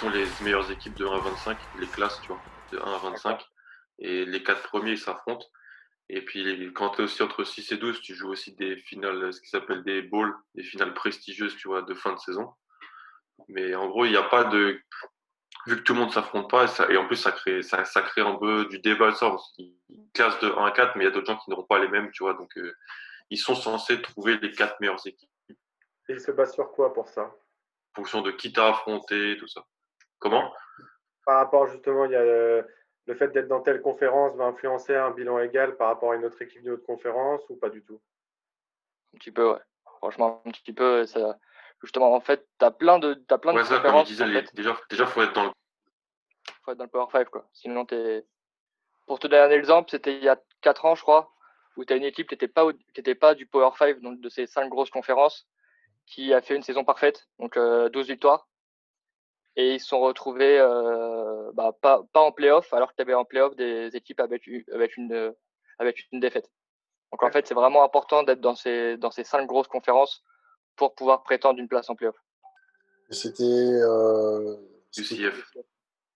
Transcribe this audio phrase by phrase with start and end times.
[0.00, 2.40] sont les meilleures équipes de 1 à 25, les classes, tu vois,
[2.72, 3.44] de 1 à 25.
[3.98, 5.46] Et les quatre premiers s'affrontent.
[6.08, 9.30] Et puis quand tu es aussi entre 6 et 12, tu joues aussi des finales,
[9.32, 12.50] ce qui s'appelle des bowls, des finales prestigieuses, tu vois, de fin de saison.
[13.48, 14.80] Mais en gros, il n'y a pas de
[15.66, 18.22] vu que tout le monde s'affronte pas, et, en plus ça crée, ça, ça, crée
[18.22, 19.36] un peu du débat, ça,
[20.14, 21.88] classe de 1 à 4, mais il y a d'autres gens qui n'auront pas les
[21.88, 22.74] mêmes, tu vois, donc euh,
[23.28, 25.28] ils sont censés trouver les quatre meilleures équipes.
[25.50, 27.24] Et ils se basent sur quoi pour ça?
[27.24, 29.66] En fonction de qui t'as affronté, tout ça.
[30.20, 30.52] Comment?
[31.26, 32.64] Par rapport justement, il y a le,
[33.18, 36.40] fait d'être dans telle conférence va influencer un bilan égal par rapport à une autre
[36.40, 38.00] équipe d'une autre conférence ou pas du tout?
[39.14, 39.60] Un petit peu, ouais.
[39.98, 41.36] Franchement, un petit peu, ça,
[41.82, 44.08] justement, en fait, tu as plein de, as plein de ça, conférences.
[44.08, 45.50] Disais, déjà, déjà, faut être dans le...
[46.62, 47.48] faut être dans le Power 5, quoi.
[47.52, 48.24] Sinon, es...
[49.06, 51.32] Pour te donner un exemple, c'était il y a 4 ans, je crois,
[51.76, 52.70] où tu as une équipe qui n'était pas,
[53.20, 55.48] pas du Power 5, donc de ces 5 grosses conférences,
[56.06, 58.48] qui a fait une saison parfaite, donc 12 euh, victoires.
[59.60, 63.12] Et ils se sont retrouvés euh, bah, pas, pas en playoff, alors que tu avais
[63.12, 65.34] en playoff des équipes avec, avec, une,
[65.78, 66.50] avec une défaite.
[67.12, 70.24] Donc en fait, c'est vraiment important d'être dans ces, dans ces 5 grosses conférences
[70.76, 72.16] pour pouvoir prétendre une place en playoff.
[73.10, 74.56] C'était euh,
[74.96, 75.52] UCF.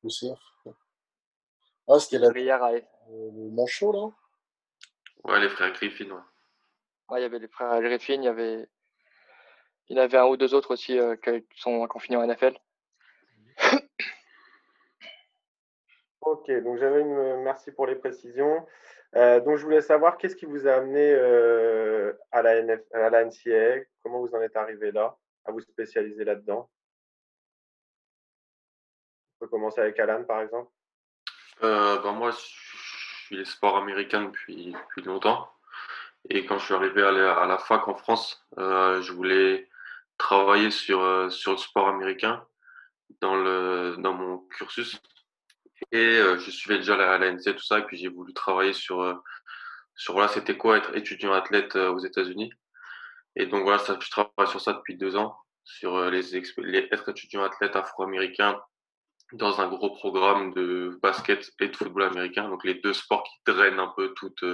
[0.05, 0.41] UCF.
[1.87, 4.09] Ah, c'était la euh, le manchot là?
[5.25, 6.21] Ouais, les frères Griffin, ouais.
[7.11, 8.67] Ouais, il y avait les frères Griffin, il y avait
[9.91, 12.59] il y en avait un ou deux autres aussi euh, qui sont confinés en NFL.
[16.21, 18.67] Ok, donc j'avais une merci pour les précisions.
[19.17, 23.85] Euh, donc, je voulais savoir qu'est-ce qui vous a amené euh, à, la NF, NCAA
[24.03, 26.69] Comment vous en êtes arrivé là, à vous spécialiser là-dedans?
[29.35, 30.71] On peut commencer avec Alan, par exemple.
[31.63, 35.49] Euh, ben moi, je suis les sports américains depuis, depuis longtemps.
[36.29, 39.69] Et quand je suis arrivé à la, à la fac en France, je voulais
[40.19, 42.45] travailler sur, sur le sport américain
[43.21, 45.01] dans, le, dans mon cursus.
[45.93, 48.73] Et euh, je suivais déjà la, la NCA, tout ça, et puis j'ai voulu travailler
[48.73, 49.15] sur, euh,
[49.97, 52.53] sur voilà, c'était quoi être étudiant athlète euh, aux États-Unis.
[53.37, 56.23] Et donc voilà, ça, je travaille sur ça depuis deux ans, sur les,
[56.59, 58.61] les être étudiant athlète afro-américain
[59.33, 63.53] dans un gros programme de basket et de football américain, donc les deux sports qui
[63.53, 64.45] drainent un peu toute,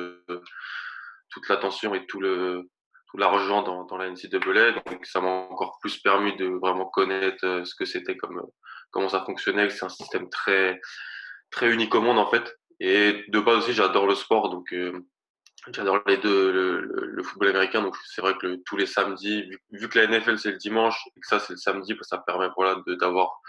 [1.30, 2.70] toute l'attention et tout le
[3.14, 4.72] l'argent dans, dans la NCAA.
[4.72, 8.42] Donc ça m'a encore plus permis de vraiment connaître ce que c'était comme
[8.90, 9.70] comment ça fonctionnait.
[9.70, 10.80] C'est un système très
[11.50, 12.56] très unique au monde en fait.
[12.80, 14.92] Et de base aussi, j'adore le sport, donc euh,
[15.68, 17.82] j'adore les deux, le, le, football américain.
[17.82, 21.20] Donc c'est vrai que tous les samedis, vu, que la NFL c'est le dimanche et
[21.20, 23.40] que ça c'est le samedi, bah, ça permet voilà d'avoir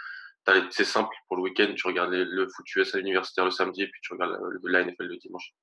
[0.70, 4.00] c'est simple pour le week-end, tu regardes le foot USA universitaire le samedi et puis
[4.02, 4.32] tu regardes
[4.64, 5.54] la, la NFL le dimanche.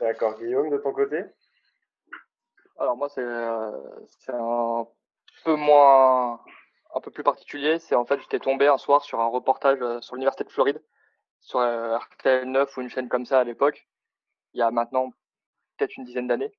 [0.00, 1.24] D'accord, Guillaume, de ton côté?
[2.78, 3.70] Alors moi c'est euh,
[4.28, 4.86] un
[5.44, 6.40] peu moins
[6.94, 10.00] un peu plus particulier, c'est en fait j'étais tombé un soir sur un reportage euh,
[10.00, 10.82] sur l'université de Floride,
[11.40, 13.86] sur euh, RTL 9 ou une chaîne comme ça à l'époque,
[14.54, 15.10] il y a maintenant
[15.76, 16.52] peut-être une dizaine d'années.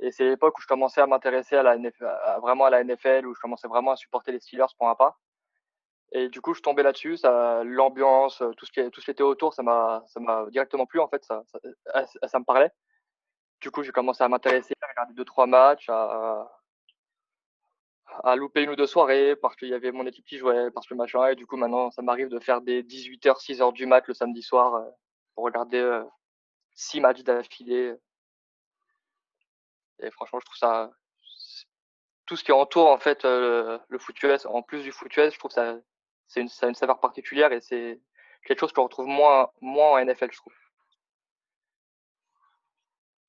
[0.00, 1.76] Et c'est l'époque où je commençais à m'intéresser à la
[2.40, 5.18] vraiment à la NFL, où je commençais vraiment à supporter les Steelers pour un pas.
[6.12, 9.22] Et du coup, je tombais là-dessus, ça, l'ambiance, tout ce qui, tout ce qui était
[9.22, 12.70] autour, ça m'a, ça m'a directement plu en fait, ça, ça, ça me parlait.
[13.60, 16.48] Du coup, j'ai commencé à m'intéresser, à regarder deux trois matchs, à,
[18.24, 20.86] à louper une ou deux soirées parce qu'il y avait mon équipe qui jouait, parce
[20.86, 21.28] que machin.
[21.28, 24.42] Et du coup, maintenant, ça m'arrive de faire des 18h, 6h du mat le samedi
[24.42, 24.90] soir euh,
[25.34, 26.04] pour regarder euh,
[26.74, 27.94] six matchs d'affilée.
[30.00, 30.90] Et franchement, je trouve ça.
[32.26, 35.32] Tout ce qui entoure en fait euh, le foot US, en plus du foot US,
[35.32, 35.76] je trouve ça
[36.28, 38.00] c'est une, ça a une saveur particulière et c'est
[38.44, 40.52] quelque chose que je retrouve moins, moins en NFL, je trouve.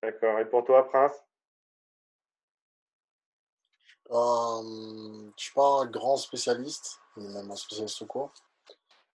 [0.03, 0.39] D'accord.
[0.39, 1.13] Et pour toi, Prince?
[4.11, 8.33] Euh, je ne suis pas un grand spécialiste, même un spécialiste au cours.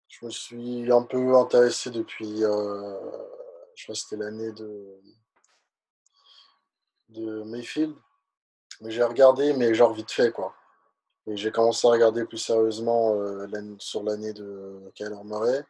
[0.08, 3.00] Je me suis un peu intéressé depuis, euh,
[3.75, 5.00] je crois que c'était l'année de,
[7.08, 7.94] de Mayfield.
[8.81, 10.55] Mais j'ai regardé, mais genre vite fait, quoi.
[11.26, 13.47] Et j'ai commencé à regarder plus sérieusement euh,
[13.79, 15.65] sur l'année de Kyler Murray.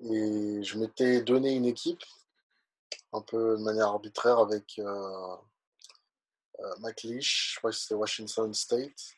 [0.00, 2.02] Et je m'étais donné une équipe,
[3.12, 5.36] un peu de manière arbitraire, avec euh,
[6.60, 9.14] euh, McLeish, je crois que c'était Washington State.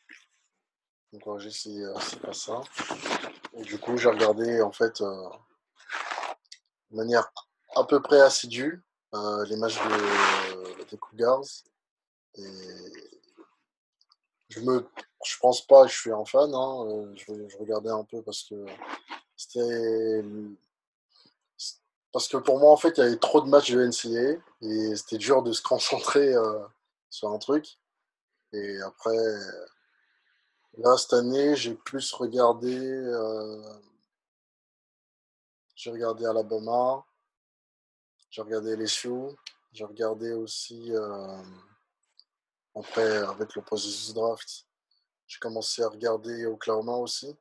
[1.13, 2.61] Donc c'est pas ça.
[3.53, 5.35] Et du coup, j'ai regardé en fait de
[6.91, 7.31] manière
[7.73, 9.79] à peu près assidue les matchs
[10.91, 11.45] des Cougars.
[12.37, 12.43] Et
[14.49, 14.87] je me
[15.23, 16.53] je pense pas je suis un fan.
[16.53, 17.11] Hein.
[17.15, 18.55] Je, je, regardais un peu parce que
[19.35, 20.23] c'était
[22.15, 24.95] parce que pour moi, en fait, il y avait trop de matchs de NCA et
[24.95, 26.33] c'était dur de se concentrer
[27.09, 27.77] sur un truc.
[28.53, 29.17] Et après,
[30.77, 32.71] là, cette année, j'ai plus regardé.
[35.75, 37.03] j'ai regardé Alabama,
[38.29, 38.77] j'ai regardé
[39.73, 40.93] j'ai regardé aussi.
[42.75, 44.65] Après, avec le processus draft,
[45.27, 47.35] j'ai commencé à regarder Oklahoma aussi.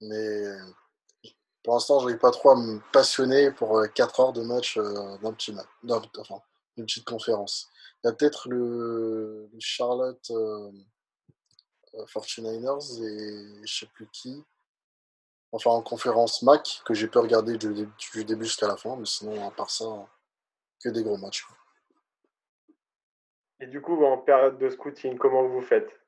[0.00, 0.44] Mais
[1.62, 5.32] pour l'instant, je n'arrive pas trop à me passionner pour 4 heures de match d'un
[5.32, 5.66] petit match,
[6.18, 6.40] enfin,
[6.76, 7.68] une petite conférence.
[8.02, 10.30] Il y a peut-être le, Charlotte
[11.94, 14.44] 49ers et je sais plus qui.
[15.50, 17.88] Enfin, en conférence MAC, que j'ai pu regarder du,
[18.24, 19.86] début jusqu'à la fin, mais sinon, à part ça,
[20.82, 21.46] que des gros matchs.
[23.60, 26.00] Et du coup, en période de scouting, comment vous faites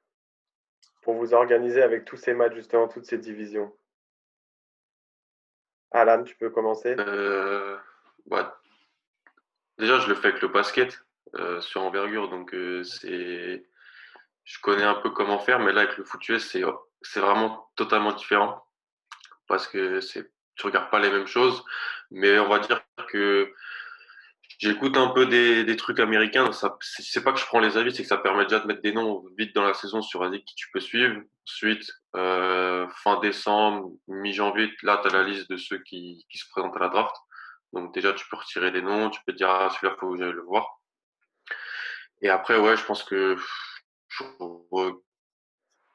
[1.03, 3.75] pour vous organiser avec tous ces matchs, justement, toutes ces divisions?
[5.91, 6.95] Alan, tu peux commencer.
[6.99, 7.77] Euh,
[9.79, 11.03] Déjà, je le fais avec le basket
[11.37, 13.65] euh, sur envergure, donc euh, c'est,
[14.45, 16.63] je connais un peu comment faire, mais là avec le foot c'est
[17.03, 18.63] c'est vraiment totalement différent
[19.47, 21.65] parce que c'est tu regardes pas les mêmes choses,
[22.11, 23.55] mais on va dire que
[24.61, 26.51] j'écoute un peu des, des trucs américains.
[26.81, 28.93] C'est pas que je prends les avis, c'est que ça permet déjà de mettre des
[28.93, 31.21] noms vite dans la saison sur un qui tu peux suivre.
[31.47, 36.49] Ensuite, euh, fin décembre, mi-janvier, là, tu as la liste de ceux qui, qui se
[36.51, 37.17] présentent à la draft.
[37.73, 40.33] Donc déjà, tu peux retirer des noms, tu peux dire, ah, celui-là, faut que j'aille
[40.33, 40.81] le voir.
[42.23, 43.37] Et après, ouais, je pense que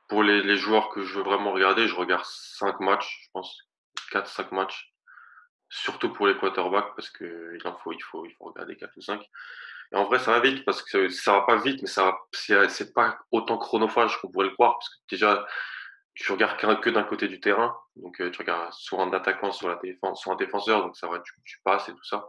[0.08, 3.58] pour les, les, joueurs que je veux vraiment regarder, je regarde 5 matchs, je pense,
[4.12, 4.95] 4-5 matchs.
[5.78, 9.02] Surtout pour les quarterbacks, parce qu'il en faut, il faut, il faut regarder 4 ou
[9.02, 9.22] 5.
[9.92, 12.94] Et en vrai, ça va vite, parce que ça va pas vite, mais ça c'est
[12.94, 15.46] pas autant chronophage qu'on pourrait le croire, parce que déjà,
[16.14, 19.74] tu regardes que d'un côté du terrain, donc euh, tu regardes soit un attaquant, soit,
[19.74, 22.26] un défenseur, donc ça va, tu, passes et tout ça.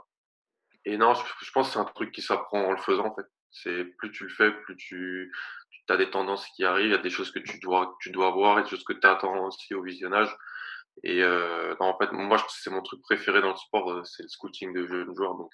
[0.85, 3.15] Et non, je, je pense que c'est un truc qui s'apprend en le faisant, en
[3.15, 3.27] fait.
[3.53, 5.33] C'est plus tu le fais, plus tu,
[5.71, 8.11] tu as des tendances qui arrivent, il y a des choses que tu dois, tu
[8.11, 10.37] dois voir, et des choses que tu attends aussi au visionnage.
[11.03, 14.29] Et euh, en fait, moi, c'est mon truc préféré dans le sport, euh, c'est le
[14.29, 15.53] scouting de jeunes joueurs, donc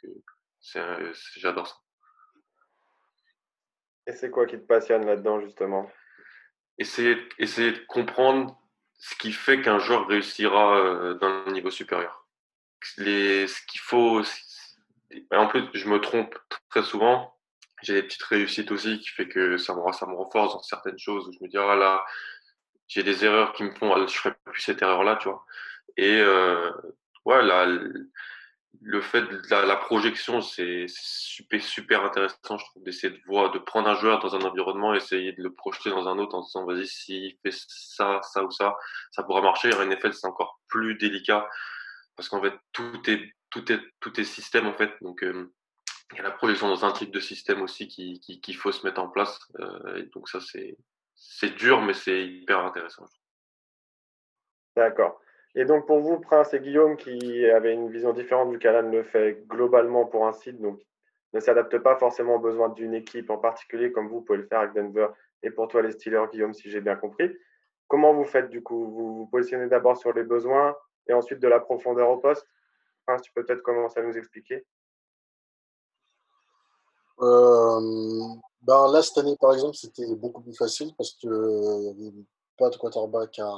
[0.76, 1.74] euh, j'adore ça.
[4.06, 5.90] Et c'est quoi qui te passionne là-dedans, justement?
[6.78, 8.58] Essayer, essayer de comprendre
[8.98, 12.26] ce qui fait qu'un joueur réussira dans un niveau supérieur.
[12.96, 14.22] Les, ce qu'il faut.
[15.30, 16.36] En plus, je me trompe
[16.68, 17.32] très souvent
[17.82, 20.98] j'ai des petites réussites aussi qui fait que ça me, ça me renforce dans certaines
[20.98, 22.04] choses où je me dis, ah là,
[22.94, 25.44] j'ai des erreurs qui me font, ah, je ferai plus cette erreur-là, tu vois.
[25.96, 26.70] Et euh,
[27.24, 27.42] ouais,
[28.80, 33.94] le fait de la, projection, c'est super, super intéressant, je trouve, d'essayer de prendre un
[33.94, 37.36] joueur dans un environnement, essayer de le projeter dans un autre en disant, vas-y, s'il
[37.42, 38.76] fait ça, ça ou ça,
[39.12, 39.72] ça pourra marcher.
[39.74, 41.48] En NFL, c'est encore plus délicat
[42.16, 44.92] parce qu'en fait, tout est, tout est, tout est système, en fait.
[45.00, 45.50] Donc, euh,
[46.12, 48.84] il y a la projection dans un type de système aussi qu'il qui, faut se
[48.86, 49.38] mettre en place.
[49.60, 50.76] Euh, donc ça, c'est
[51.56, 53.04] dur, mais c'est hyper intéressant.
[54.76, 55.20] D'accord.
[55.54, 59.02] Et donc pour vous, Prince et Guillaume, qui avaient une vision différente du qu'Alan le
[59.02, 60.80] fait globalement pour un site, donc
[61.34, 64.60] ne s'adapte pas forcément aux besoins d'une équipe en particulier, comme vous pouvez le faire
[64.60, 65.08] avec Denver,
[65.42, 67.36] et pour toi les Steelers, Guillaume, si j'ai bien compris.
[67.88, 68.86] Comment vous faites du coup?
[68.90, 70.74] Vous vous positionnez d'abord sur les besoins
[71.06, 72.46] et ensuite de la profondeur au poste?
[73.06, 74.64] Prince, tu peux peut-être commencer à nous expliquer?
[77.20, 77.80] Euh,
[78.62, 82.14] ben là, cette année, par exemple, c'était beaucoup plus facile parce qu'il n'y avait
[82.56, 83.52] pas de quarterback à,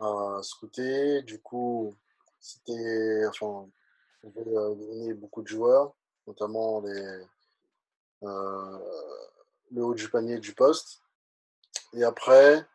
[0.00, 1.22] à scouter.
[1.22, 1.94] Du coup,
[2.40, 3.26] c'était.
[3.28, 3.68] Enfin,
[4.24, 5.94] on avait beaucoup de joueurs,
[6.26, 7.24] notamment les,
[8.24, 8.78] euh,
[9.70, 11.02] le haut du panier du poste.
[11.92, 12.66] Et après,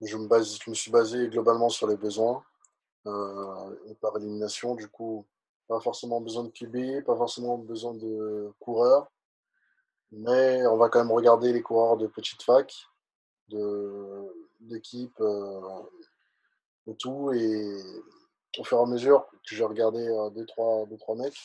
[0.00, 2.44] je me, suis basé globalement sur les besoins
[3.06, 4.74] euh, et par élimination.
[4.74, 5.26] Du coup,
[5.68, 9.10] pas forcément besoin de QB, pas forcément besoin de coureurs.
[10.12, 12.72] Mais on va quand même regarder les coureurs de petite fac,
[14.60, 15.60] d'équipe, euh,
[16.86, 17.32] de tout.
[17.32, 17.82] Et
[18.58, 21.38] au fur et à mesure que j'ai regardé euh, deux, trois, deux, trois mecs,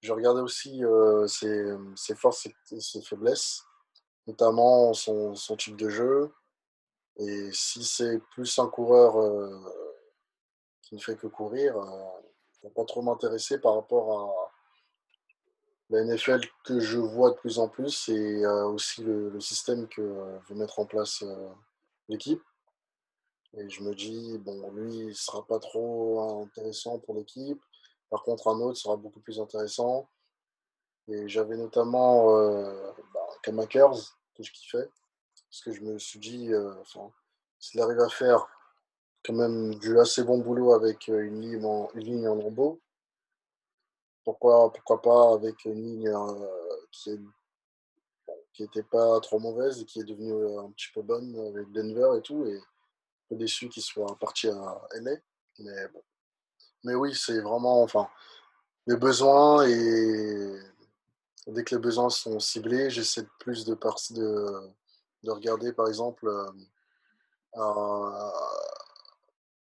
[0.00, 3.64] j'ai regardé aussi euh, ses, ses, forces et ses faiblesses,
[4.26, 6.30] notamment son, son, type de jeu.
[7.16, 9.58] Et si c'est plus un coureur euh,
[10.82, 11.74] qui ne fait que courir,
[12.74, 14.43] pas trop m'intéresser par rapport à
[15.90, 20.00] la NFL que je vois de plus en plus et euh, aussi le, système que
[20.48, 21.48] veut mettre en place euh,
[22.08, 22.42] l'équipe.
[23.56, 27.62] Et je me dis, bon, lui, il sera pas trop intéressant pour l'équipe.
[28.10, 30.08] Par contre, un autre sera beaucoup plus intéressant.
[31.08, 34.88] Et j'avais notamment euh, bah, Kamakers, que je kiffais.
[35.50, 36.74] Parce que je me suis dit, euh,
[37.60, 38.46] s'il arrive à faire
[39.24, 42.78] quand même du assez bon boulot avec une ligne en, une ligne en.
[44.24, 46.12] Pourquoi, pourquoi pas avec une ligne
[46.90, 47.20] qui est
[48.54, 52.16] qui n'était pas trop mauvaise et qui est devenue un petit peu bonne avec Denver
[52.16, 52.46] et tout.
[52.46, 55.16] Et un peu déçu qu'il soit parti à LA.
[55.58, 55.88] Mais,
[56.84, 58.08] mais oui, c'est vraiment enfin,
[58.86, 60.56] les besoins et
[61.48, 64.70] dès que les besoins sont ciblés, j'essaie plus de, de,
[65.24, 66.28] de regarder par exemple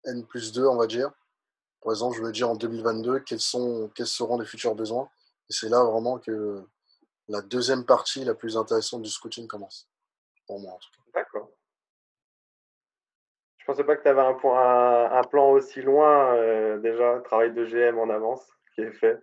[0.05, 1.11] N plus 2, on va dire.
[1.81, 5.09] Par exemple, je me dis en 2022, quels, sont, quels seront les futurs besoins.
[5.49, 6.63] Et c'est là vraiment que
[7.27, 9.89] la deuxième partie la plus intéressante du scouting commence.
[10.47, 11.21] Pour moi, en tout cas.
[11.21, 11.49] D'accord.
[13.57, 17.53] Je pensais pas que tu avais un, point, un, plan aussi loin, euh, déjà, travail
[17.53, 19.21] de GM en avance qui est fait.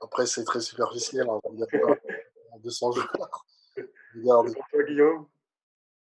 [0.00, 1.28] Après, c'est très superficiel.
[1.28, 1.40] Hein,
[2.52, 3.04] en 200 jours.
[4.14, 4.54] Regarde.
[4.54, 5.26] Pour toi, Guillaume?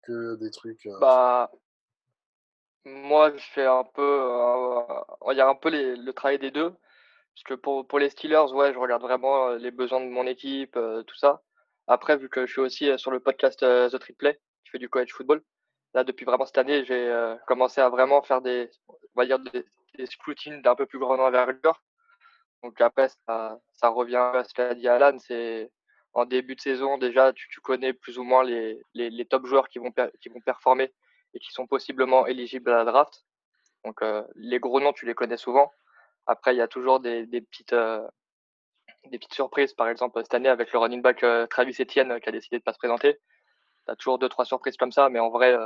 [0.02, 0.86] Que des trucs.
[0.86, 1.50] Euh, bah,
[2.84, 4.82] moi, je fais un peu, euh,
[5.20, 6.70] on dire un peu le travail des deux.
[7.34, 10.26] Parce que pour, pour les Steelers, ouais, je regarde vraiment euh, les besoins de mon
[10.26, 11.42] équipe, euh, tout ça.
[11.86, 15.12] Après, vu que je suis aussi sur le podcast The Triplay, qui fait du college
[15.12, 15.42] football,
[15.94, 17.12] là, depuis vraiment cette année, j'ai
[17.46, 19.64] commencé à vraiment faire des, on va dire, des,
[19.96, 21.82] des scrutines d'un peu plus grande envergure.
[22.62, 25.72] Donc après, ça, revient à ce qu'a dit Alan, c'est
[26.12, 29.46] en début de saison, déjà, tu, tu connais plus ou moins les, les, les top
[29.46, 30.92] joueurs qui vont, qui vont performer
[31.34, 33.24] et qui sont possiblement éligibles à la draft.
[33.84, 35.72] Donc euh, les gros noms, tu les connais souvent.
[36.26, 38.06] Après, il y a toujours des, des petites euh,
[39.06, 39.72] des petites surprises.
[39.72, 42.62] Par exemple, cette année avec le running back euh, Travis Etienne qui a décidé de
[42.62, 43.18] pas se présenter.
[43.86, 45.56] Tu as toujours deux trois surprises comme ça, mais en vrai,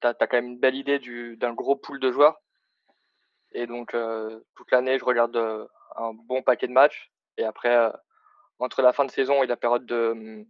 [0.00, 0.98] tu as, quand même une belle idée
[1.36, 2.40] d'un gros pool de joueurs.
[3.52, 3.96] Et donc
[4.54, 5.36] toute l'année, je regarde
[5.96, 7.10] un bon paquet de matchs.
[7.38, 7.90] Et après,
[8.58, 10.44] entre la fin de saison et la période de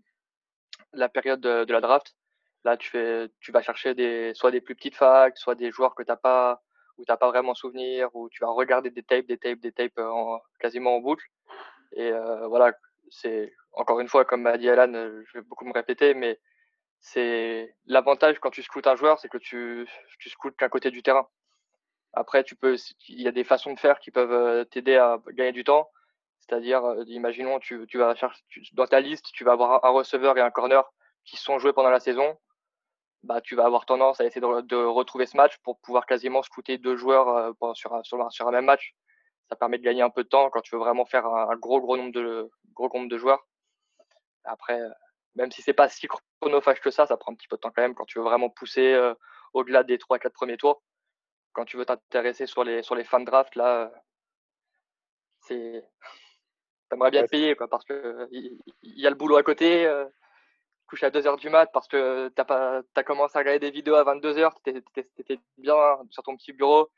[0.93, 2.18] la période de la draft,
[2.69, 6.17] Là, tu, vas chercher soit des plus petites facs, soit des joueurs que tu n'as
[6.17, 6.63] pas,
[6.99, 9.99] ou tu pas vraiment souvenir, ou tu vas regarder des tapes, des tapes, des tapes
[9.99, 11.25] euh, en, quasiment en boucle.
[11.93, 12.75] Et euh, voilà,
[13.09, 16.39] c'est encore une fois, comme m'a dit Alan, euh, je vais beaucoup me répéter, mais
[17.01, 21.03] c'est l'avantage quand tu scoutes un joueur, c'est que tu, tu scoutes qu'un côté du
[21.03, 21.27] terrain.
[22.13, 22.77] Après, tu peux,
[23.09, 25.91] il y a des façons de faire qui peuvent t'aider à gagner du temps.
[26.41, 28.15] C'est-à-dire, imaginons, tu, vas
[28.75, 30.85] dans ta liste, tu vas avoir un receveur et un corner
[31.25, 32.39] qui sont joués pendant la saison
[33.25, 36.79] bah, tu vas avoir tendance à essayer de, retrouver ce match pour pouvoir quasiment scouter
[36.79, 38.95] deux joueurs euh, sur, un, sur, un même match.
[39.49, 41.81] Ça permet de gagner un peu de temps quand tu veux vraiment faire un, gros,
[41.81, 43.47] gros nombre de, gros nombre de joueurs.
[44.45, 44.89] Après, euh,
[45.35, 46.07] même si c'est pas si
[46.41, 48.25] chronophage que ça, ça prend un petit peu de temps quand même quand tu veux
[48.25, 49.15] vraiment pousser euh,
[49.53, 50.83] au-delà des 3-4 premiers tours.
[51.53, 53.91] Quand tu veux t'intéresser sur les, sur les fans draft, là,
[55.41, 55.85] c'est.
[56.89, 59.87] T'aimerais bien te payer, quoi, parce que il y, a le boulot à côté
[60.89, 63.95] couché à 2h du mat parce que tu as, as, commencé à regarder des vidéos
[63.95, 64.71] à 22h, tu
[65.21, 65.77] étais, bien
[66.11, 66.91] sur ton petit bureau,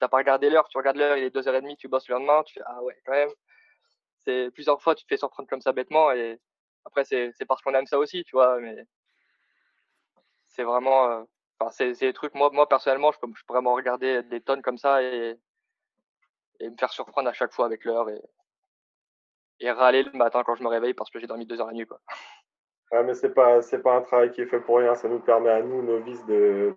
[0.00, 2.54] tu pas regardé l'heure, tu regardes l'heure, il est 2h30, tu bosses le lendemain, tu
[2.54, 3.30] fais Ah ouais, quand même.
[4.24, 6.38] C'est plusieurs fois, tu te fais surprendre comme ça bêtement et
[6.84, 8.86] après, c'est parce qu'on aime ça aussi, tu vois, mais
[10.48, 11.10] c'est vraiment.
[11.10, 11.22] Euh,
[11.58, 15.02] enfin, c'est des trucs, moi, moi personnellement, je je vraiment regarder des tonnes comme ça
[15.02, 15.38] et,
[16.60, 18.20] et me faire surprendre à chaque fois avec l'heure et,
[19.60, 21.72] et râler le matin quand je me réveille parce que j'ai dormi deux heures la
[21.72, 21.86] nuit.
[21.86, 22.00] Quoi.
[22.94, 24.94] Ouais, mais c'est pas c'est pas un travail qui est fait pour rien.
[24.94, 26.24] Ça nous permet à nous, novices,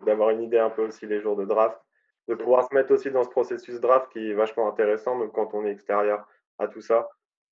[0.01, 1.79] d'avoir une idée un peu aussi les jours de draft,
[2.27, 5.53] de pouvoir se mettre aussi dans ce processus draft qui est vachement intéressant, même quand
[5.53, 7.07] on est extérieur à tout ça,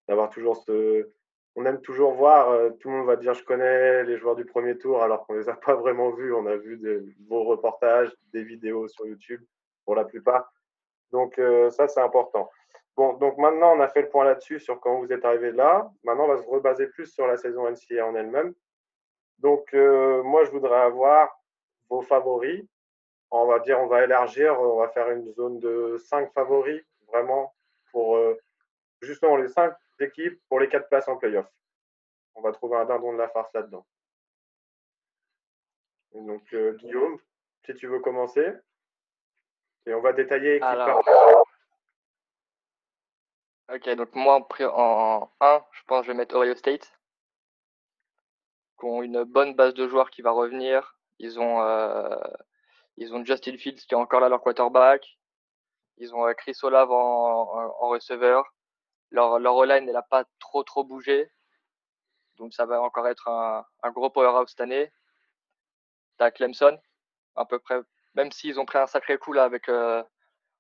[0.08, 1.08] d'avoir toujours ce.
[1.56, 2.50] On aime toujours voir.
[2.50, 5.36] Euh, tout le monde va dire je connais les joueurs du premier tour alors qu'on
[5.36, 6.34] les a pas vraiment vus.
[6.34, 9.44] On a vu de beaux reportages, des vidéos sur YouTube
[9.86, 10.52] pour la plupart.
[11.12, 12.50] Donc euh, ça c'est important.
[12.96, 15.92] Bon, donc maintenant, on a fait le point là-dessus sur quand vous êtes arrivé là.
[16.04, 18.54] Maintenant, on va se rebaser plus sur la saison NCA en elle-même.
[19.40, 21.38] Donc, euh, moi, je voudrais avoir
[21.90, 22.64] vos favoris.
[23.32, 27.54] On va dire, on va élargir, on va faire une zone de cinq favoris, vraiment,
[27.92, 28.40] pour euh,
[29.02, 31.52] justement les cinq équipes pour les quatre places en playoff.
[32.36, 33.86] On va trouver un dindon de la farce là-dedans.
[36.14, 37.20] Donc, euh, Guillaume,
[37.66, 38.54] si tu veux commencer.
[39.86, 41.45] Et on va détailler équipe par
[43.70, 46.92] Ok, donc moi en 1, je pense que je vais mettre Ohio State,
[48.80, 50.98] qui ont une bonne base de joueurs qui va revenir.
[51.20, 52.16] Ils ont, euh,
[52.98, 55.18] ils ont Justin Fields qui est encore là, leur quarterback.
[55.98, 58.54] Ils ont euh, Chris Olave en, en, receveur.
[59.12, 61.32] Leur, leur line n'a pas trop trop bougé.
[62.38, 64.92] Donc ça va encore être un, un gros powerhouse cette année.
[66.18, 66.78] T'as Clemson,
[67.36, 67.82] à peu près,
[68.16, 70.04] même s'ils ont pris un sacré coup là avec, euh,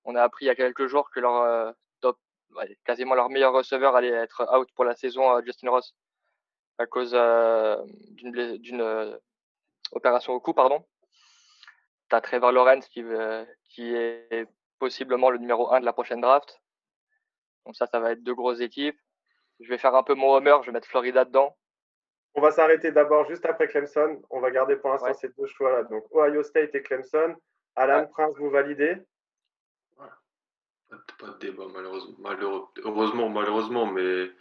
[0.05, 1.71] on a appris il y a quelques jours que leur euh,
[2.83, 5.95] quasiment leur meilleur receveur allait être out pour la saison, Justin Ross,
[6.77, 7.77] à cause euh,
[8.11, 9.17] d'une euh,
[9.91, 10.85] opération au cou, pardon.
[12.09, 13.03] tu as Trevor Lawrence qui,
[13.69, 14.47] qui est
[14.79, 16.61] possiblement le numéro 1 de la prochaine draft.
[17.65, 18.99] Donc ça, ça va être deux grosses équipes.
[19.59, 21.57] Je vais faire un peu mon homer, je vais mettre Florida dedans.
[22.35, 24.21] On va s'arrêter d'abord juste après Clemson.
[24.29, 25.83] On va garder pour l'instant ces deux choix-là.
[25.83, 27.35] Donc Ohio State et Clemson.
[27.77, 28.97] Alan Prince, vous validez?
[31.19, 32.15] Pas de débat, malheureusement.
[32.83, 34.31] heureusement, malheureusement, mais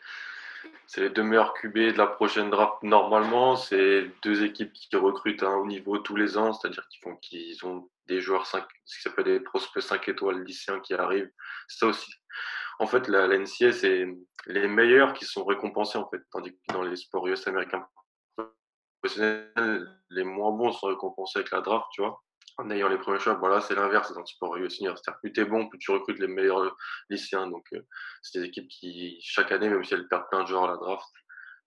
[0.87, 3.56] c'est les deux meilleurs QB de la prochaine draft normalement.
[3.56, 7.16] C'est deux équipes qui recrutent à un haut niveau tous les ans, c'est-à-dire qu'ils font
[7.16, 11.30] qu'ils ont des joueurs 5, ce qui s'appelle des prospects 5 étoiles lycéens qui arrivent.
[11.68, 12.12] Ça aussi.
[12.78, 14.06] En fait, la, la NCA, c'est
[14.46, 17.87] les meilleurs qui sont récompensés, en fait, tandis que dans les sports US américains
[19.00, 22.24] professionnels, les moins bons sont récompensés avec la draft, tu vois
[22.56, 23.34] en ayant les premiers choix.
[23.34, 25.18] Voilà, c'est l'inverse dans le sport universitaire.
[25.20, 26.76] Plus tu es bon, plus tu recrutes les meilleurs
[27.11, 27.49] lycéens.
[27.49, 27.82] Donc, euh,
[28.23, 30.76] c'est des équipes qui, chaque année, même si elles perdent plein de joueurs à la
[30.76, 31.08] draft,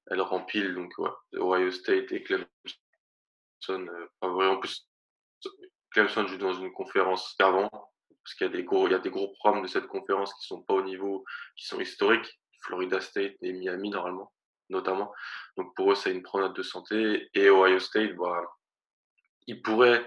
[0.10, 0.74] elles remplissent.
[0.74, 2.48] Donc, ouais, Ohio State et Clemson.
[3.70, 4.88] Euh, en plus,
[5.91, 9.00] Clemson joue dans une conférence avant, parce qu'il y a des gros, il y a
[9.00, 11.25] des gros programmes de cette conférence qui sont pas au niveau,
[11.56, 12.39] qui sont historiques.
[12.62, 14.34] Florida State et Miami, normalement,
[14.70, 15.13] notamment.
[15.56, 17.29] Donc, pour eux, c'est une promenade de santé.
[17.34, 18.41] Et Ohio State, bah,
[19.46, 20.06] ils pourraient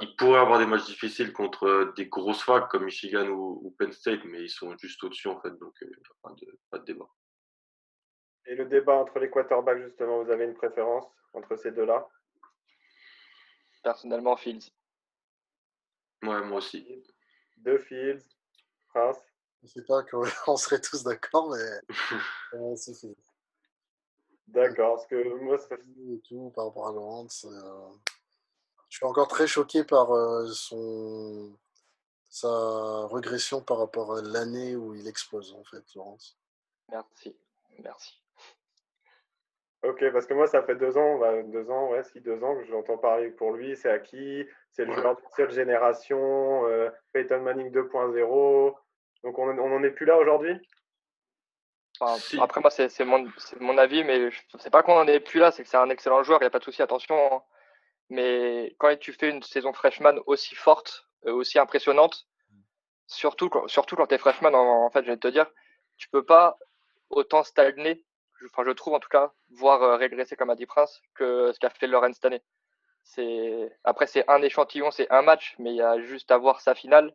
[0.00, 3.92] ils pourraient avoir des matchs difficiles contre euh, des grosses facs comme Michigan ou, Penn
[3.92, 6.84] State, mais ils sont juste au-dessus en fait, donc il euh, n'y a pas de,
[6.84, 7.08] débat.
[8.46, 12.06] Et le débat entre les quarterbacks, justement, vous avez une préférence entre ces deux-là?
[13.82, 14.70] Personnellement, Fields.
[16.22, 17.04] Ouais, moi aussi.
[17.58, 18.24] Deux Fields,
[18.88, 19.18] Prince.
[19.62, 20.24] Je ne sais pas qu'on
[20.56, 21.88] serait tous d'accord, mais
[22.76, 23.16] c'est Fields.
[24.46, 27.46] D'accord, parce que moi, ça et tout par rapport à Lawrence.
[27.46, 28.13] Euh,
[28.94, 31.52] je suis encore très choqué par euh, son,
[32.28, 36.38] sa régression par rapport à l'année où il explose, en fait, Laurence.
[36.92, 37.36] Merci,
[37.80, 38.22] merci.
[39.82, 42.54] Ok, parce que moi, ça fait deux ans, bah, deux ans, ouais, si deux ans
[42.54, 43.76] que j'entends parler pour lui.
[43.76, 48.74] C'est acquis, c'est le joueur de seule génération, euh, Peyton Manning 2.0.
[49.24, 50.56] Donc, on n'en est plus là aujourd'hui?
[52.38, 53.26] Après, moi, c'est mon,
[53.58, 56.22] mon, avis, mais c'est pas qu'on n'en est plus là, c'est que c'est un excellent
[56.22, 57.42] joueur, il n'y a pas de souci, attention.
[58.10, 62.26] Mais quand tu fais une saison freshman aussi forte, euh, aussi impressionnante,
[63.06, 65.46] surtout surtout quand tu es freshman, en, fait, je vais te dire,
[65.96, 66.58] tu peux pas
[67.10, 68.04] autant stagner,
[68.46, 71.58] enfin, je trouve en tout cas, voir euh, régresser comme a dit Prince, que ce
[71.58, 72.42] qu'a fait Lorenz cette année.
[73.04, 76.60] C'est, après, c'est un échantillon, c'est un match, mais il y a juste à voir
[76.60, 77.14] sa finale,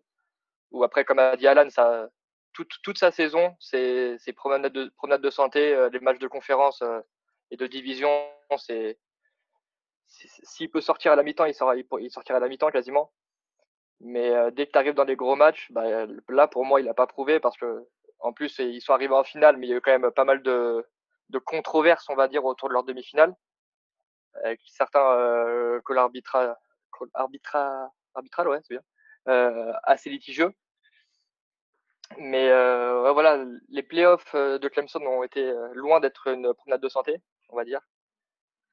[0.72, 2.10] ou après, comme a dit Alan, ça,
[2.54, 3.56] toute, toute sa saison,
[4.36, 6.84] promenade de, promenade de santé, euh, les matchs de conférence
[7.52, 8.10] et de division,
[8.58, 8.98] c'est,
[10.10, 13.12] s'il peut sortir à la mi-temps, il, sortira à la mi-temps quasiment.
[14.02, 16.86] Mais euh, dès que tu arrives dans les gros matchs, bah, là pour moi il
[16.86, 17.86] n'a pas prouvé parce que
[18.20, 20.26] en plus ils sont arrivés en finale, mais il y a eu quand même pas
[20.26, 20.86] mal de,
[21.46, 23.36] controverses, on va dire, autour de leur demi-finale,
[24.44, 26.56] avec certains euh, que arbitra,
[27.14, 28.84] arbitral, ouais, c'est bien,
[29.28, 30.54] euh, assez litigieux.
[32.18, 37.22] Mais euh, voilà, les playoffs de Clemson ont été loin d'être une promenade de santé,
[37.50, 37.82] on va dire.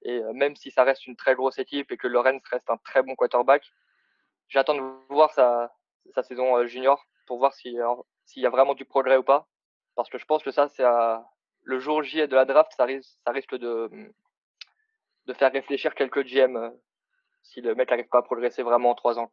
[0.06, 2.76] Et euh, même si ça reste une très grosse équipe et que Lorenz reste un
[2.76, 3.64] très bon quarterback,
[4.48, 5.74] j'attends de voir sa,
[6.14, 9.48] sa saison euh, junior pour voir s'il y a vraiment du progrès ou pas.
[9.96, 10.84] Parce que je pense que ça, c'est
[11.64, 13.90] le jour J de la draft, ça risque, de,
[15.24, 16.70] de faire réfléchir quelques GM euh,
[17.42, 19.28] si le mec n'arrive pas à progresser vraiment en trois ans.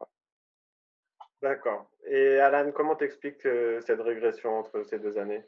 [1.43, 1.87] D'accord.
[2.07, 5.45] Et Alan, comment t'expliques cette régression entre ces deux années?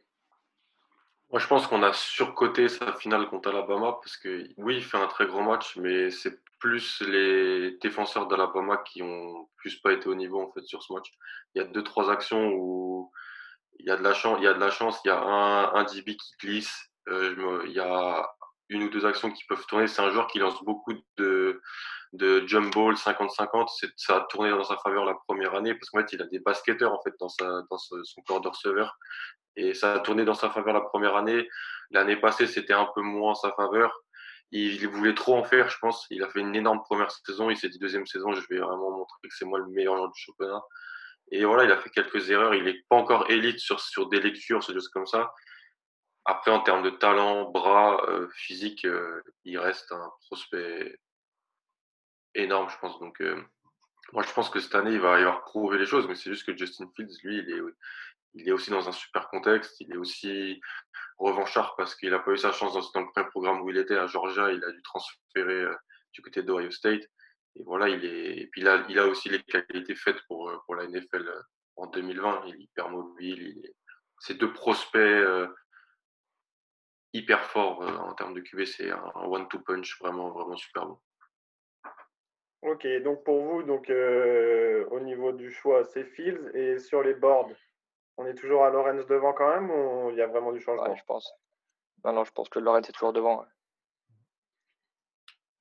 [1.32, 4.98] Moi, je pense qu'on a surcoté sa finale contre Alabama parce que oui, il fait
[4.98, 10.08] un très grand match, mais c'est plus les défenseurs d'Alabama qui ont plus pas été
[10.08, 11.12] au niveau en fait sur ce match.
[11.54, 13.12] Il y a deux trois actions où
[13.80, 15.20] il y a de la chance, il y a de la chance, il y a
[15.20, 18.28] un, un DB qui glisse, euh, il y a
[18.70, 19.88] une ou deux actions qui peuvent tourner.
[19.88, 21.62] C'est un joueur qui lance beaucoup de
[22.14, 23.68] de jump ball 50-50.
[23.98, 26.40] Ça a tourné dans sa faveur la première année parce qu'en fait, il a des
[26.40, 28.98] basketteurs en fait dans sa dans son corps de receveur
[29.56, 31.48] et ça a tourné dans sa faveur la première année.
[31.92, 34.02] L'année passée, c'était un peu moins en sa faveur.
[34.52, 36.06] Il, voulait trop en faire, je pense.
[36.10, 37.50] Il a fait une énorme première saison.
[37.50, 40.12] Il s'est dit deuxième saison, je vais vraiment montrer que c'est moi le meilleur joueur
[40.12, 40.62] du championnat.
[41.32, 42.54] Et voilà, il a fait quelques erreurs.
[42.54, 45.32] Il n'est pas encore élite sur, sur des lectures, sur des choses comme ça.
[46.26, 50.98] Après, en termes de talent, bras, euh, physique, euh, il reste un prospect
[52.34, 53.00] énorme, je pense.
[53.00, 53.42] Donc, euh,
[54.12, 56.32] moi, je pense que cette année, il va, il va prouver les choses, mais c'est
[56.32, 57.62] juste que Justin Fields, lui, il est,
[58.36, 59.80] il est aussi dans un super contexte.
[59.80, 60.62] Il est aussi
[61.18, 63.98] revanchard parce qu'il n'a pas eu sa chance dans, le premier programme où il était
[63.98, 64.52] à Georgia.
[64.52, 65.76] Il a dû transférer euh,
[66.14, 67.04] du côté d'Ohio State.
[67.56, 68.38] Et voilà, il est.
[68.38, 71.42] Et puis là, il a aussi les qualités faites pour, euh, pour la NFL euh,
[71.78, 72.44] en 2020.
[72.48, 73.42] Il est hyper mobile.
[73.42, 73.76] Il est...
[74.20, 75.00] C'est deux prospects
[77.16, 78.66] hyper forts en termes de QB.
[78.66, 81.00] C'est un one-two punch vraiment, vraiment super bon.
[82.62, 86.50] Ok, donc pour vous, donc, euh, au niveau du choix, c'est Fields.
[86.56, 87.52] Et sur les boards,
[88.18, 90.90] on est toujours à Lorenz devant quand même ou il y a vraiment du changement?
[90.90, 91.32] Ouais, je pense.
[92.04, 93.42] Non, non, je pense que Lorenz est toujours devant.
[93.42, 93.48] ouais.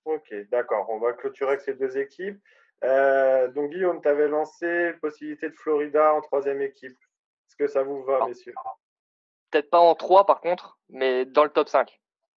[0.05, 0.89] Ok, d'accord.
[0.91, 2.41] On va clôturer avec ces deux équipes.
[2.85, 6.99] Euh, donc Guillaume, tu avais lancé possibilité de Florida en troisième équipe.
[7.49, 8.27] Est-ce que ça vous va, Ah.
[8.29, 8.55] messieurs?
[9.55, 11.89] Peut-être pas en 3 par contre, mais dans le top 5.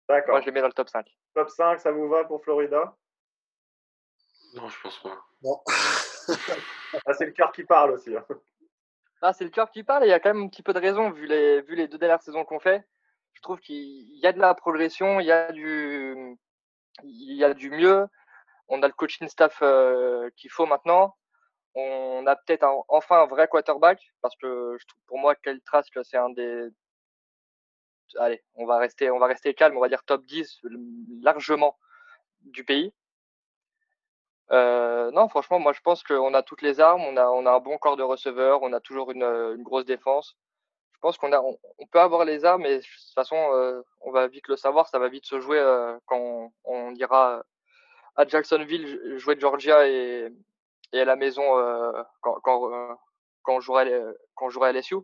[0.07, 0.39] Moi, D'accord.
[0.43, 1.07] je les mets dans le top 5.
[1.35, 2.95] Top 5, ça vous va pour Florida?
[4.55, 5.17] Non, je pense pas.
[5.43, 5.59] Non.
[7.07, 8.15] ah, C'est le cœur qui parle aussi.
[8.15, 8.27] hein.
[9.23, 10.75] Ah, c'est le cœur qui parle et il y a quand même un petit peu
[10.75, 12.85] de raison vu les, vu les deux dernières saisons qu'on fait.
[13.33, 16.37] Je trouve qu'il y a de la progression, il y a du,
[17.03, 18.07] il y a du mieux.
[18.69, 21.17] On a le coaching staff euh, qu'il faut maintenant.
[21.75, 25.99] On a peut-être enfin un vrai quarterback parce que je trouve, pour moi, Kyle Trask,
[26.03, 26.69] c'est un des.
[28.19, 29.09] Allez, on va rester,
[29.55, 30.61] calme, on va dire top 10
[31.23, 31.77] largement
[32.43, 32.93] du pays.
[34.53, 37.79] Euh, non, franchement, moi je pense qu'on a toutes les armes, on a, un bon
[37.79, 40.37] corps de receveur, on a toujours une, grosse défense.
[40.95, 41.43] Je pense qu'on a,
[41.91, 44.99] peut avoir les armes, mais de toute façon, euh, on va vite le savoir, ça
[44.99, 47.43] va vite se jouer euh, quand on, ira
[48.17, 50.29] à Jacksonville jouer Georgia et,
[50.93, 51.43] et à la maison
[52.23, 52.99] quand, quand,
[53.43, 53.59] quand,
[54.41, 54.97] on à LSU.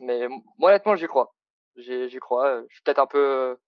[0.00, 1.32] Mais moi, honnêtement, j'y crois.
[1.76, 2.62] J'y j'y crois.
[2.68, 3.58] Je suis peut-être un peu,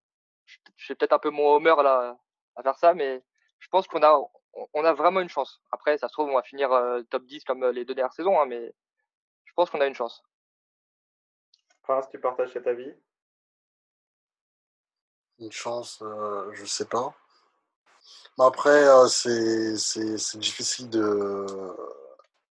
[0.76, 2.18] je suis peut-être un peu mon homer là
[2.56, 3.22] à faire ça, mais
[3.58, 4.18] je pense qu'on a,
[4.74, 5.60] on- a vraiment une chance.
[5.72, 8.40] Après, ça se trouve, on va finir euh, top 10 comme les deux dernières saisons,
[8.40, 8.74] hein, mais
[9.44, 10.22] je pense qu'on a une chance.
[11.82, 12.92] Prince, tu partages cet avis?
[15.38, 17.14] Une chance, euh, je sais pas.
[18.38, 21.46] Mais après, euh, c'est c'est- c'est difficile de,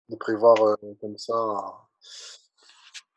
[0.08, 1.32] de prévoir euh, comme ça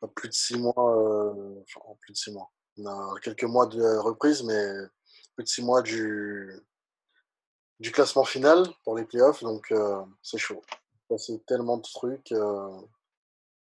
[0.06, 2.50] plus de six mois, euh, enfin, en plus de six mois.
[2.78, 4.72] On a quelques mois de reprise, mais
[5.34, 6.60] plus de six mois du,
[7.80, 10.62] du classement final pour les playoffs, donc euh, c'est chaud.
[11.16, 12.30] C'est tellement de trucs.
[12.32, 12.80] euh,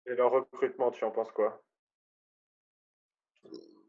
[0.06, 1.60] Et leur recrutement, tu en penses quoi?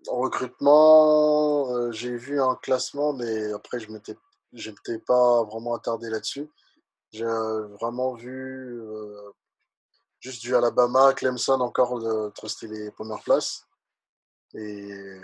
[0.08, 6.50] En recrutement, j'ai vu un classement, mais après, je m'étais, pas vraiment attardé là-dessus.
[7.12, 8.82] J'ai vraiment vu
[10.22, 13.68] juste du Alabama, Clemson encore de truster les premières places.
[14.54, 15.20] Et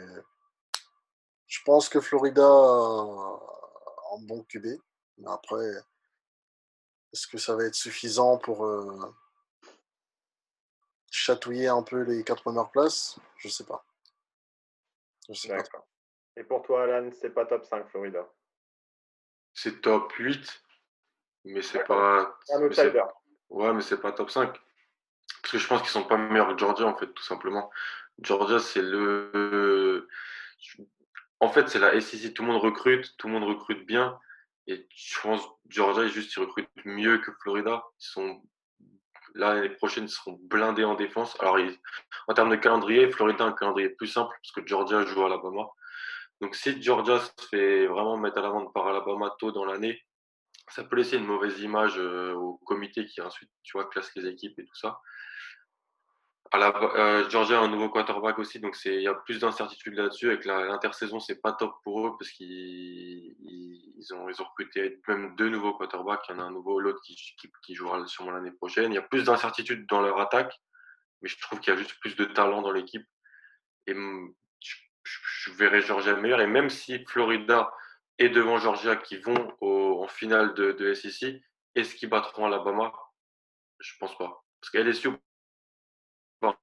[1.46, 4.66] je pense que Florida a un bon QB.
[5.20, 5.72] Mais après,
[7.14, 9.16] est-ce que ça va être suffisant pour euh,
[11.10, 13.20] chatouiller un peu les quatre premières places?
[13.38, 13.86] Je sais pas.
[15.30, 15.58] Je sais pas.
[15.58, 15.88] D'accord.
[16.36, 18.28] Et pour toi, Alan, c'est pas top 5, Florida?
[19.54, 20.64] C'est top 8,
[21.46, 22.38] mais c'est pas.
[22.52, 23.04] Un outsider.
[23.50, 24.56] Ouais, mais c'est pas top 5.
[25.48, 27.70] Parce que je pense qu'ils sont pas meilleurs que Georgia, en fait, tout simplement.
[28.22, 30.10] Georgia, c'est le.
[31.40, 32.34] En fait, c'est la SEC.
[32.34, 34.20] Tout le monde recrute, tout le monde recrute bien.
[34.68, 37.82] Et je pense que Georgia, ils juste, ils recrutent mieux que Florida.
[37.98, 38.44] Ils sont.
[39.36, 41.38] Là, l'année prochaine, ils seront blindés en défense.
[41.40, 41.58] Alors,
[42.28, 45.28] en termes de calendrier, Florida a un calendrier plus simple, parce que Georgia joue à
[45.28, 45.64] Alabama.
[46.42, 50.04] Donc, si Georgia se fait vraiment mettre à l'amende par Alabama tôt dans l'année,
[50.70, 54.28] ça peut laisser une mauvaise image euh, au comité qui ensuite, tu vois, classe les
[54.28, 55.00] équipes et tout ça.
[56.52, 60.28] À euh, Georgia a un nouveau quarterback aussi, donc il y a plus d'incertitudes là-dessus.
[60.28, 65.00] Avec l'intersaison, c'est pas top pour eux parce qu'ils ils, ils ont ils ont recruté
[65.10, 66.24] même deux nouveaux quarterbacks.
[66.30, 68.94] Il y en a un nouveau, l'autre qui, jouera sûrement l'année prochaine.
[68.94, 70.54] Il y a plus d'incertitudes dans leur attaque,
[71.22, 73.06] mais je trouve qu'il y a juste plus de talent dans l'équipe.
[73.86, 76.40] Et je, je, je verrais Georgia meilleur.
[76.40, 77.74] Et même si Florida
[78.20, 81.42] est devant Georgia qui vont au, en finale de, SEC,
[81.76, 82.94] est-ce qu'ils battront Alabama?
[83.80, 84.44] Je pense pas.
[84.60, 85.10] Parce que LSU
[86.42, 86.58] va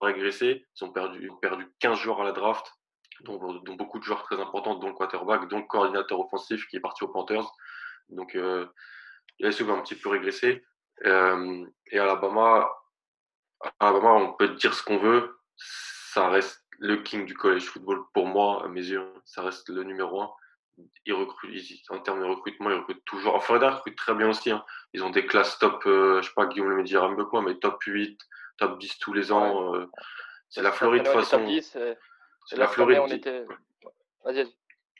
[0.00, 0.66] régresser.
[0.76, 2.70] Ils ont perdu, ont perdu 15 joueurs à la draft,
[3.20, 6.76] dont, dont beaucoup de joueurs très importants, dont le quarterback, dont le coordinateur offensif qui
[6.76, 7.50] est parti aux Panthers.
[8.10, 8.66] Donc euh,
[9.40, 10.64] LSU va un petit peu régresser.
[11.06, 12.70] Euh, et Alabama,
[13.80, 18.26] Alabama, on peut dire ce qu'on veut, ça reste le king du college football pour
[18.26, 19.06] moi, à mes yeux.
[19.24, 20.30] Ça reste le numéro un.
[21.06, 23.34] Ils recrutent, ils- en termes de recrutement, ils recrutent toujours.
[23.34, 24.50] En Florida, ils recrutent très bien aussi.
[24.50, 24.64] hein.
[24.94, 27.42] Ils ont des classes top, euh, je sais pas, Guillaume le dire un peu quoi,
[27.42, 28.18] mais top 8,
[28.58, 29.74] top 10 tous les ans.
[29.74, 29.86] euh,
[30.48, 31.38] c'est la Floride de toute façon.
[31.38, 31.96] top 10, et-
[32.46, 32.98] C'est la Floride.
[33.12, 33.46] était.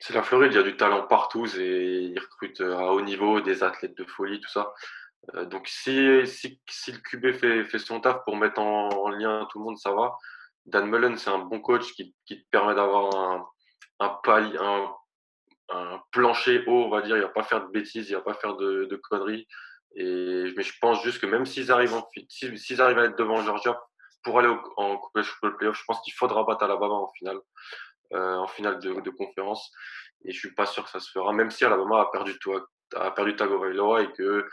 [0.01, 3.01] C'est la Floride, il y a du talent partout et ils recrutent euh, à haut
[3.03, 4.73] niveau des athlètes de folie, tout ça.
[5.35, 9.09] Euh, donc si, si, si le QB fait, fait son taf pour mettre en, en
[9.11, 10.17] lien tout le monde, ça va.
[10.67, 13.47] Dan Mullen, c'est un bon coach qui, qui te permet d'avoir un,
[14.01, 14.21] un,
[16.13, 17.17] plancher haut, on va dire.
[17.17, 19.47] Il va pas faire de bêtises, il va pas faire de, de conneries.
[19.95, 23.79] Et, mais je pense juste que même s'ils arrivent, s'ils arrivent à être devant Georgia
[24.23, 25.01] pour aller au, en
[25.59, 27.41] playoff, je pense qu'il faudra battre Alabama en finale.
[28.13, 29.73] en finale de, conférence.
[30.25, 32.39] Et je suis pas sûr que ça se fera, même si Alabama a perdu,
[32.95, 34.49] a perdu Tagovailoa et que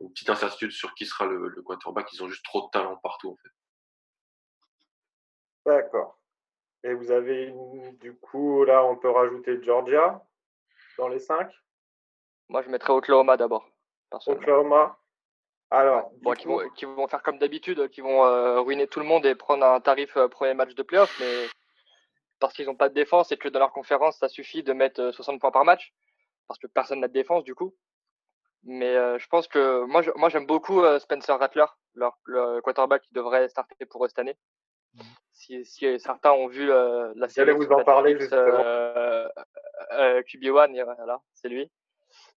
[0.00, 2.12] une petite incertitude sur qui sera le, le quarterback.
[2.12, 3.50] Ils ont juste trop de talent partout, en fait.
[5.66, 6.18] D'accord.
[6.84, 7.54] Et vous avez,
[8.00, 10.24] du coup, là, on peut rajouter Georgia
[10.98, 11.50] dans les cinq?
[12.48, 13.68] Moi, je mettrais Oklahoma d'abord.
[14.26, 14.98] Oklahoma
[15.72, 16.10] alors,
[16.76, 19.80] qui, vont, faire comme d'habitude, qui vont euh, ruiner tout le monde et prendre un
[19.80, 21.46] tarif euh, premier match de playoff, mais
[22.40, 25.12] parce qu'ils n'ont pas de défense et que dans leur conférence, ça suffit de mettre
[25.12, 25.94] 60 euh, points par match,
[26.46, 27.74] parce que personne n'a de défense du coup.
[28.64, 33.48] Mais je pense que moi, moi j'aime beaucoup Spencer Rattler, leur, le quarterback qui devrait
[33.48, 34.36] starter pour eux cette année.
[34.94, 35.00] Mmh.
[35.32, 37.46] Si, si, certains ont vu la série.
[37.46, 38.58] J'allais vous en parler justement.
[39.90, 41.70] QB1, voilà, c'est lui.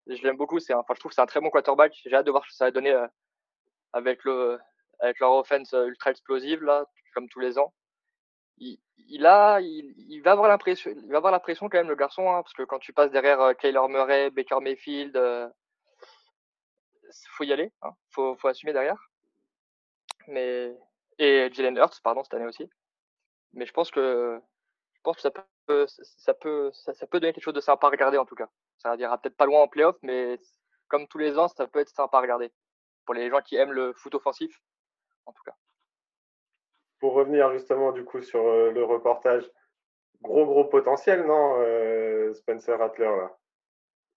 [0.07, 0.59] Je l'aime beaucoup.
[0.59, 1.93] C'est, enfin, je trouve que c'est un très bon quarterback.
[2.03, 2.95] J'ai hâte de voir ce que ça va donner
[3.93, 4.59] avec, le,
[4.99, 7.73] avec leur offense ultra explosive, là, comme tous les ans.
[8.57, 11.95] Il, il a, il, va avoir l'impression, il va avoir la pression quand même, le
[11.95, 15.47] garçon, hein, parce que quand tu passes derrière euh, Kyler Murray, Baker Mayfield, il euh,
[17.31, 19.09] faut y aller, hein, faut, faut assumer derrière.
[20.27, 20.75] Mais
[21.19, 22.69] et Jalen Hurts, pardon, cette année aussi.
[23.53, 24.39] Mais je pense que
[24.93, 27.89] je pense que ça peut, ça peut, ça, peut donner quelque chose de sympa à
[27.89, 28.49] regarder en tout cas.
[28.77, 30.39] Ça ira peut-être pas loin en playoff, mais
[30.87, 32.51] comme tous les ans, ça peut être sympa à regarder
[33.05, 34.59] pour les gens qui aiment le foot offensif,
[35.25, 35.55] en tout cas.
[36.99, 39.49] Pour revenir justement du coup sur euh, le reportage,
[40.21, 43.37] gros gros potentiel, non, euh, Spencer Rattler là?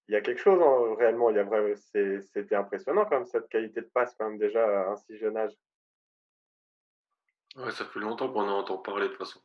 [0.08, 1.28] Il y a quelque chose hein, réellement.
[1.28, 1.76] Il y a
[2.22, 5.52] c'était impressionnant quand cette qualité de passe quand même déjà à un si jeune âge.
[7.56, 9.40] Ouais, ça fait longtemps qu'on en entend parler de toute façon.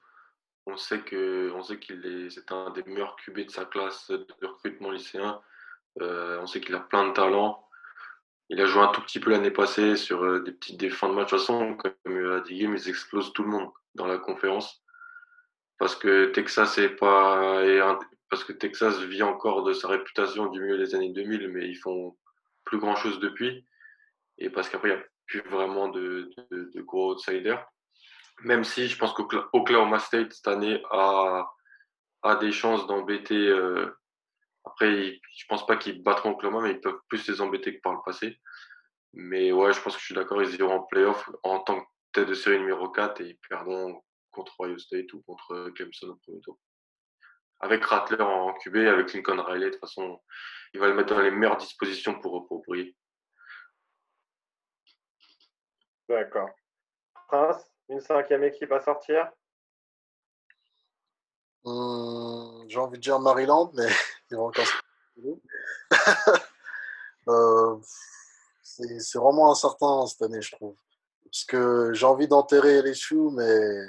[0.66, 4.10] On sait que, on sait qu'il est, c'est un des meilleurs QB de sa classe
[4.12, 5.42] de recrutement lycéen.
[6.02, 7.68] Euh, on sait qu'il a plein de talent.
[8.50, 11.10] Il a joué un tout petit peu l'année passée sur euh, des petites des fins
[11.10, 11.32] de match.
[11.32, 14.84] De toute façon, comme a dit Game, ils explosent tout le monde dans la conférence.
[15.78, 17.62] Parce que Texas est pas,
[18.30, 21.76] parce que Texas vit encore de sa réputation du milieu des années 2000, mais ils
[21.76, 22.16] font
[22.64, 23.66] plus grand chose depuis.
[24.38, 27.66] Et parce qu'après, il n'y a plus vraiment de, de, gros outsiders.
[28.42, 31.48] Même si je pense qu'Oklahoma State cette année a,
[32.24, 33.96] a des chances d'embêter euh,
[34.66, 37.94] après, je pense pas qu'ils battront Oklahoma, mais ils peuvent plus les embêter que par
[37.94, 38.40] le passé.
[39.14, 41.88] Mais ouais, je pense que je suis d'accord, ils iront en playoff en tant que
[42.14, 46.16] tête de série numéro 4 et ils perdront contre Ohio State ou contre Clemson au
[46.16, 46.58] premier tour.
[47.60, 50.22] Avec Rattler en QB, avec Lincoln Riley, de toute façon,
[50.74, 52.96] il va le mettre dans les meilleures dispositions pour, pour briller.
[56.10, 56.50] D'accord.
[57.28, 59.32] Prince, une cinquième équipe à sortir
[61.66, 63.88] Hum, j'ai envie de dire Maryland, mais
[64.32, 64.66] il va encore
[67.28, 67.78] euh,
[68.62, 70.76] c'est vraiment incertain cette année, je trouve.
[71.26, 73.88] Parce que j'ai envie d'enterrer les choux, mais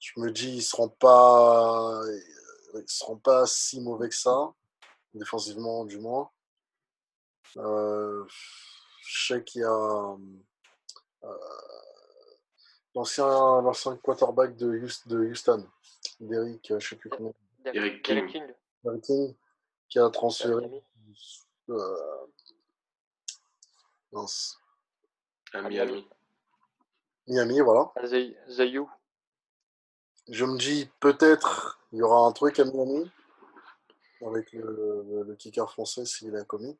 [0.00, 2.00] je me dis, ils seront pas,
[2.74, 4.52] ils seront pas si mauvais que ça,
[5.14, 6.30] défensivement du moins.
[7.56, 8.24] Euh,
[9.00, 10.16] je sais qu'il y a
[11.24, 11.38] euh,
[13.62, 14.78] l'ancien quarterback de
[15.18, 15.66] Houston
[16.20, 17.34] d'Eric, euh, je sais plus comment.
[17.64, 18.54] Eric King.
[18.84, 19.34] Eric King,
[19.88, 20.82] qui a transféré.
[21.68, 22.26] Euh,
[24.12, 24.58] mince.
[25.52, 26.06] À Miami.
[27.26, 27.92] Miami, voilà.
[27.96, 28.34] The,
[30.28, 33.10] Je me dis peut-être il y aura un truc à Miami
[34.26, 36.76] avec le, le kicker français s'il est à commit.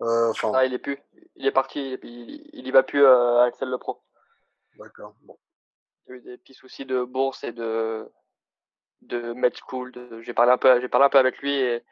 [0.00, 0.98] Euh, ah, il est plus.
[1.36, 1.96] Il est parti.
[2.02, 4.00] Il, il y va plus à Axel Le Pro.
[4.78, 5.14] D'accord.
[5.22, 5.38] Bon.
[6.06, 8.10] Il y a eu des petits soucis de bourse et de,
[9.02, 9.92] de Med School.
[10.22, 11.84] J'ai parlé un peu, j'ai parlé un peu avec lui et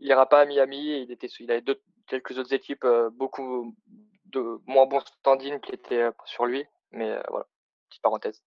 [0.00, 0.90] il ira pas à Miami.
[0.90, 1.64] Et il était, il avait
[2.06, 3.74] quelques autres équipes euh, beaucoup
[4.26, 6.66] de moins bons standing qui étaient euh, sur lui.
[6.90, 7.46] Mais euh, voilà,
[7.88, 8.42] petite parenthèse.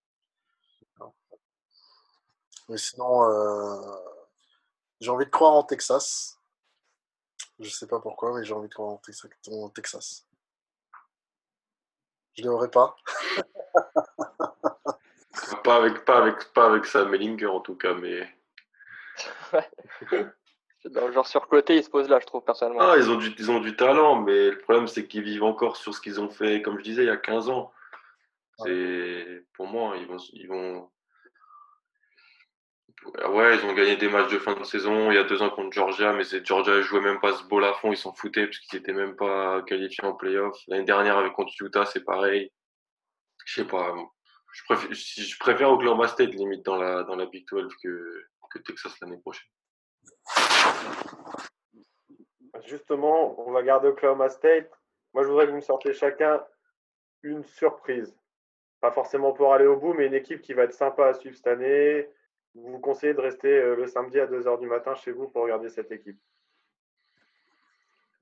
[2.70, 3.28] Mais sinon,
[5.02, 6.40] j'ai envie de croire en Texas.
[7.60, 10.26] Je sais pas pourquoi, mais j'ai envie de croire en Texas.
[12.38, 12.96] Je devrais pas.
[15.64, 18.28] Pas avec, pas avec, pas avec Sam Mellinger en tout cas, mais.
[21.14, 22.82] genre sur côté, ils se posent là, je trouve personnellement.
[22.82, 25.78] Ah, ils ont du, ils ont du talent, mais le problème c'est qu'ils vivent encore
[25.78, 27.72] sur ce qu'ils ont fait, comme je disais, il y a 15 ans.
[28.64, 30.90] C'est pour moi, ils vont, ils vont.
[33.04, 35.50] Ouais, ils ont gagné des matchs de fin de saison il y a deux ans
[35.50, 38.60] contre Georgia, mais Georgia jouait même pas ce ball à fond, ils s'en foutaient parce
[38.60, 40.56] qu'ils étaient même pas qualifiés en playoff.
[40.68, 42.52] L'année dernière avec contre Utah, c'est pareil.
[43.46, 43.96] Je sais pas,
[44.54, 49.18] je préfère, Oklahoma State limite dans la, dans la Big 12 que, que Texas l'année
[49.18, 49.48] prochaine.
[52.66, 54.70] Justement, on va garder Oklahoma State.
[55.14, 56.44] Moi, je voudrais que vous me sortiez chacun
[57.24, 58.16] une surprise.
[58.82, 61.36] Pas forcément pour aller au bout, mais une équipe qui va être sympa à suivre
[61.36, 62.10] cette année,
[62.56, 65.44] vous vous conseillez de rester euh, le samedi à 2h du matin chez vous pour
[65.44, 66.20] regarder cette équipe?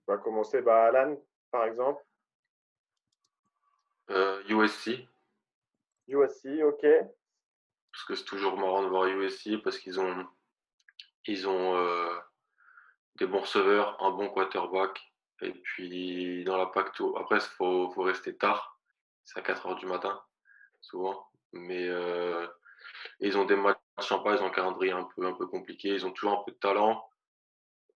[0.08, 1.18] On va commencer bah, Alan,
[1.52, 2.04] par exemple.
[4.48, 5.08] USC.
[6.08, 6.86] USC, ok.
[7.92, 10.28] Parce que c'est toujours marrant de voir USC parce qu'ils ont,
[11.26, 11.76] ils ont
[13.20, 15.00] des bons receveurs, un bon quarterback.
[15.42, 18.80] Et puis dans la Pacto, après, il faut, faut, rester tard.
[19.26, 20.22] C'est à 4 h du matin,
[20.82, 21.30] souvent.
[21.54, 22.48] Mais euh,
[23.20, 26.06] ils ont des matchs sympas, ils ont un calendrier un peu, un peu compliqué, ils
[26.06, 27.08] ont toujours un peu de talent.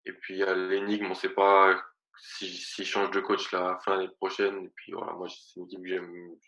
[0.05, 1.81] Et puis il y a l'énigme, on ne sait pas
[2.19, 4.65] s'ils si, changent de coach la fin l'année prochaine.
[4.65, 5.89] Et puis voilà, moi c'est une équipe que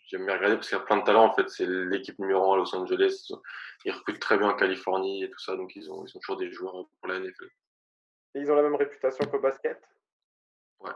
[0.09, 1.49] j'aime bien regarder parce qu'il y a plein de talent en fait.
[1.49, 3.33] C'est l'équipe numéro 1 à Los Angeles.
[3.85, 6.37] Ils recrutent très bien en Californie et tout ça, donc ils ont, ils ont toujours
[6.37, 7.49] des joueurs pour la NFL.
[8.35, 9.81] Et ils ont la même réputation qu'au basket?
[10.81, 10.91] Ouais.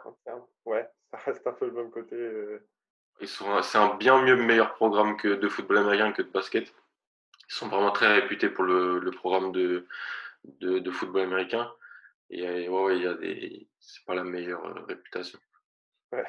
[0.64, 2.16] Ouais, ça reste un peu le même côté.
[2.16, 2.66] Euh.
[3.22, 6.72] C'est un bien mieux meilleur programme que de football américain que de basket.
[7.48, 9.86] Ils sont vraiment très réputés pour le, le programme de,
[10.44, 11.72] de, de, football américain.
[12.30, 13.68] Et ouais, il y a des.
[13.80, 15.38] C'est pas la meilleure euh, réputation.
[16.12, 16.26] Ouais.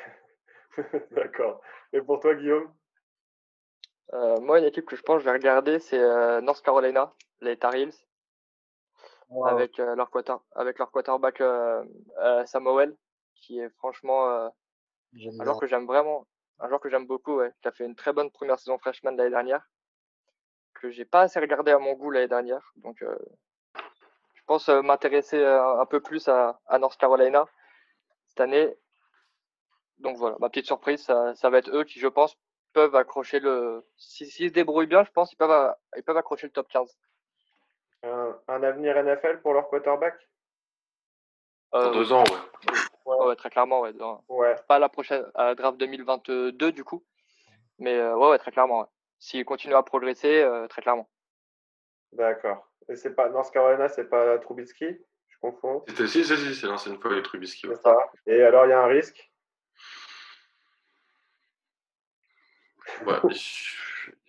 [1.12, 1.62] D'accord.
[1.92, 2.74] Et pour toi, Guillaume?
[4.14, 6.00] Euh, Moi, une équipe que je pense que je vais regarder, c'est
[6.42, 7.94] North Carolina, les Tar Heels
[9.46, 11.84] avec, euh, leur quarter, avec leur quarterback euh,
[12.20, 12.96] euh, Samuel,
[13.36, 14.52] qui est franchement un
[15.14, 16.28] joueur que j'aime vraiment,
[16.60, 19.16] un joueur que j'aime beaucoup, ouais, qui a fait une très bonne première saison freshman
[19.16, 19.68] l'année dernière,
[20.80, 22.74] que j'ai pas assez regardé à mon goût l'année dernière.
[22.78, 23.04] Donc,
[24.34, 27.46] je pense m'intéresser un peu plus à, à, North Carolina
[28.28, 28.76] cette année.
[30.00, 32.38] Donc voilà, ma petite surprise, ça, ça, va être eux qui, je pense,
[32.74, 33.86] peuvent accrocher le.
[33.98, 36.98] S'ils si, se débrouillent bien, je pense qu'ils peuvent, ils peuvent accrocher le top 15
[38.04, 40.16] un, avenir NFL pour leur quarterback?
[41.72, 43.26] Dans deux ans, ouais.
[43.26, 43.36] ouais.
[43.36, 43.94] très clairement, ouais.
[44.30, 44.56] ouais.
[44.68, 47.04] Pas la prochaine draft 2022 du coup,
[47.78, 48.90] mais euh, ouais, ouais, très clairement.
[49.20, 51.10] S'il continue à progresser, euh, très clairement.
[52.14, 52.70] D'accord.
[52.88, 54.86] Et c'est pas North Carolina, c'est pas Trubisky?
[55.28, 55.84] Je confonds.
[55.88, 57.68] Si, si, si, c'est l'ancienne fois de Trubisky.
[57.84, 57.98] Ça.
[58.26, 59.30] Et alors, il y a un risque?
[63.06, 63.16] Ouais,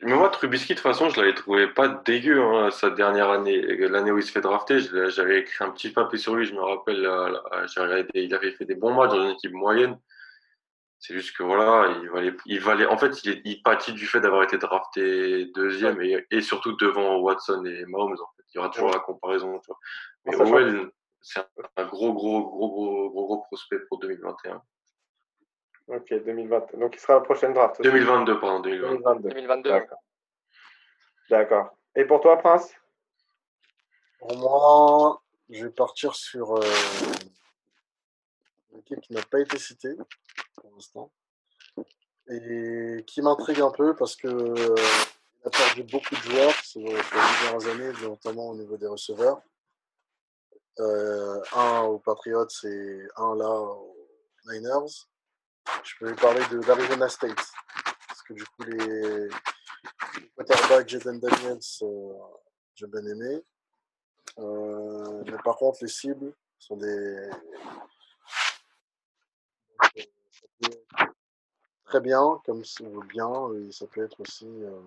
[0.02, 3.60] mais moi, Trubisky, de toute façon, je l'avais trouvé pas dégueu hein, sa dernière année.
[3.60, 6.60] L'année où il se fait drafter, j'avais écrit un petit papier sur lui, je me
[6.60, 7.08] rappelle.
[8.14, 9.98] il avait fait des bons matchs dans une équipe moyenne.
[11.00, 14.20] C'est juste que voilà, il valait, il valait en fait, il, il pâtit du fait
[14.20, 18.12] d'avoir été drafté deuxième et, et, surtout devant Watson et Mahomes.
[18.12, 18.44] En fait.
[18.52, 19.58] Il y aura toujours la comparaison.
[19.60, 19.78] Tu vois.
[20.26, 20.90] Mais Owell,
[21.22, 21.40] c'est
[21.76, 24.62] un gros, gros, gros, gros, gros, gros prospect pour 2021.
[25.88, 26.78] Ok, 2020.
[26.78, 27.80] Donc, il sera la prochaine draft.
[27.82, 28.60] 2022, pardon.
[28.60, 29.28] 2022.
[29.30, 29.70] 2022.
[31.30, 31.76] D'accord.
[31.96, 32.74] Et pour toi, Prince?
[34.18, 36.62] Pour moi, je vais partir sur euh,
[38.82, 39.94] qui n'a pas été citée
[40.56, 41.12] pour l'instant
[42.28, 44.74] et qui m'intrigue un peu parce que euh,
[45.44, 49.40] a perdu beaucoup de joueurs les dernières années, notamment au niveau des receveurs.
[50.78, 53.96] Euh, un aux Patriots et un là aux
[54.46, 55.08] Niners
[55.84, 57.36] je peux lui parler de l'Arizona State.
[58.08, 59.28] Parce que du coup, les,
[60.36, 62.12] quarterbacks Jaden Daniels, euh,
[62.74, 63.42] j'ai bien aimé.
[64.38, 67.30] Euh, mais par contre, les cibles sont des.
[71.84, 74.80] Très bien, comme ça veut bien, et ça peut être aussi euh,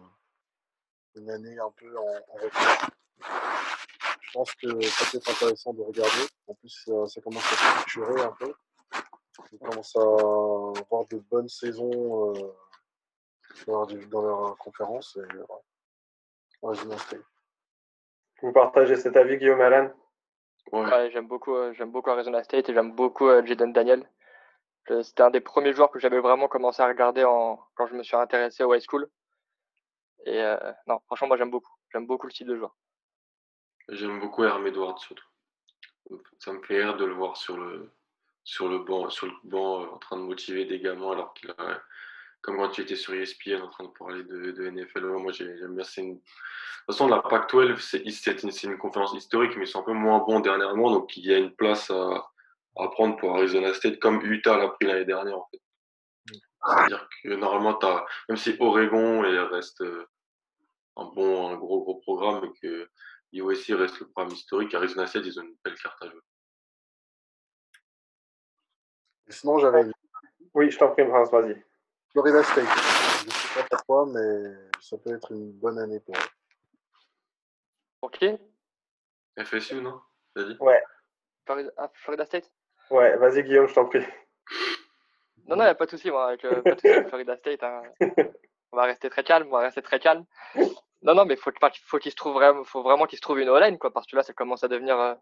[1.16, 2.38] une année un peu en, en
[4.22, 6.28] Je pense que ça peut être intéressant de regarder.
[6.48, 8.54] En plus, ça, ça commence à se structurer un peu.
[9.52, 12.54] Ils commencent à avoir de bonnes saisons euh,
[13.68, 15.18] dans, leur, dans, leur, conférence.
[15.18, 15.38] Et,
[16.62, 16.78] ouais.
[18.42, 19.94] Vous partagez cet avis, Guillaume Allen
[20.72, 21.12] ouais.
[21.12, 24.08] j'aime beaucoup, euh, j'aime beaucoup Arizona State et j'aime beaucoup euh, Jaden Daniel.
[24.88, 28.16] C'était un des premiers joueurs que j'avais vraiment commencé à regarder quand je me suis
[28.16, 29.10] intéressé au high school.
[30.26, 31.74] Et euh, non, franchement, moi j'aime beaucoup.
[31.92, 32.76] J'aime beaucoup le style de joueur.
[33.90, 35.26] J'aime beaucoup Herm Edwards surtout.
[36.40, 37.92] Ça me fait rire de le voir sur le,
[38.44, 41.50] sur le banc, sur le banc euh, en train de motiver des gamins alors qu'il
[41.52, 41.82] a,
[42.42, 45.06] comme quand tu étais sur ESPN en train de parler de, NFL.
[45.06, 45.86] moi, j'aime bien.
[45.98, 46.16] Une...
[46.16, 46.20] De
[46.88, 50.20] toute façon, la PAC-12, c'est une, une, conférence historique, mais ils sont un peu moins
[50.20, 52.33] bons dernièrement, donc il y a une place à,
[52.76, 55.62] à prendre pour Arizona State, comme Utah l'a pris l'année dernière, en fait.
[56.66, 59.22] C'est-à-dire que normalement, as, même si Oregon
[59.52, 60.08] reste euh,
[60.96, 62.90] un bon, un gros, gros programme, et que
[63.34, 66.22] USC reste le programme historique, Arizona State, ils ont une belle carte à jouer
[69.34, 69.86] sinon, j'avais.
[70.54, 71.62] Oui, je t'en prie, Prince, vas-y.
[72.12, 72.66] Florida State.
[72.66, 76.30] Je ne sais pas pourquoi, mais ça peut être une bonne année pour eux.
[78.02, 78.26] Ok.
[79.44, 80.00] FSU, non?
[80.36, 80.58] Dit?
[80.60, 80.82] Ouais.
[81.46, 82.52] Florida, ah, Florida State?
[82.94, 84.06] Ouais, vas-y, Guillaume, je t'en prie.
[85.48, 86.62] Non, non, il n'y a pas de souci, moi, avec euh,
[87.08, 87.64] Florida State.
[87.64, 87.82] Hein.
[88.72, 90.26] on va rester très calme, on va rester très calme.
[91.02, 91.52] Non, non, mais faut,
[91.86, 94.16] faut qu'il se trouve vraiment, faut vraiment qu'il se trouve une O-line, quoi, parce que
[94.16, 95.00] là, ça commence à devenir.
[95.00, 95.16] euh,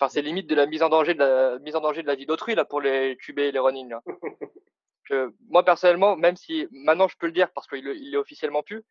[0.00, 2.16] Enfin, c'est limite de la mise en danger de la mise en danger de la
[2.16, 3.90] vie d'autrui là pour les QB et les running.
[3.90, 4.02] Là.
[5.08, 8.62] Que, moi personnellement, même si maintenant je peux le dire parce qu'il il est officiellement
[8.62, 8.82] plus,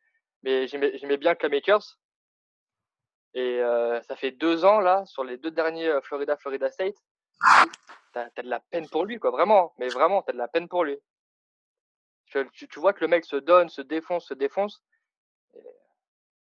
[0.43, 1.97] mais j'aimais bien Cam Akers.
[3.34, 6.95] Et euh, ça fait deux ans là sur les deux derniers Florida Florida State,
[8.14, 9.74] t'as as de la peine pour lui quoi, vraiment.
[9.78, 10.98] Mais vraiment, t'as de la peine pour lui.
[12.26, 14.82] Tu, vois que le mec se donne, se défonce, se défonce.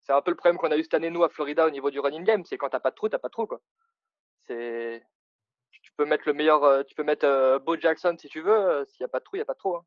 [0.02, 1.90] C'est un peu le problème qu'on a eu cette année nous à Florida au niveau
[1.90, 3.60] du running game, c'est quand t'as pas de trou, t'as pas de trou quoi.
[4.46, 5.04] C'est
[5.82, 8.52] tu peux mettre le meilleur, euh, tu peux mettre euh, Bo Jackson si tu veux,
[8.52, 9.76] euh, s'il n'y a pas de trou, il n'y a pas de trou.
[9.76, 9.84] hein.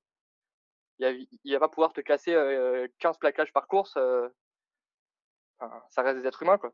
[1.43, 3.97] Il va pas pouvoir te casser euh, 15 plaquages par course.
[5.89, 6.72] ça reste des êtres humains quoi.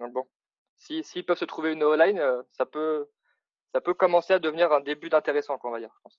[0.00, 0.28] Donc bon,
[0.76, 2.22] si s'ils peuvent se trouver une O-line,
[2.52, 3.08] ça peut
[3.76, 5.90] ça peut commencer à devenir un début d'intéressant, quoi, on va dire.
[5.94, 6.18] je pense.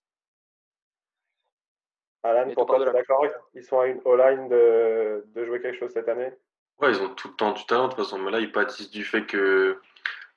[2.21, 5.43] Alan, Et pour toi, toi, tu es d'accord Ils sont à une O-line de, de
[5.43, 6.31] jouer quelque chose cette année?
[6.77, 8.91] Ouais, ils ont tout le temps du talent de toute façon, mais là ils pâtissent
[8.91, 9.81] du fait que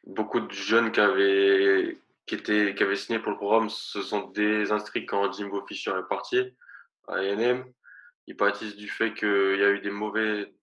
[0.04, 4.28] beaucoup de jeunes qui avaient, qui étaient, qui avaient signé pour le programme se sont
[4.28, 6.56] désinscrits quand Jimbo Fisher est parti
[7.06, 7.70] à A&M.
[8.28, 10.54] Ils pâtissent du fait qu'il y a eu des mauvais,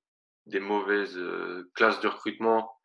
[0.47, 2.75] des mauvaises euh, classes de recrutement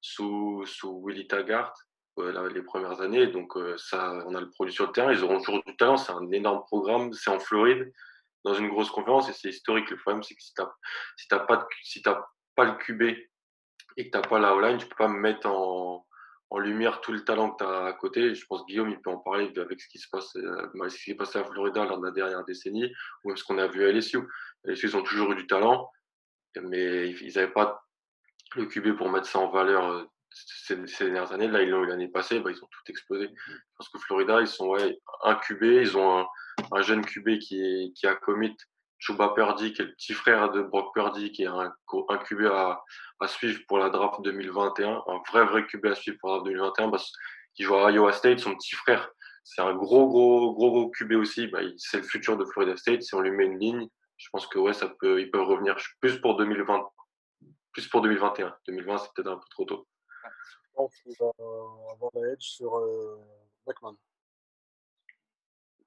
[0.00, 3.26] sous, sous Willy Taggart euh, les premières années.
[3.28, 5.12] Donc euh, ça, on a le produit sur le terrain.
[5.12, 5.96] Ils auront toujours du talent.
[5.96, 7.12] C'est un énorme programme.
[7.12, 7.92] C'est en Floride,
[8.44, 9.90] dans une grosse conférence et c'est historique.
[9.90, 10.70] Le problème, c'est que si t'as
[11.16, 13.02] si t'as pas si pas le QB
[13.96, 16.06] et que t'as pas la O-line, tu peux pas me mettre en,
[16.50, 18.34] en lumière tout le talent que tu as à côté.
[18.34, 20.88] Je pense que Guillaume, il peut en parler avec ce qui se passe, euh, bah,
[20.90, 22.92] ce qui s'est passé à Florida lors de la dernière décennie,
[23.24, 24.18] ou même ce qu'on a vu à LSU.
[24.64, 25.90] LSU, ils ont toujours eu du talent,
[26.60, 27.82] mais ils n'avaient pas
[28.56, 30.04] le QB pour mettre ça en valeur euh,
[30.34, 31.48] ces, ces dernières années.
[31.48, 33.30] Là, ils l'ont eu l'année passée, bah, ils ont tout explosé.
[33.76, 36.26] Parce que Florida, ils sont ouais, un QB, ils ont un,
[36.72, 38.56] un jeune QB qui, qui a commit
[38.98, 41.72] Chuba Purdy, qui est le petit frère de Brock Purdy, qui est un,
[42.08, 42.84] un QB à,
[43.20, 46.46] à suivre pour la draft 2021, un vrai, vrai QB à suivre pour la draft
[46.46, 47.10] 2021, parce
[47.54, 49.10] qu'il joue à Iowa State, son petit frère.
[49.44, 51.48] C'est un gros, gros, gros, gros QB aussi.
[51.48, 53.02] Bah, c'est le futur de Florida State.
[53.02, 55.76] Si on lui met une ligne, je pense que ouais, ça peut, ils peuvent revenir
[56.00, 56.88] plus pour 2020,
[57.72, 58.54] plus pour 2021.
[58.68, 59.88] 2020, c'est peut-être un peu trop tôt.
[60.24, 61.30] Je pense qu'il va
[61.92, 63.20] avoir la edge sur euh,
[63.66, 63.96] Beckman.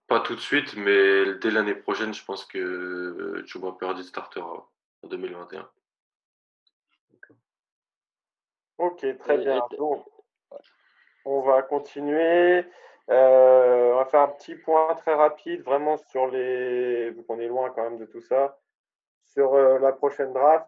[0.08, 4.70] Pas tout de suite, mais dès l'année prochaine, je pense que Chuba Purdy startera
[5.02, 5.68] en 2021.
[8.78, 9.66] Ok, très bien.
[9.78, 10.06] Donc,
[11.24, 12.66] on va continuer.
[13.10, 17.12] Euh, on va faire un petit point très rapide, vraiment sur les.
[17.12, 18.60] Vu qu'on est loin quand même de tout ça.
[19.24, 20.68] Sur euh, la prochaine draft.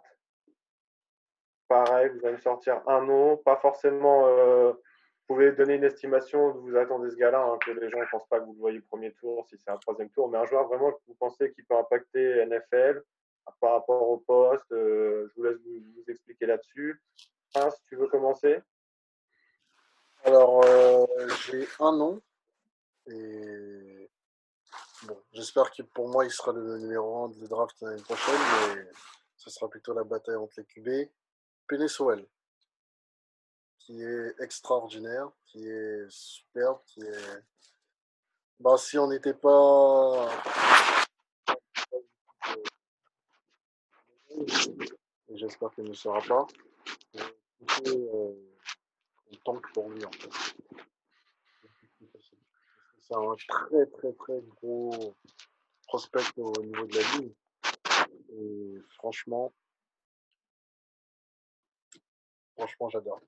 [1.68, 3.38] Pareil, vous allez me sortir un nom.
[3.38, 4.28] Pas forcément.
[4.28, 4.74] euh,
[5.28, 8.28] vous pouvez donner une estimation vous attendez ce gars-là, hein, que les gens ne pensent
[8.30, 10.68] pas que vous le voyez premier tour, si c'est un troisième tour, mais un joueur
[10.70, 13.04] vraiment que vous pensez qui peut impacter NFL
[13.60, 14.72] par rapport au poste.
[14.72, 17.02] euh, je vous laisse vous, expliquer là-dessus.
[17.56, 18.60] Hein, si tu veux commencer.
[20.24, 21.06] Alors, euh,
[21.46, 22.22] j'ai un nom.
[23.10, 24.10] Et
[25.04, 28.40] bon, j'espère que pour moi, il sera le numéro 1 de draft l'année prochaine,
[28.76, 28.86] mais
[29.38, 31.10] ce sera plutôt la bataille entre les QB.
[31.68, 32.26] Penesoel,
[33.78, 37.44] qui est extraordinaire, qui est superbe, qui est.
[38.60, 40.30] Bah, si on n'était pas.
[45.30, 46.48] J'espère qu'il ne sera pas.
[47.66, 48.34] plutôt, euh,
[49.32, 50.30] on tank pour lui en fait.
[53.02, 55.16] C'est un très très très gros
[55.88, 57.34] prospect au niveau de la ligne.
[58.34, 59.54] Et franchement,
[62.58, 63.20] franchement j'adore.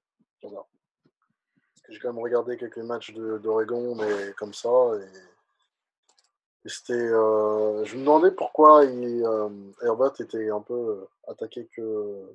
[0.41, 0.67] J'adore.
[1.73, 4.69] Parce que j'ai quand même regardé quelques matchs d'Oregon, mais comme ça.
[4.99, 6.93] Et, et c'était.
[6.93, 9.49] euh, je me demandais pourquoi il, euh,
[9.83, 12.29] Herbert était un peu euh, attaqué que.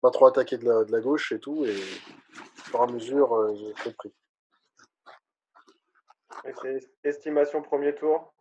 [0.00, 1.64] Pas trop attaqué de la, de la gauche et tout.
[1.64, 4.12] Et au fur et à mesure, euh, j'ai très pris.
[6.44, 8.32] Et c'est estimation premier tour?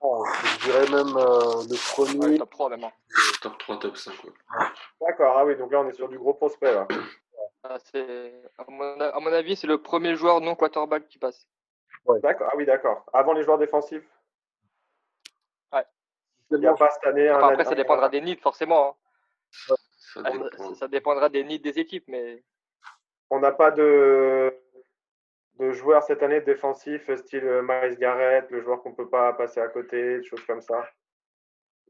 [0.00, 2.38] Oh, je dirais même euh, le Ouais, premier.
[2.38, 2.88] top 3 même.
[3.42, 4.24] Top 3, top 5.
[4.24, 4.30] ouais.
[5.00, 6.88] D'accord, ah oui, donc là on est sur du gros prospect là.
[7.62, 7.76] Ah,
[8.58, 11.46] à, mon, à mon avis, c'est le premier joueur non quarterback qui passe.
[12.22, 13.04] D'accord, ah oui, d'accord.
[13.12, 14.04] Avant les joueurs défensifs?
[15.72, 15.84] Ouais.
[16.50, 18.96] Il n'y a pas cette année Enfin, un- après, ça dépendra des needs, forcément.
[19.50, 19.74] hein.
[20.14, 20.68] Ça dépend.
[20.70, 22.42] Ça, ça dépendra des needs des équipes, mais
[23.30, 24.54] On n'a pas de,
[25.58, 29.32] de joueurs cette année défensifs, style euh, Miles Garrett, le joueur qu'on ne peut pas
[29.34, 30.88] passer à côté, des choses comme ça?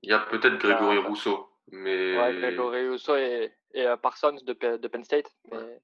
[0.03, 1.09] Il y a peut-être Grégory Ah, bah.
[1.09, 5.35] Rousseau, mais ouais, Gregory Rousseau et, et euh, Parsons de, de Penn State.
[5.51, 5.81] Mais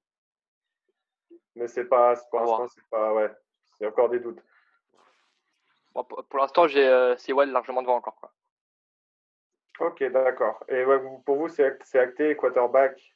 [1.57, 3.31] Mais c'est pas, pour l'instant, c'est pas, ouais,
[3.79, 4.41] c'est encore des doutes.
[5.95, 8.17] bon, pour, pour l'instant, j'ai euh, Sewell largement devant encore.
[8.17, 8.33] Quoi.
[9.81, 10.63] Ok, d'accord.
[10.69, 10.85] Et
[11.25, 13.15] pour vous, c'est acté quarterback?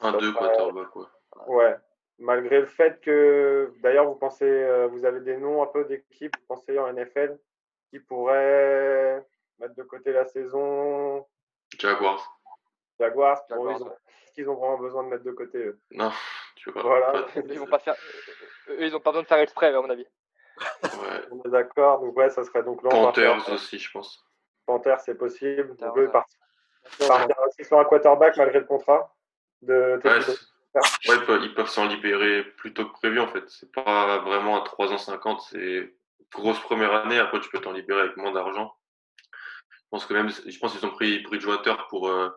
[0.00, 1.06] Un, deux quarterback, ouais.
[1.46, 1.76] Ouais.
[2.18, 6.36] Malgré le fait que, d'ailleurs, vous pensez, euh, vous avez des noms un peu d'équipes,
[6.36, 7.38] vous pensez en NFL,
[7.90, 9.24] qui pourraient
[9.58, 11.26] mettre de côté la saison
[11.78, 12.40] Jaguars.
[12.98, 15.80] Jaguars, pour Eux, est-ce qu'ils ont vraiment besoin de mettre de côté eux?
[15.90, 16.12] Non,
[16.56, 16.82] tu vois.
[16.82, 17.26] Voilà.
[17.36, 17.96] Ils vont pas faire,
[18.68, 20.06] eux, ils ont pas besoin de faire exprès, à mon avis.
[20.82, 21.28] Ouais.
[21.32, 24.24] On est d'accord, donc ouais, ça serait donc Panthers aussi, je pense.
[24.66, 25.76] Panthers, c'est possible.
[25.76, 26.38] Donc, eux, partir,
[27.08, 27.36] partir
[27.66, 29.14] sur un quarterback malgré le contrat
[29.62, 30.00] de
[30.74, 33.48] Ouais, ils peuvent s'en libérer plus tôt que prévu en fait.
[33.48, 35.94] C'est pas vraiment à 3 ans 50, c'est
[36.32, 37.18] grosse première année.
[37.18, 38.74] Après, tu peux t'en libérer avec moins d'argent.
[39.94, 42.28] Je pense que même, je pense qu'ils ont pris Bridgewater pour euh,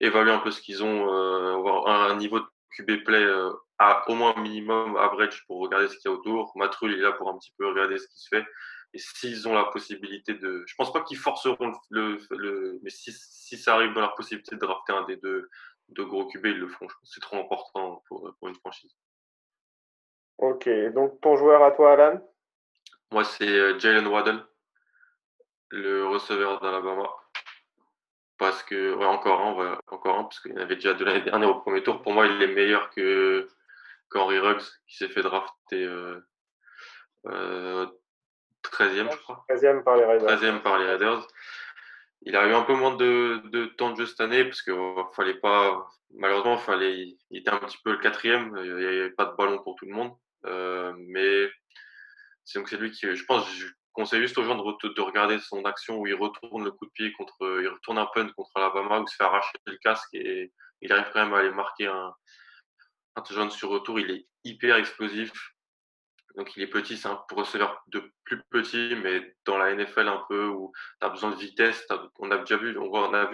[0.00, 2.44] évaluer un peu ce qu'ils ont, euh, avoir un, niveau de
[2.76, 6.52] QB play euh, à au moins minimum average pour regarder ce qu'il y a autour.
[6.54, 8.44] Matrul est là pour un petit peu regarder ce qui se fait.
[8.92, 13.10] Et s'ils ont la possibilité de, je pense pas qu'ils forceront le, le, mais si,
[13.10, 15.48] si ça arrive dans leur possibilité de drafter un des deux
[15.88, 16.88] de gros QB, ils le font.
[17.04, 18.94] C'est trop important pour, pour, une franchise.
[20.36, 22.20] Ok, donc ton joueur à toi, Alan?
[23.10, 24.44] Moi, c'est Jalen Waddle,
[25.72, 27.08] le receveur d'Alabama.
[28.38, 31.22] Parce que, ouais, encore un, encore un, parce qu'il y en avait déjà de l'année
[31.22, 32.02] dernière au premier tour.
[32.02, 33.48] Pour moi, il est meilleur que
[34.10, 36.20] qu'Henry Ruggs, qui s'est fait drafter euh,
[37.26, 37.86] euh,
[38.64, 39.44] 13e, je crois.
[39.48, 40.28] 13e par les Raiders.
[40.28, 41.26] 13e par les Raiders.
[42.22, 44.74] Il a eu un peu moins de, de temps de jeu cette année parce qu'il
[44.74, 48.54] euh, fallait pas, malheureusement, fallait, il était un petit peu le quatrième.
[48.62, 50.12] Il n'y avait pas de ballon pour tout le monde.
[50.44, 51.48] Euh, mais
[52.44, 53.48] c'est donc c'est lui qui, je pense,
[53.92, 56.90] conseille juste aux gens de, de, regarder son action où il retourne le coup de
[56.92, 60.14] pied contre, il retourne un punt contre Alabama où il se fait arracher le casque
[60.14, 62.12] et il arrive quand même à aller marquer un,
[63.16, 64.00] un touchdown sur retour.
[64.00, 65.32] Il est hyper explosif.
[66.36, 70.24] Donc il est petit, c'est un receveur de plus petit, mais dans la NFL un
[70.28, 71.86] peu où tu as besoin de vitesse.
[72.18, 72.74] On a déjà vu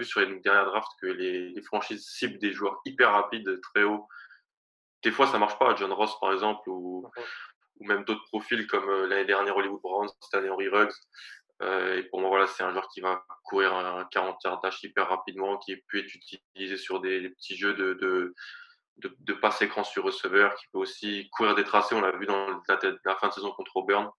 [0.03, 4.07] sur les dernières drafts que les, franchises ciblent des joueurs hyper rapides, très hauts.
[5.01, 7.09] Des fois ça marche pas, John Ross par exemple, ou,
[7.79, 10.93] ou même d'autres profils comme euh, l'année dernière Hollywood Browns, cette année Henry Ruggs.
[11.61, 15.09] Euh, et pour moi, voilà, c'est un joueur qui va courir un 40 yards hyper
[15.09, 18.33] rapidement, qui peut être utilisé sur des, petits jeux de, de
[18.99, 21.95] de, de passe écran sur receveur, qui peut aussi courir des tracés.
[21.95, 24.09] On l'a vu dans la, fin de saison contre Auburn.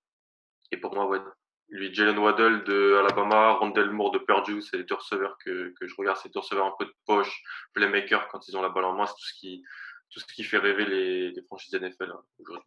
[0.72, 1.22] Et pour moi,
[1.68, 5.94] lui, Jalen Waddell de Alabama, Rondell Moore de Purdue, c'est les deux receveurs que, je
[5.96, 6.18] regarde.
[6.22, 7.42] C'est des receveurs un peu de poche,
[7.74, 9.06] playmaker quand ils ont la balle en main.
[9.06, 9.62] C'est tout ce qui,
[10.10, 12.66] tout ce qui fait rêver les, les franchises NFL hein, aujourd'hui.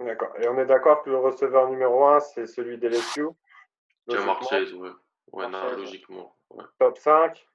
[0.00, 0.32] D'accord.
[0.40, 3.26] Et on est d'accord que le receveur numéro un, c'est celui d'LSU
[4.08, 4.90] Jamar Chase, ouais.
[5.32, 6.36] Ouais, non, logiquement.
[6.50, 6.64] Ouais.
[6.78, 7.46] Top 5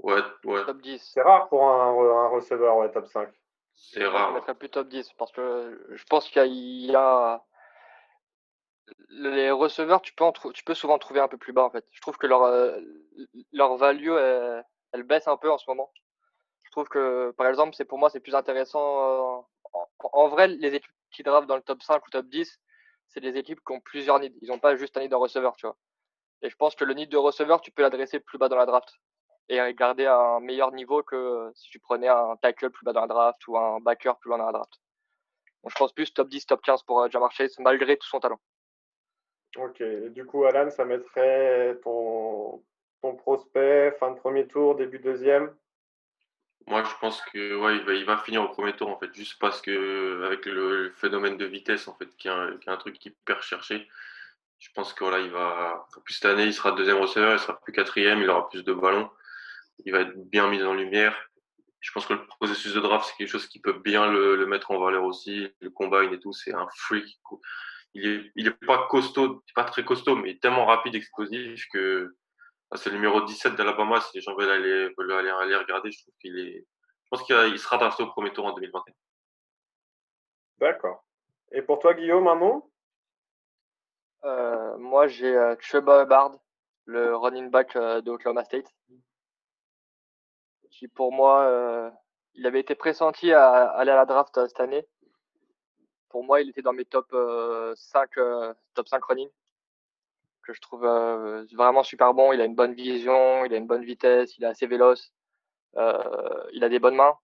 [0.00, 0.64] Ouais, ouais.
[0.64, 1.10] Top 10.
[1.14, 3.28] C'est rare pour un, un receveur, ouais, top 5.
[3.74, 4.30] C'est rare.
[4.30, 7.42] Je mettrais plus top 10 parce que je pense qu'il y, a.
[9.08, 11.86] Les receveurs, tu peux, tu peux souvent trouver un peu plus bas en fait.
[11.92, 12.76] Je trouve que leur, euh,
[13.52, 15.92] leur value, elle, baisse un peu en ce moment.
[16.70, 19.40] Je trouve que, par exemple, c'est pour moi, c'est plus intéressant.
[19.74, 19.80] Euh,
[20.12, 22.60] en, vrai, les équipes qui draftent dans le top 5 ou top 10,
[23.08, 24.38] c'est des équipes qui ont plusieurs needs.
[24.40, 25.76] Ils n'ont pas juste un nid de receveur, tu vois.
[26.42, 28.66] Et je pense que le nid de receveur, tu peux l'adresser plus bas dans la
[28.66, 28.88] draft
[29.48, 33.08] et garder un meilleur niveau que si tu prenais un tackle plus bas dans la
[33.08, 34.80] draft ou un backer plus loin dans la draft.
[35.64, 38.20] Donc, je pense plus top 10, top 15 pour euh, Jamar Chase malgré tout son
[38.20, 38.40] talent.
[39.56, 42.62] Ok, du coup, Alan, ça mettrait ton,
[43.02, 45.52] ton prospect fin de premier tour, début deuxième?
[46.66, 49.60] Moi, je pense que ouais, il va, finir au premier tour en fait, juste parce
[49.60, 53.04] que avec le, phénomène de vitesse en fait, qui est un, qui est un truc
[53.04, 53.88] hyper recherché.
[54.58, 55.86] Je pense que voilà, il va.
[55.96, 58.62] En plus cette année, il sera deuxième receveur, il sera plus quatrième, il aura plus
[58.62, 59.10] de ballons
[59.84, 61.16] il va être bien mis en lumière.
[61.80, 64.70] Je pense que le processus de draft, c'est quelque chose qui peut bien le, mettre
[64.70, 65.48] en valeur aussi.
[65.60, 67.18] Le combine et tout, c'est un freak.
[67.94, 72.14] Il est, pas costaud, pas très costaud, mais tellement rapide, explosif que
[72.76, 74.00] c'est le numéro 17 d'Alabama.
[74.00, 77.22] Si les gens veulent aller, veulent aller, aller regarder, je trouve qu'il est, je pense
[77.22, 78.94] qu'il sera drafté au premier tour en 2021.
[80.58, 81.04] D'accord.
[81.52, 82.70] Et pour toi, Guillaume, un nom
[84.24, 86.32] euh, Moi, j'ai euh, Chuba Bard,
[86.84, 88.72] le running back euh, de Oklahoma State
[90.80, 91.90] qui pour moi, euh,
[92.34, 94.86] il avait été pressenti à, aller à la draft euh, cette année.
[96.08, 97.14] Pour moi, il était dans mes top
[97.76, 99.28] 5, euh, top 5 running,
[100.52, 100.82] je trouve
[101.54, 102.32] vraiment super bon.
[102.32, 105.12] Il a une bonne vision, il a une bonne vitesse, il est assez véloce,
[105.76, 107.16] il a des bonnes mains.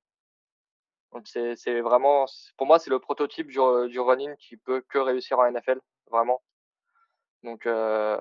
[1.12, 5.50] Donc c'est vraiment, pour moi, c'est le prototype du, running qui peut que réussir en
[5.50, 6.42] NFL, vraiment.
[7.42, 8.20] Donc, je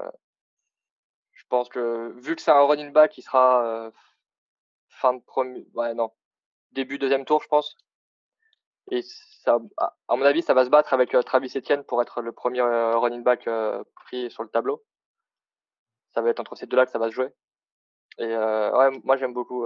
[1.49, 3.91] pense que vu que c'est un running back, il sera
[4.89, 5.65] fin de premier,
[6.71, 7.77] début deuxième tour, je pense.
[8.91, 9.59] Et ça,
[10.07, 12.61] à mon avis, ça va se battre avec euh, Travis Etienne pour être le premier
[12.61, 14.83] euh, running back euh, pris sur le tableau.
[16.15, 17.29] Ça va être entre ces deux-là que ça va se jouer.
[18.17, 19.65] Et ouais, moi j'aime beaucoup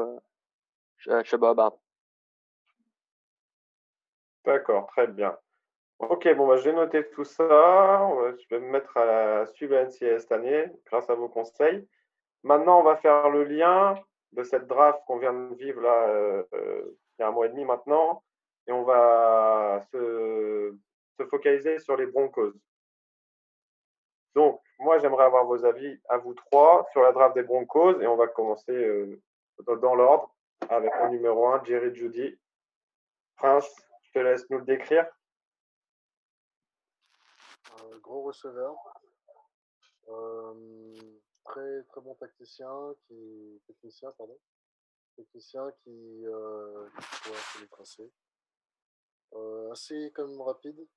[1.24, 1.74] Chuba Hubbard.
[4.45, 5.38] D'accord, très bien.
[6.00, 8.10] Ok, bon, bah, je vais noter tout ça.
[8.39, 11.88] Je vais me mettre à suivre la cette année grâce à vos conseils.
[12.43, 13.95] Maintenant, on va faire le lien
[14.32, 17.47] de cette draft qu'on vient de vivre là, euh, euh, il y a un mois
[17.47, 18.24] et demi maintenant,
[18.68, 20.74] et on va se,
[21.30, 22.54] focaliser sur les Broncos.
[24.36, 28.07] Donc, moi, j'aimerais avoir vos avis à vous trois sur la draft des Broncos, et
[28.07, 29.21] on va commencer euh,
[29.65, 30.34] dans, l'ordre
[30.69, 32.39] avec le numéro 1, Jerry Judy.
[33.36, 33.69] Prince,
[34.03, 35.05] je te laisse nous le décrire.
[38.01, 38.75] gros receveur
[41.45, 44.38] très très bon tacticien qui technicien pardon
[45.15, 46.88] technicien qui, euh,
[47.53, 48.09] qui
[49.34, 50.88] euh, assez même rapide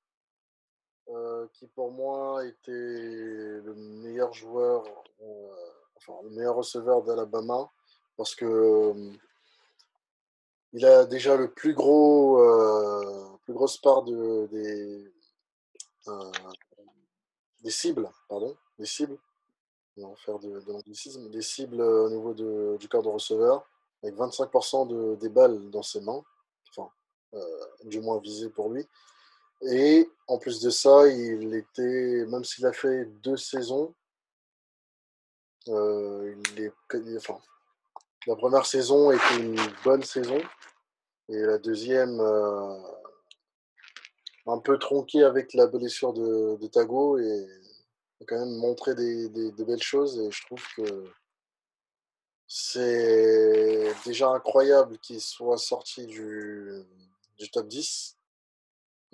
[1.09, 4.85] euh, qui pour moi était le meilleur joueur
[5.21, 5.49] euh,
[5.97, 7.69] enfin le meilleur receveur d'Alabama
[8.17, 9.13] parce que euh,
[10.73, 12.39] il a déjà le plus gros
[13.43, 14.47] plus grosse part de
[17.63, 19.19] des cibles pardon des cibles
[19.99, 23.69] on va faire de, l'anglicisme, des cibles au niveau de, du corps de receveur,
[24.03, 26.23] avec 25% de, des balles dans ses mains,
[26.71, 26.91] enfin,
[27.85, 28.89] du moins visées pour lui.
[29.71, 33.95] Et en plus de ça, il était, même s'il a fait deux saisons,
[35.69, 36.35] euh,
[38.27, 40.41] la première saison était une bonne saison,
[41.29, 42.21] et la deuxième,
[44.47, 47.47] un peu tronquée avec la blessure de, de Tago, et
[48.27, 51.05] quand même montré des, belles choses et je trouve que
[52.47, 56.85] c'est déjà incroyable qu'il soit sorti du,
[57.53, 58.17] top 10,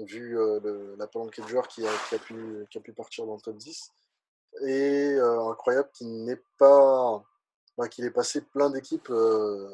[0.04, 2.92] vu euh, le, la palanquée de joueurs qui a, qui, a pu, qui a pu
[2.92, 3.92] partir dans le top 10.
[4.62, 7.24] Et euh, incroyable qu'il n'ait pas.
[7.90, 9.68] qu'il ait passé plein d'équipes euh,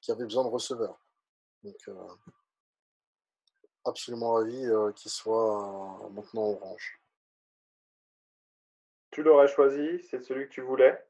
[0.00, 0.98] qui avaient besoin de receveurs.
[1.62, 1.90] Donc,
[3.84, 7.00] absolument ravi qu'il soit maintenant orange.
[9.10, 11.04] Tu l'aurais choisi, c'est celui que tu voulais?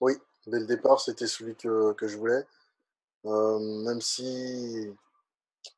[0.00, 0.14] Oui,
[0.46, 2.44] dès le départ, c'était celui que, je voulais.
[3.24, 4.92] Euh, même si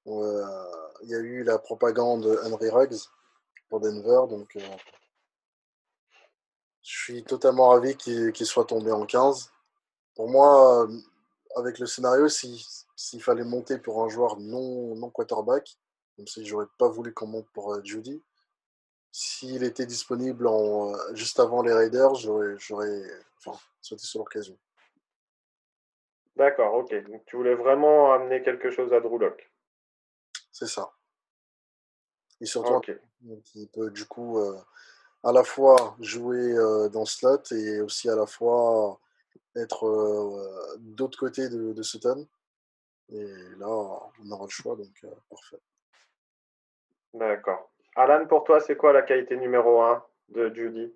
[0.07, 3.09] il y a eu la propagande Henry Ruggs
[3.69, 4.61] pour Denver, donc euh,
[6.83, 9.51] je suis totalement ravi qu'il soit tombé en 15.
[10.15, 10.87] Pour moi,
[11.57, 15.77] avec le scénario, s'il fallait monter pour un joueur non, non quarterback,
[16.19, 18.23] même si j'aurais pas voulu qu'on monte pour Judy,
[19.17, 22.57] s'il était disponible euh, juste avant les Raiders, j'aurais
[23.39, 24.59] enfin, sauté sur l'occasion.
[26.37, 26.93] D'accord, ok.
[27.27, 29.21] Tu voulais vraiment amener quelque chose à Drew
[30.55, 30.91] C'est ça.
[32.41, 32.81] Et surtout,
[33.45, 34.57] qui peut du coup euh,
[35.23, 39.01] à la fois jouer euh, dans slot et aussi à la fois
[39.57, 42.27] être d'autre côté de, de Sutton.
[43.11, 43.27] Et
[43.59, 45.61] là, on aura le choix, donc parfait.
[47.13, 47.71] D'accord.
[47.97, 50.93] Alan, pour toi, c'est quoi la qualité numéro 1 de Judy?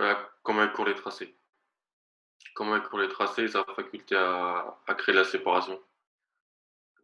[0.00, 1.36] Euh, Comment elle court les tracés.
[2.54, 5.80] Comment elle court les tracés et sa faculté à, créer la séparation.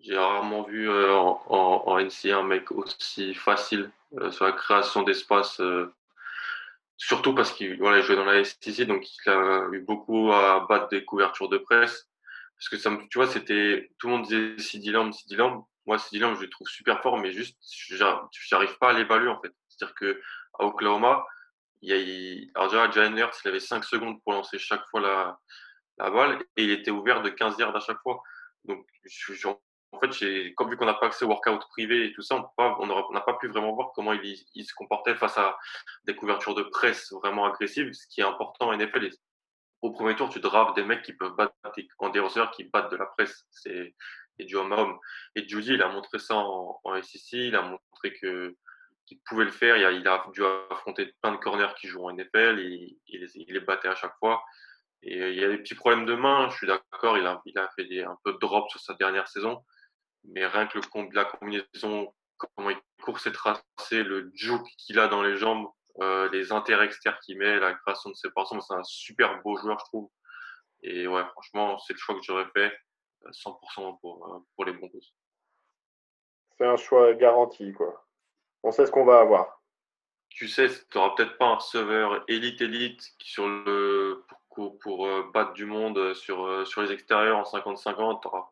[0.00, 5.02] J'ai rarement vu euh, en, en, NC un mec aussi facile euh, sur la création
[5.02, 5.60] d'espace.
[6.96, 10.88] surtout parce qu'il voilà, jouait dans la STC, donc il a eu beaucoup à battre
[10.88, 12.08] des couvertures de presse.
[12.56, 15.98] Parce que ça tu vois, c'était tout le monde disait CD Lamb, CD Lamb moi,
[15.98, 17.56] CD Lamb, je le trouve super fort, mais juste,
[17.90, 19.52] j'arrive pas à l'évaluer, en fait.
[19.68, 20.20] C'est-à-dire que
[20.58, 21.24] à Oklahoma,
[21.82, 25.00] il y a, alors déjà, Jalen Hurts, il avait 5 secondes pour lancer chaque fois
[25.00, 25.38] la,
[25.98, 28.22] la balle et il était ouvert de 15 yards à chaque fois.
[28.64, 29.48] Donc, je,
[29.92, 32.86] en fait, comme vu qu'on n'a pas accès au workout privé et tout ça, on
[32.86, 35.56] n'a pas, pu vraiment voir comment il, se comportait face à
[36.04, 39.08] des couvertures de presse vraiment agressives, ce qui est important en NFL.
[39.82, 41.54] Au premier tour, tu draves des mecs qui peuvent battre,
[41.98, 42.22] en des
[42.54, 43.46] qui battent de la presse.
[43.50, 43.94] C'est
[44.38, 44.98] du homme à homme.
[45.34, 49.50] Et Judy, il a montré ça en, en SEC, il a montré qu'il pouvait le
[49.50, 49.76] faire.
[49.76, 53.94] Il a, dû affronter plein de corners qui jouent en NFL, il, les battait à
[53.94, 54.42] chaque fois.
[55.02, 57.40] Et il y a des petits problèmes de main, je suis d'accord, il a,
[57.76, 59.62] fait un peu de drop sur sa dernière saison,
[60.28, 65.08] mais rien que le, la combinaison, comment il court ses tracés, le juke qu'il a
[65.08, 65.66] dans les jambes,
[66.00, 69.84] euh, les externes qu'il met, la création de séparation, c'est un super beau joueur, je
[69.86, 70.10] trouve.
[70.82, 72.72] Et ouais, franchement, c'est le choix que j'aurais fait.
[73.32, 75.00] 100% pour, euh, pour les Broncos.
[76.56, 78.06] C'est un choix garanti, quoi.
[78.62, 79.62] On sait ce qu'on va avoir.
[80.28, 84.24] Tu sais, tu n'auras peut-être pas un serveur élite-élite sur le,
[84.54, 88.20] pour, pour, euh, battre du monde euh, sur, sur les extérieurs en 50-50.
[88.20, 88.50] Tu n'auras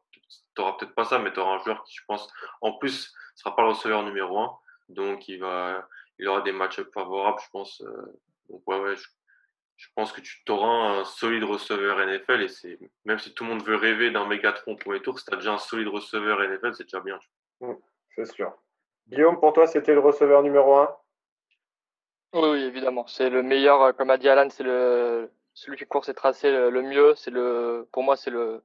[0.55, 2.29] peut-être pas ça, mais tu auras un joueur qui, je pense,
[2.61, 4.59] en plus, ne sera pas le receveur numéro 1.
[4.91, 5.87] Donc, il, va,
[6.19, 7.83] il aura des matchs favorables, je pense.
[8.49, 8.95] Donc, ouais, ouais,
[9.77, 13.51] je pense que tu auras un solide receveur NFL et c'est même si tout le
[13.51, 16.41] monde veut rêver d'un Megatron au premier tour, si tu as déjà un solide receveur
[16.41, 17.19] NFL, c'est déjà bien.
[17.61, 17.75] Mm,
[18.15, 18.55] c'est sûr.
[19.09, 20.89] Guillaume, pour toi, c'était le receveur numéro un?
[22.33, 23.07] Oui, évidemment.
[23.07, 26.51] C'est le meilleur, euh, comme a dit Alan, c'est le celui qui court ses tracés
[26.51, 27.15] le, mieux.
[27.15, 28.63] C'est le, pour moi, c'est le,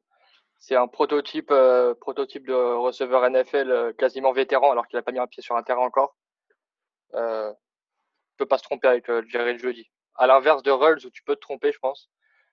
[0.60, 5.14] c'est un prototype, euh, prototype de receveur NFL euh, quasiment vétéran, alors qu'il n'a pas
[5.14, 6.18] mis un pied sur un terrain encore.
[7.16, 7.54] Euh,
[8.38, 9.90] peut pas se tromper avec Jerry Judy.
[10.16, 12.10] À l'inverse de Rulls où tu peux te tromper, je pense.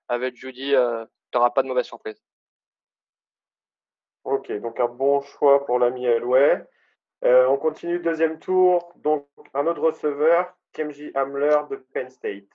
[0.09, 2.21] Avec Judy, tu n'auras pas de mauvaise surprise.
[4.25, 6.67] Ok, donc un bon choix pour l'ami Elway.
[7.23, 8.93] on continue deuxième tour.
[8.97, 12.49] Donc un autre receveur, Kemji Hamler de Penn State.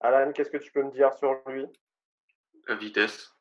[0.00, 1.66] Alan, qu'est-ce que tu peux me dire sur lui?
[2.66, 3.31] La vitesse.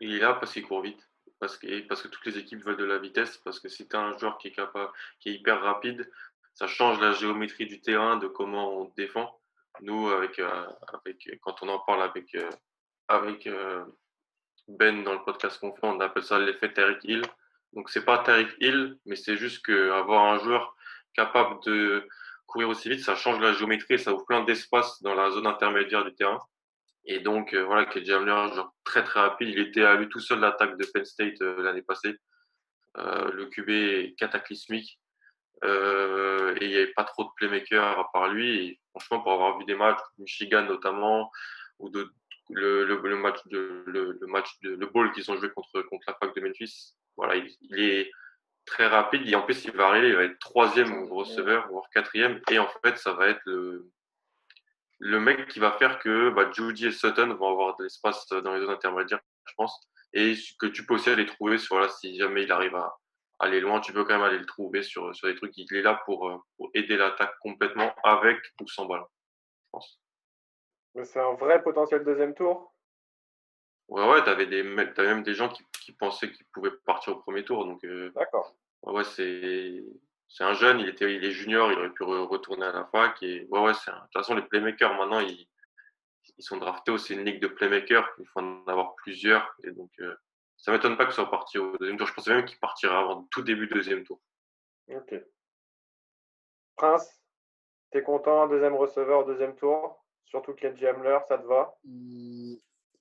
[0.00, 1.08] Il est là parce qu'il court vite.
[1.40, 3.38] Parce que, parce que toutes les équipes veulent de la vitesse.
[3.38, 4.90] Parce que si tu un joueur qui est capable,
[5.20, 6.10] qui est hyper rapide,
[6.54, 9.40] ça change la géométrie du terrain, de comment on défend.
[9.80, 12.48] Nous, avec, euh, avec quand on en parle avec, euh,
[13.08, 13.84] avec euh,
[14.68, 17.22] Ben dans le podcast qu'on fait, on appelle ça l'effet Tariq Hill.
[17.72, 20.76] Donc c'est pas Tariq Hill, mais c'est juste qu'avoir un joueur
[21.12, 22.06] capable de
[22.46, 26.04] courir aussi vite, ça change la géométrie, ça ouvre plein d'espace dans la zone intermédiaire
[26.04, 26.38] du terrain.
[27.06, 29.48] Et donc, euh, voilà, KJ Hamler, genre très très rapide.
[29.48, 32.16] Il était à lui tout seul l'attaque de Penn State euh, l'année passée.
[32.96, 34.98] Euh, le QB est cataclysmique.
[35.62, 38.66] et il n'y avait pas trop de playmakers à part lui.
[38.66, 41.30] Et franchement, pour avoir vu des matchs, Michigan notamment,
[41.78, 42.10] ou de,
[42.50, 46.14] le, le, match de le, match de le ball qu'ils ont joué contre contre la
[46.14, 48.10] fac de Memphis, voilà, il, il est
[48.64, 49.28] très rapide.
[49.28, 52.40] Et en plus, il va arriver, il va être troisième receveur, voire quatrième.
[52.50, 53.90] Et en fait, ça va être le,
[54.98, 58.54] le mec qui va faire que bah, Judy et Sutton vont avoir de l'espace dans
[58.54, 59.88] les zones intermédiaires, je pense.
[60.12, 62.96] Et que tu peux aussi aller trouver sur là, si jamais il arrive à
[63.40, 65.56] aller loin, tu peux quand même aller le trouver sur, sur des trucs.
[65.56, 70.00] Il est là pour, euh, pour aider l'attaque complètement avec ou sans ballon, je pense.
[70.94, 72.72] Mais c'est un vrai potentiel deuxième tour
[73.88, 77.20] Ouais, ouais, t'avais des, avais même des gens qui, qui pensaient qu'il pouvait partir au
[77.20, 77.66] premier tour.
[77.66, 78.56] Donc, euh, D'accord.
[78.82, 79.84] Ouais, c'est,
[80.34, 83.22] c'est un jeune, il, était, il est junior, il aurait pu retourner à la fac.
[83.22, 85.46] Et ouais, ouais, c'est de toute façon, les playmakers maintenant, ils,
[86.36, 88.04] ils sont draftés aussi une ligue de playmakers.
[88.18, 89.54] Il faut en avoir plusieurs.
[89.62, 90.12] Et donc, euh,
[90.56, 92.08] ça m'étonne pas que soit parti au deuxième tour.
[92.08, 94.20] Je pensais même qu'il partirait avant tout début deuxième tour.
[94.88, 95.14] Ok.
[96.74, 97.22] Prince,
[97.92, 100.04] t'es content, deuxième receveur, deuxième tour?
[100.24, 101.78] Surtout Kenji Hamler, ça te va?
[101.84, 102.56] Mmh,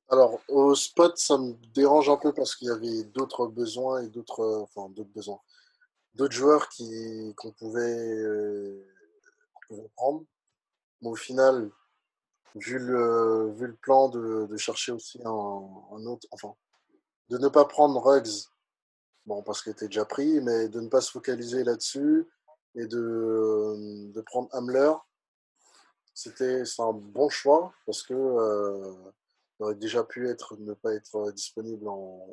[0.09, 4.09] alors, au spot, ça me dérange un peu parce qu'il y avait d'autres besoins et
[4.09, 5.39] d'autres, enfin, d'autres besoins,
[6.15, 8.83] d'autres joueurs qui, qu'on pouvait, euh,
[9.95, 10.25] prendre.
[11.01, 11.71] Mais au final,
[12.55, 16.53] vu le, vu le plan de, de chercher aussi un, autre, enfin,
[17.29, 18.47] de ne pas prendre Ruggs,
[19.25, 22.27] bon, parce qu'il était déjà pris, mais de ne pas se focaliser là-dessus
[22.75, 24.93] et de, de prendre Hamler,
[26.13, 28.93] c'était, un bon choix parce que, euh,
[29.59, 32.27] aurait déjà pu être, ne pas être euh, disponible en,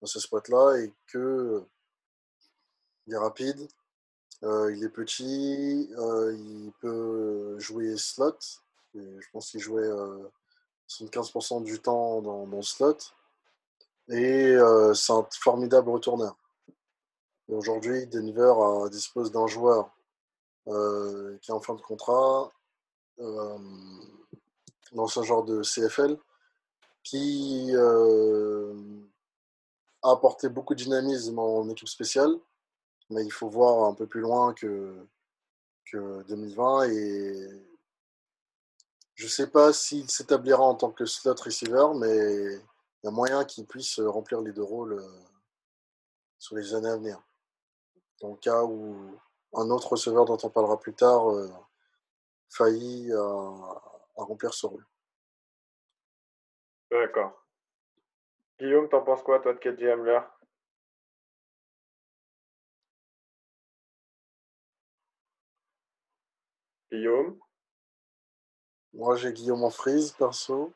[0.00, 1.64] dans ce spot-là et que
[3.08, 3.66] il est rapide,
[4.44, 8.38] euh, il est petit, euh, il peut jouer slot.
[8.94, 9.88] Je pense qu'il jouait
[10.88, 12.98] 75% du temps dans, slot.
[14.08, 14.56] Et
[14.94, 16.36] c'est un formidable retourneur.
[17.48, 19.90] Aujourd'hui, Denver dispose d'un joueur
[20.66, 22.50] qui est en fin de contrat
[24.92, 26.18] dans ce genre de CFL
[27.08, 28.74] qui euh,
[30.02, 32.36] a apporté beaucoup de dynamisme en équipe spéciale,
[33.10, 35.06] mais il faut voir un peu plus loin que,
[35.86, 37.68] que 2020 et
[39.14, 43.10] je ne sais pas s'il s'établira en tant que slot receiver, mais il y a
[43.10, 45.20] moyen qu'il puisse remplir les deux rôles euh,
[46.38, 47.20] sur les années à venir.
[48.20, 49.18] Dans le cas où
[49.54, 51.48] un autre receveur dont on parlera plus tard euh,
[52.48, 54.86] faillit à, à remplir ce rôle.
[56.90, 57.44] D'accord.
[58.58, 60.20] Guillaume, t'en penses quoi, toi, de KJ Hamler?
[66.90, 67.38] Guillaume
[68.92, 70.72] Moi, j'ai Guillaume en frise, perso.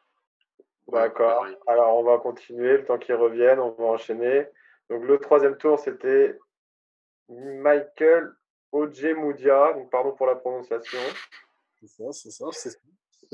[0.88, 1.46] D'accord.
[1.66, 3.60] Alors, on va continuer le temps qu'il revienne.
[3.60, 4.48] On va enchaîner.
[4.90, 6.38] Donc, le troisième tour, c'était
[7.28, 8.34] Michael
[8.72, 9.72] Ojemoudia.
[9.74, 10.98] Donc, pardon pour la prononciation.
[11.80, 12.78] C'est ça, c'est ça, c'est ça.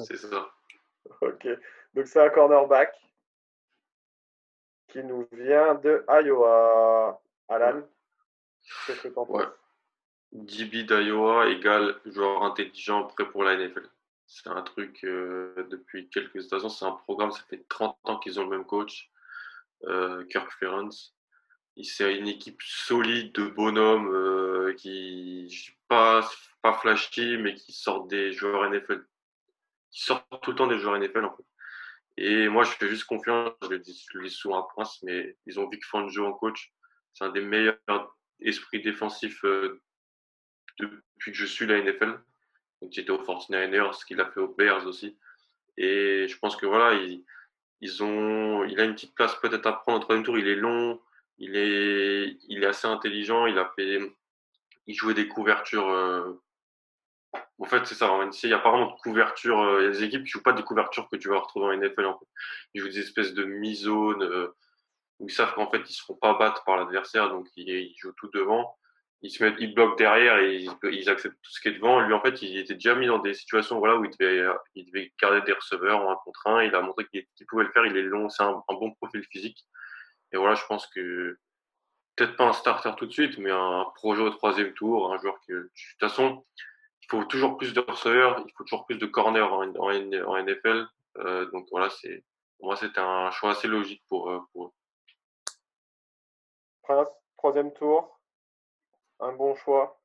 [0.04, 0.50] C'est ça.
[1.20, 1.48] Ok.
[1.94, 2.94] Donc c'est un cornerback
[4.88, 7.20] qui nous vient de Iowa.
[7.48, 7.82] Alan,
[8.86, 9.42] qu'est-ce que tu en penses
[10.32, 13.88] DB d'Iowa égale joueur intelligent prêt pour la NFL.
[14.26, 18.38] C'est un truc euh, depuis quelques saisons, c'est un programme, ça fait 30 ans qu'ils
[18.38, 19.10] ont le même coach,
[19.84, 21.14] euh, Kirk Ferentz.
[21.82, 25.48] C'est une équipe solide de bonhommes euh, qui
[25.86, 26.28] pas
[26.60, 29.04] pas flashy mais qui sortent des joueurs NFL
[29.90, 31.44] qui sortent tout le temps des joueurs NFL en fait.
[32.20, 35.00] Et moi, je fais juste confiance, je le dis, je le dis souvent à Prince,
[35.04, 36.72] mais ils ont Vic Fangio en coach.
[37.14, 37.78] C'est un des meilleurs
[38.40, 39.80] esprits défensifs euh,
[40.78, 42.18] depuis que je suis la NFL.
[42.80, 45.16] Donc, j'étais au 49ers, qu'il a fait aux Bears aussi.
[45.76, 47.24] Et je pense que voilà, il,
[47.80, 50.38] ils ont, il a une petite place peut-être à prendre au troisième tour.
[50.38, 51.00] Il est long,
[51.38, 53.46] il est, il est assez intelligent.
[53.46, 54.00] Il a fait,
[54.86, 55.88] il jouait des couvertures.
[55.88, 56.40] Euh,
[57.58, 58.10] en fait, c'est ça.
[58.42, 59.60] Il n'y a pas vraiment de couverture.
[59.60, 61.66] Euh, il y a des équipes qui jouent pas des couvertures que tu vas retrouver
[61.66, 62.06] en NFL.
[62.06, 62.20] En.
[62.74, 64.48] Ils jouent des espèces de mi-zone euh,
[65.18, 67.96] où ils savent qu'en fait ils se font pas battre par l'adversaire, donc ils, ils,
[67.98, 68.76] jouent tout devant.
[69.22, 72.00] Ils se mettent, ils bloquent derrière et ils, ils, acceptent tout ce qui est devant.
[72.00, 74.86] Lui, en fait, il était déjà mis dans des situations voilà où il devait, il
[74.86, 76.62] devait garder des receveurs en un contre un.
[76.62, 77.84] Il a montré qu'il pouvait le faire.
[77.84, 79.66] Il est long, c'est un, bon profil physique.
[80.32, 81.36] Et voilà, je pense que
[82.14, 85.40] peut-être pas un starter tout de suite, mais un projet au troisième tour, un joueur
[85.46, 86.44] que, de toute façon,
[87.02, 90.86] il faut toujours plus de receveurs, il faut toujours plus de corners en, en, NFL.
[91.18, 92.24] Euh, donc voilà, c'est
[92.60, 94.70] moi c'était un choix assez logique pour, euh, pour eux.
[96.82, 98.17] Prince, troisième tour,
[99.20, 99.98] un bon choix.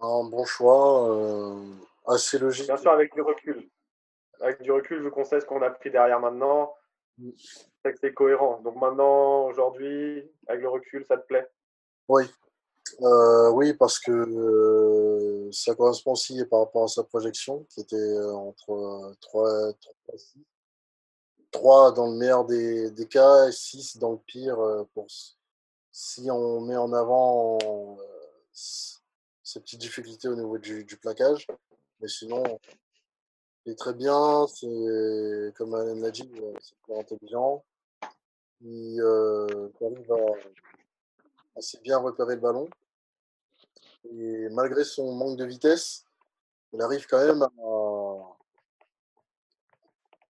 [0.00, 1.74] Un bon choix, euh,
[2.06, 2.66] assez logique.
[2.66, 3.68] Bien sûr, avec du recul.
[4.40, 6.72] Avec du recul, vu qu'on sait ce qu'on a pris derrière maintenant,
[7.18, 7.30] mm.
[7.82, 8.60] c'est que c'est cohérent.
[8.62, 11.48] Donc maintenant, aujourd'hui, avec le recul, ça te plaît?
[12.08, 12.24] Oui,
[13.02, 18.18] euh, oui, parce que euh, ça correspond aussi par rapport à sa projection, qui était
[18.20, 20.38] entre 3, 3 6.
[21.50, 24.58] 3 dans le meilleur des, des cas et 6 dans le pire.
[24.94, 25.06] pour,
[25.90, 27.58] si on met en avant
[29.42, 31.46] ces petites difficultés au niveau du, plaquage.
[32.00, 32.42] Mais sinon,
[33.64, 34.46] il est très bien.
[34.46, 36.30] C'est, comme Alain l'a dit,
[36.60, 37.64] c'est intelligent.
[38.60, 39.00] Il,
[39.80, 40.16] arrive à
[41.56, 42.68] assez bien repérer le ballon.
[44.04, 46.04] Et malgré son manque de vitesse,
[46.72, 47.42] il arrive quand même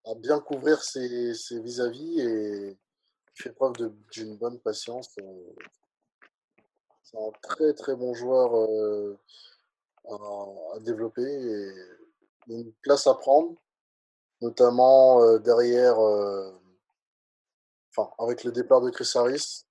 [0.05, 2.79] à, bien couvrir ses vis-à-vis et
[3.35, 3.75] fait preuve
[4.11, 5.15] d'une bonne patience.
[7.15, 7.19] Euh.
[7.21, 9.19] C'est un très très bon joueur euh,
[10.09, 11.73] à, développer et
[12.49, 13.55] une place à prendre,
[14.41, 15.99] notamment euh, derrière,
[17.91, 19.65] enfin avec le départ de Chris Harris,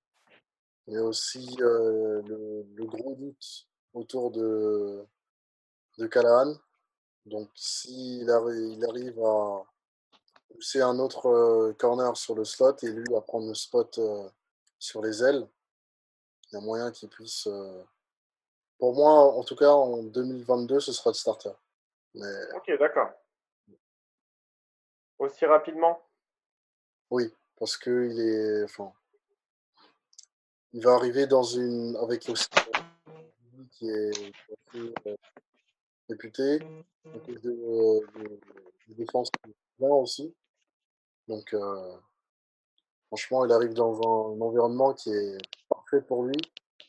[0.86, 5.04] mais aussi le, gros doute autour de,
[5.98, 6.54] de Callahan.
[7.26, 9.62] Donc, s'il arrive, il arrive à
[10.48, 14.28] pousser un autre euh, corner sur le slot et lui à prendre le spot euh,
[14.78, 15.46] sur les ailes,
[16.50, 17.46] il y a moyen qu'il puisse.
[17.46, 17.82] Euh,
[18.78, 21.52] pour moi, en tout cas, en 2022, ce sera le starter.
[22.14, 22.52] Mais...
[22.54, 23.10] Ok, d'accord.
[25.18, 26.00] Aussi rapidement?
[27.10, 28.64] Oui, parce qu'il est.
[28.64, 28.92] Enfin,
[30.72, 31.96] il va arriver dans une.
[31.96, 32.48] avec aussi
[33.72, 34.32] qui est
[34.74, 35.16] euh,
[36.08, 36.58] réputé,
[37.06, 38.40] à cause de, euh, de,
[38.88, 39.30] de défense
[39.80, 40.34] aussi.
[41.28, 41.96] Donc, euh,
[43.06, 45.38] franchement, il arrive dans un, environnement qui est
[45.96, 46.36] pour lui.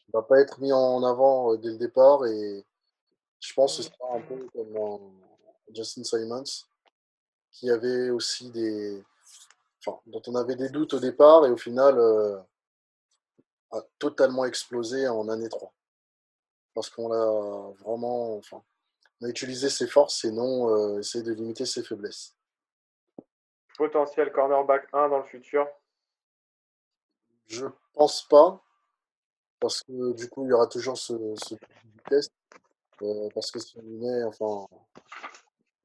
[0.07, 2.65] Il va pas être mis en avant dès le départ et
[3.39, 5.13] je pense que ce sera un peu comme
[5.73, 6.43] Justin Simons,
[7.51, 9.03] qui avait aussi des.
[9.79, 11.97] Enfin, dont on avait des doutes au départ et au final
[13.71, 15.71] a totalement explosé en année 3
[16.73, 18.63] parce qu'on a vraiment, enfin,
[19.19, 22.35] on a utilisé ses forces et non euh, essayer de limiter ses faiblesses.
[23.77, 25.67] Potentiel cornerback 1 dans le futur?
[27.47, 28.61] Je pense pas,
[29.59, 31.13] parce que du coup, il y aura toujours ce,
[32.09, 32.31] test.
[33.01, 34.67] Euh, parce que si on est, enfin,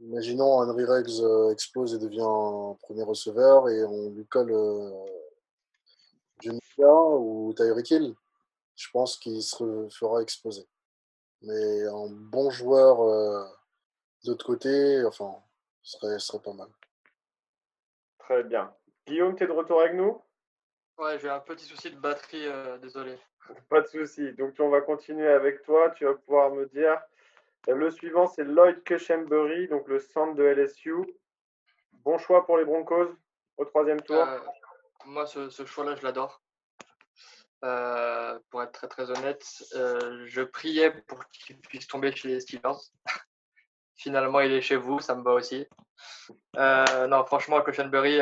[0.01, 4.91] imaginons Henry Rex euh, explose et devient premier receveur et on lui colle euh,
[6.79, 8.15] ou Tyreek Hill,
[8.77, 10.67] je pense qu'il se fera exploser.
[11.43, 13.45] Mais un bon joueur euh,
[14.25, 15.37] d'autre côté, enfin,
[15.83, 16.69] ce serait, serait pas mal.
[18.19, 18.73] Très bien.
[19.07, 20.21] Guillaume, tu es de retour avec nous?
[20.99, 23.19] Ouais, j'ai un petit souci de batterie, euh, désolé.
[23.69, 24.33] Pas de souci.
[24.35, 25.91] Donc, on va continuer avec toi.
[25.91, 27.01] Tu vas pouvoir me dire.
[27.69, 30.95] Euh, le suivant, c'est Lloyd Cushenberry, donc le centre de LSU.
[32.05, 33.15] Bon choix pour les Broncos
[33.57, 34.25] au troisième tour.
[35.07, 36.43] moi, ce, ce choix-là, je l'adore.
[37.65, 39.43] Euh, pour être très très honnête,
[39.75, 42.93] euh, je priais pour qu'il puisse tomber chez les Steelers.
[43.97, 45.67] Finalement, il est chez vous, ça me va aussi.
[46.59, 48.19] Euh, non, franchement, Cushenberry,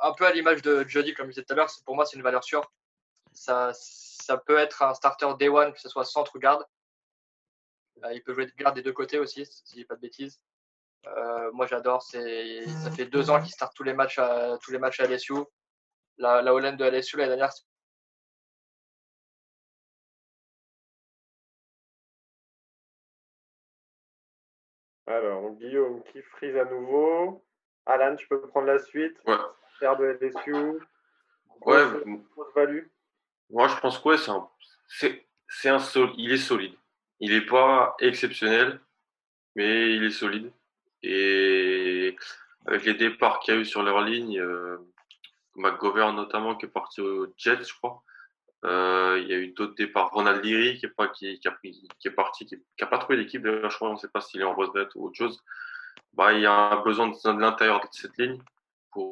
[0.00, 2.16] un peu à l'image de Jody, comme je disais tout à l'heure, pour moi, c'est
[2.16, 2.70] une valeur sûre.
[3.32, 6.64] Ça, ça peut être un starter day one, que ce soit centre ou garde.
[8.12, 10.40] il peut jouer de garde des deux côtés aussi, si je dis pas de bêtises.
[11.52, 12.02] moi, j'adore.
[12.02, 12.20] Ça
[12.96, 15.34] fait deux ans qu'il start tous les matchs à, tous les matchs à LSU.
[16.18, 17.52] La, la Hollande de LSU l'année dernière,
[25.06, 27.44] Alors, Guillaume qui frise à nouveau.
[27.86, 29.16] Alan, tu peux prendre la suite.
[29.26, 29.36] Ouais.
[29.80, 30.54] De LSU.
[30.54, 30.78] Ouais,
[31.60, 32.84] Grosse- value.
[33.50, 34.48] moi je pense que ouais, c'est un,
[34.88, 36.74] c'est, c'est un sol, il est solide.
[37.20, 38.80] Il est pas exceptionnel,
[39.54, 40.52] mais il est solide.
[41.02, 42.16] Et
[42.66, 44.76] avec les départs qu'il y a eu sur leur ligne, euh,
[45.56, 48.02] McGovern notamment qui est parti aux Jets, je crois.
[48.64, 50.10] Euh, il y a eu d'autres départs.
[50.10, 52.86] Ronald Leary qui est pas qui, qui a pris, qui est parti, qui, qui a
[52.86, 53.42] pas trouvé d'équipe.
[53.42, 55.40] D'ailleurs, je crois, on ne sait pas s'il est en retraite ou autre chose.
[56.12, 58.40] Bah, il y a un besoin de, de l'intérieur de cette ligne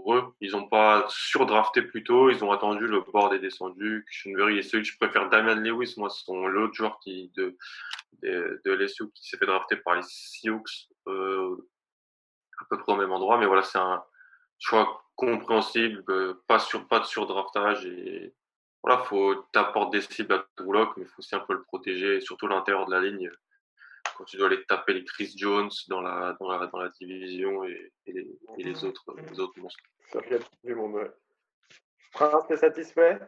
[0.09, 0.25] eux.
[0.41, 2.31] Ils n'ont pas surdrafté plus tôt.
[2.31, 2.87] Ils ont attendu.
[2.87, 4.05] Le board est descendu.
[4.09, 5.29] Kuchenberry est celui que je préfère.
[5.31, 7.57] Damian Lewis, moi, c'est son- l'autre joueur qui de
[8.23, 10.63] de, de qui s'est fait drafter par les Sioux
[11.09, 11.57] euh,
[12.61, 13.39] à peu près au même endroit.
[13.39, 14.03] Mais voilà, c'est un
[14.59, 18.35] choix compréhensible, euh, pas sur pas de surdraftage et
[18.83, 22.47] voilà, faut t'apporter des cibles à Drew mais faut aussi un peu le protéger, surtout
[22.47, 23.31] l'intérieur de la ligne
[24.17, 27.65] quand tu dois aller taper les Chris Jones dans la dans la dans la division
[27.65, 29.81] et, et les, et les autres les autres monstres.
[30.13, 31.11] Ça fait du monde, ouais.
[32.13, 33.21] Prince, t'es satisfait?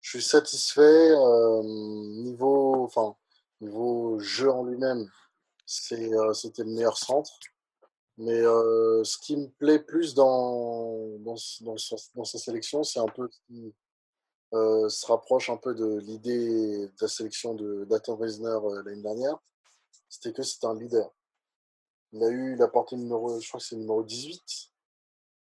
[0.00, 0.82] Je suis satisfait.
[0.82, 3.16] euh, niveau, enfin,
[3.60, 5.08] niveau jeu en lui-même,
[5.64, 7.32] c'est, euh, c'était le meilleur centre.
[8.18, 13.00] Mais euh, ce qui me plaît plus dans, dans, dans, sa- dans sa sélection, c'est
[13.00, 13.74] un peu ce qui
[14.52, 19.02] euh, se rapproche un peu de l'idée de la sélection de Nathan Reisner euh, l'année
[19.02, 19.38] dernière.
[20.08, 21.10] C'était que c'était un leader.
[22.12, 24.70] Il a eu la portée numéro, je crois que c'est numéro 18,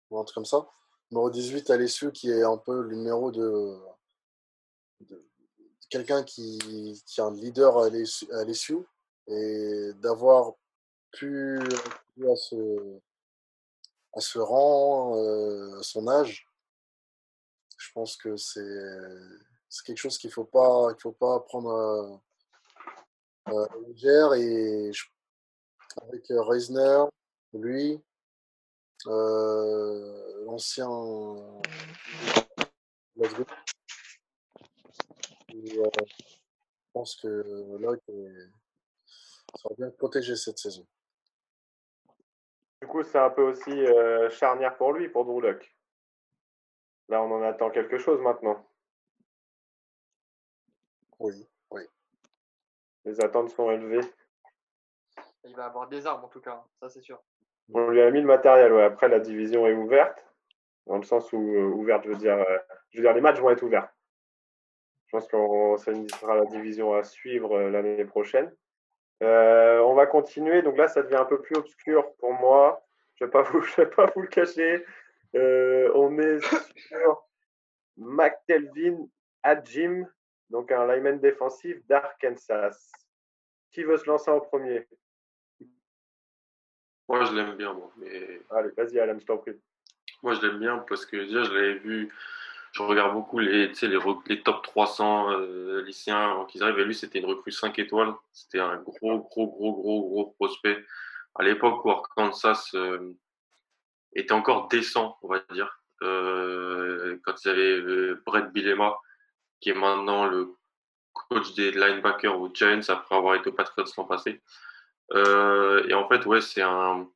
[0.10, 0.68] ou un truc comme ça.
[1.12, 3.78] Numéro 18 à l'SU, qui est un peu le numéro de,
[5.90, 6.58] quelqu'un qui,
[7.06, 8.78] qui est un leader à l'SU,
[9.28, 10.54] et d'avoir
[11.12, 13.00] pu à ce,
[14.14, 16.48] à ce rang, euh, à son âge,
[17.78, 18.62] je pense que c'est
[19.86, 22.22] quelque chose qu'il faut pas qu'il faut pas prendre
[23.88, 25.06] légère et je-
[26.02, 27.06] avec euh, Reisner,
[27.54, 28.02] lui,
[29.08, 30.88] euh, l'ancien
[33.16, 33.46] Glasgow,
[35.50, 38.02] et, euh, je pense que Locke
[39.56, 40.86] sera bien protégé cette saison.
[42.82, 45.42] Du coup, c'est un peu aussi euh, charnière pour lui, pour Drew.
[47.10, 48.66] Là, on en attend quelque chose maintenant.
[51.20, 51.48] Oui.
[53.06, 54.06] Les attentes sont élevées.
[55.44, 57.22] Il va avoir des armes en tout cas, hein, ça c'est sûr.
[57.74, 58.84] On lui a mis le matériel, ouais.
[58.84, 60.26] Après, la division est ouverte.
[60.86, 62.58] Dans le sens où, euh, ouverte, je veux dire, euh,
[62.90, 63.90] je veux dire, les matchs vont être ouverts.
[65.08, 65.28] Je pense
[65.84, 68.54] ça sera la division à suivre euh, l'année prochaine.
[69.22, 70.62] On va continuer.
[70.62, 72.86] Donc là, ça devient un peu plus obscur pour moi.
[73.16, 74.86] Je ne vais, pas vous- je vais pas vous le cacher.
[75.34, 76.40] On est
[76.76, 77.24] sur
[77.98, 79.08] McTelvin
[79.44, 80.06] Adjim,
[80.54, 82.92] donc un lineman défensif d'Arkansas.
[83.72, 84.88] Qui veut se lancer en premier?
[87.10, 87.92] Moi, je l'aime bien, moi.
[87.98, 89.60] Mais Allez, vas-y, Alan, je t'en prie.
[90.22, 92.14] moi, je l'aime bien parce que déjà, je l'avais vu.
[92.72, 96.80] Je regarde beaucoup les, les, les top 300 euh, lycéens avant qu'ils arrivent.
[96.80, 98.14] Et lui, c'était une recrue 5 étoiles.
[98.32, 100.86] C'était un gros, gros, gros, gros, gros prospect.
[101.36, 103.14] À l'époque où Arkansas euh,
[104.14, 105.80] était encore décent, on va dire.
[106.04, 108.96] Euh, quand il y avait euh, Brett Bilema,
[109.64, 110.56] qui est maintenant le
[111.14, 114.42] coach des linebackers aux Giants après avoir été aux Patriots l'an passé.
[115.14, 117.08] Euh, et en fait, ouais, c'est un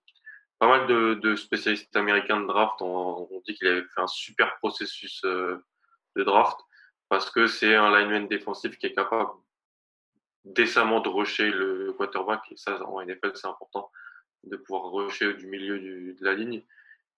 [0.57, 2.81] pas mal de, spécialistes américains de draft.
[2.81, 5.57] Ont, ont dit qu'il avait fait un super processus euh,
[6.15, 6.57] de draft
[7.09, 9.31] parce que c'est un lineman défensif qui est capable
[10.45, 12.41] décemment de rusher le quarterback.
[12.51, 13.91] Et ça en NFL c'est important
[14.45, 16.63] de pouvoir rusher du milieu de la ligne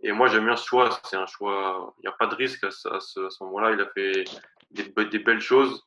[0.01, 0.89] et moi j'aime bien ce choix.
[1.03, 3.71] C'est un choix il n'y a pas de risque à, ce, à ce, ce moment-là.
[3.71, 4.23] Il a fait
[4.71, 5.85] des, des belles choses.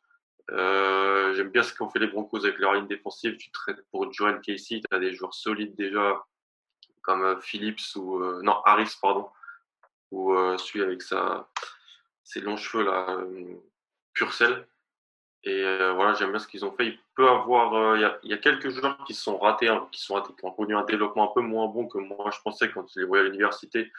[0.51, 3.37] Euh, j'aime bien ce qu'ont fait les Broncos avec leur ligne défensive.
[3.37, 6.23] Tu traites pour Joel Casey tu as des joueurs solides déjà
[7.03, 9.29] comme euh, Phillips ou euh, non Harris pardon
[10.11, 11.49] ou euh, celui avec sa
[12.25, 13.57] ses longs cheveux là euh,
[14.15, 14.67] Purcell
[15.45, 16.87] et euh, voilà j'aime bien ce qu'ils ont fait.
[16.87, 19.69] Il peut avoir euh, il y, a, il y a quelques joueurs qui sont ratés
[19.69, 22.31] hein, qui sont ratés, qui ont connu un développement un peu moins bon que moi
[22.33, 23.91] je pensais quand je les voyais à l'université.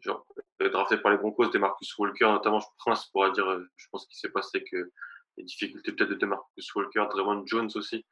[0.00, 0.26] Genre
[0.60, 3.86] euh, drafté par les Broncos des Marcus Walker notamment je Prince pourra dire euh, je
[3.90, 4.90] pense qu'il s'est passé que
[5.38, 8.04] les difficultés peut-être de Marcus Walker Draymond Jones aussi.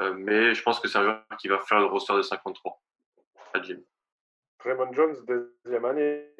[0.00, 2.80] Euh, mais je pense que c'est un joueur qui va faire le roster de 53
[3.52, 3.78] à Jim.
[4.58, 5.14] Raymond Jones,
[5.64, 6.30] deuxième année.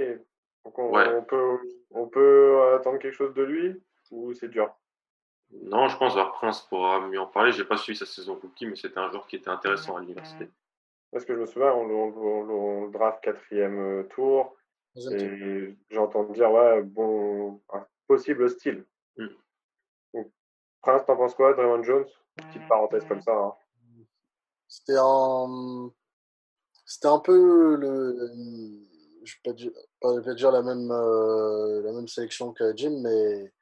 [0.64, 1.07] Donc on, Ouais.
[1.09, 1.59] on peut,
[1.90, 3.80] on peut attendre quelque chose de lui
[4.11, 4.74] ou c'est dur?
[5.51, 7.53] Non, je pense que Prince pourra mieux en parler.
[7.53, 10.51] J'ai pas suivi sa saison rookie, mais c'était un joueur qui était intéressant à l'université.
[11.12, 13.78] Parce que je me souviens, on, le- on le- on le- on le draft quatrième
[13.78, 14.57] euh, tour
[14.97, 18.84] et j'entends dire, ouais, bon, un possible style.
[19.16, 19.26] Mm.
[20.14, 20.32] Donc,
[20.82, 22.07] Prince, t'en penses quoi, Draymond Jones?
[22.36, 23.32] Petite parenthèse comme ça.
[23.32, 23.55] hein.
[24.68, 25.90] C'était un.
[26.84, 28.16] c'était un peu le.
[29.24, 29.53] Je ne
[30.16, 33.53] vais pas dire, la, même, euh, la même sélection que Jim, mais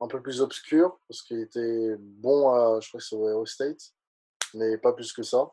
[0.00, 3.92] un peu plus obscur, parce qu'il était bon à, je crois que c'est au State,
[4.54, 5.50] mais pas plus que ça.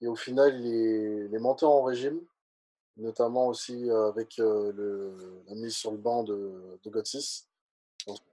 [0.00, 2.20] Et au final, il est, il monté en régime,
[2.96, 7.46] notamment aussi avec euh, la mise sur le banc de, de Gotsis.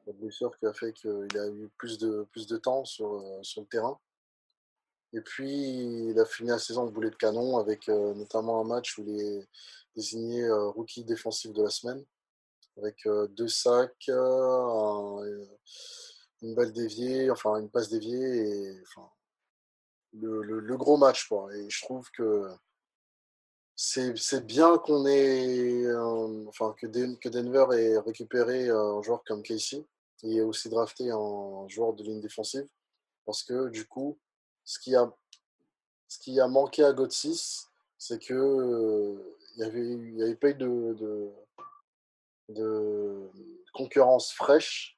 [0.05, 3.39] La blessure qui a fait qu'il a eu plus de, plus de temps sur, euh,
[3.41, 3.97] sur le terrain.
[5.13, 8.63] Et puis, il a fini la saison de boulet de canon avec euh, notamment un
[8.63, 9.47] match où il est
[9.95, 12.03] désigné rookie défensif de la semaine,
[12.77, 14.09] avec deux sacs,
[16.41, 18.83] une balle déviée, enfin une passe déviée, et
[20.13, 21.27] le, le, gros match.
[21.27, 21.55] Quoi.
[21.55, 22.49] Et je trouve que
[23.75, 25.85] c'est bien qu'on ait,
[26.47, 29.85] enfin, que, que, Denver ait récupéré un joueur comme Casey
[30.23, 32.67] et aussi drafté un joueur de ligne défensive
[33.25, 34.19] parce que du coup,
[34.63, 35.11] ce qui a,
[36.07, 41.31] ce qui a manqué à 6, c'est que il n'y avait, y pas eu de,
[42.53, 43.29] de,
[43.73, 44.97] concurrence fraîche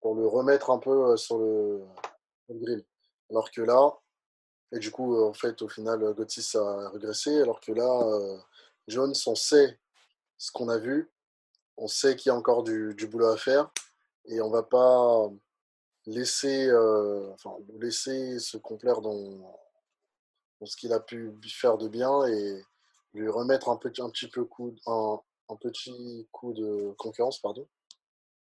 [0.00, 1.82] pour le remettre un peu sur le,
[2.48, 2.84] le grill.
[3.30, 3.96] Alors que là,
[4.72, 8.38] et du coup, en fait, au final, Gotsis a régressé, alors que là, euh,
[8.88, 9.78] Jones, on sait
[10.38, 11.10] ce qu'on a vu,
[11.76, 13.70] on sait qu'il y a encore du, boulot à faire,
[14.24, 15.30] et on va pas
[16.06, 19.58] laisser, euh, enfin, laisser se complaire dans,
[20.64, 22.64] ce qu'il a pu faire de bien et
[23.12, 24.74] lui remettre un petit, un petit peu coup,
[25.48, 27.68] un petit coup de concurrence, pardon,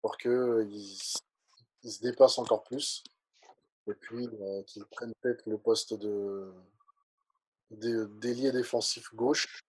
[0.01, 0.69] pour qu'il
[1.83, 3.05] il se dépasse encore plus
[3.89, 6.53] et puis euh, qu'ils prennent peut-être le poste de
[7.71, 9.61] d'ailier défensif gauche,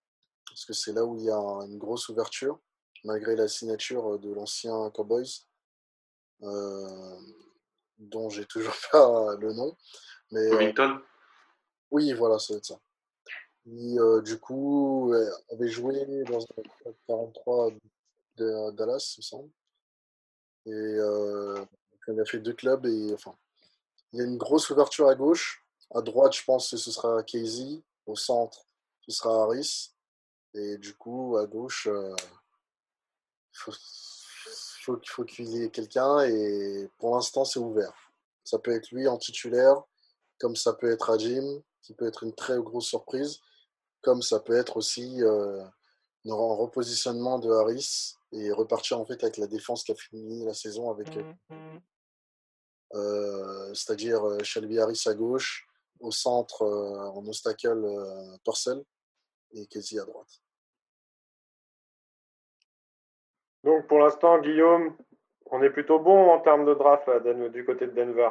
[0.48, 2.60] parce que c'est là où il y a une grosse ouverture,
[3.04, 5.48] malgré la signature de l'ancien Cowboys,
[6.44, 7.20] euh,
[7.98, 9.76] dont j'ai toujours pas le nom.
[10.32, 10.96] Mais, euh,
[11.90, 12.80] Oui, voilà, ça va être ça.
[13.68, 15.14] Du coup,
[15.52, 17.72] avait joué dans un 43
[18.38, 19.50] de Dallas, il me semble.
[20.66, 20.98] Et
[22.08, 23.16] il a fait deux clubs et
[24.14, 25.66] il y a une grosse ouverture à gauche.
[25.94, 27.82] À droite, je pense que ce sera Casey.
[28.06, 28.66] Au centre,
[29.02, 29.94] ce sera Harris.
[30.54, 32.16] Et du coup, à gauche, euh,
[33.54, 33.74] il faut,
[35.06, 36.22] faut qu'il y ait quelqu'un.
[36.22, 37.94] Et pour l'instant, c'est ouvert.
[38.44, 39.84] Ça peut être lui en titulaire,
[40.40, 43.40] comme ça peut être Ajim, qui peut être une très grosse surprise,
[44.02, 45.64] comme ça peut être aussi euh,
[46.26, 50.54] un repositionnement de Harris et repartir en fait avec la défense qui a fini la
[50.54, 51.80] saison avec mmh, mmh.
[52.96, 55.68] Euh, c'est-à-dire euh, Shelby Harris à gauche,
[56.00, 57.76] au centre euh, en obstacle
[58.44, 58.82] Torcel
[59.54, 60.42] et Casey à droite.
[63.64, 64.96] Donc pour l'instant, Guillaume,
[65.48, 67.10] on est plutôt bon en termes de draft
[67.52, 68.30] du côté de Denver.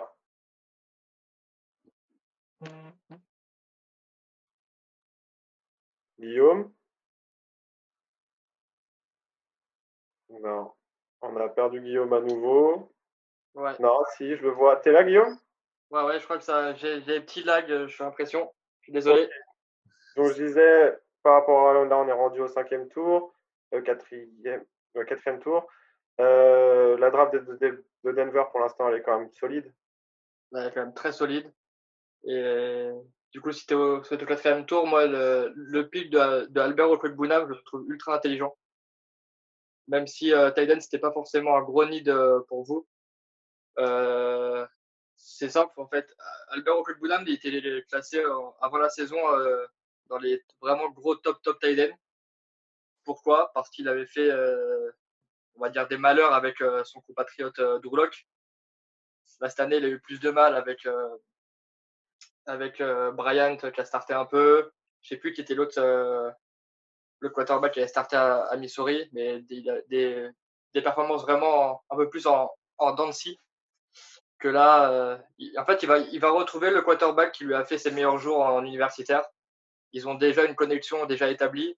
[6.18, 6.72] Guillaume
[10.30, 10.72] Non.
[11.22, 12.92] On a perdu Guillaume à nouveau.
[13.54, 14.76] Non, si, je le vois.
[14.76, 15.38] T'es là, Guillaume?
[15.90, 16.74] Ouais, ouais, je crois que ça.
[16.74, 18.52] J'ai des petits lags, je suis l'impression.
[18.80, 19.28] Je suis désolé.
[20.16, 23.34] Donc, je disais, par rapport à là, on est rendu au cinquième tour,
[23.74, 24.64] euh, quatrième,
[24.96, 25.66] euh, quatrième tour.
[26.20, 29.72] Euh, la draft de, Denver, pour l'instant, elle est quand même solide.
[30.54, 31.52] elle est quand même très solide.
[32.24, 32.90] Et
[33.36, 36.88] du coup, si tu es au, quatrième tour, moi, le, le pic de, de Albert
[36.88, 38.56] je le trouve ultra intelligent.
[39.88, 42.08] Même si euh, Tyden, c'était pas forcément un gros nid
[42.48, 42.88] pour vous.
[43.78, 44.66] Euh,
[45.16, 46.10] c'est simple, en fait.
[46.48, 48.24] Albert Okwekbulam, il était classé
[48.62, 49.66] avant la saison euh,
[50.06, 51.92] dans les vraiment gros top, top tight
[53.04, 53.52] Pourquoi?
[53.52, 54.90] Parce qu'il avait fait, euh,
[55.56, 58.26] on va dire, des malheurs avec son compatriote Douglock.
[59.26, 60.86] cette année, il a eu plus de mal avec,
[62.46, 62.82] avec
[63.14, 64.70] Bryant qui a starté un peu.
[65.02, 65.80] Je sais plus qui était l'autre
[67.20, 70.30] le quarterback qui avait starté à, Missouri, mais des, des,
[70.74, 73.38] des, performances vraiment un peu plus en, en Dancy
[74.38, 75.18] que là, euh,
[75.56, 78.18] en fait, il va, il va retrouver le quarterback qui lui a fait ses meilleurs
[78.18, 79.24] jours en universitaire.
[79.92, 81.76] Ils ont déjà une connexion déjà établie.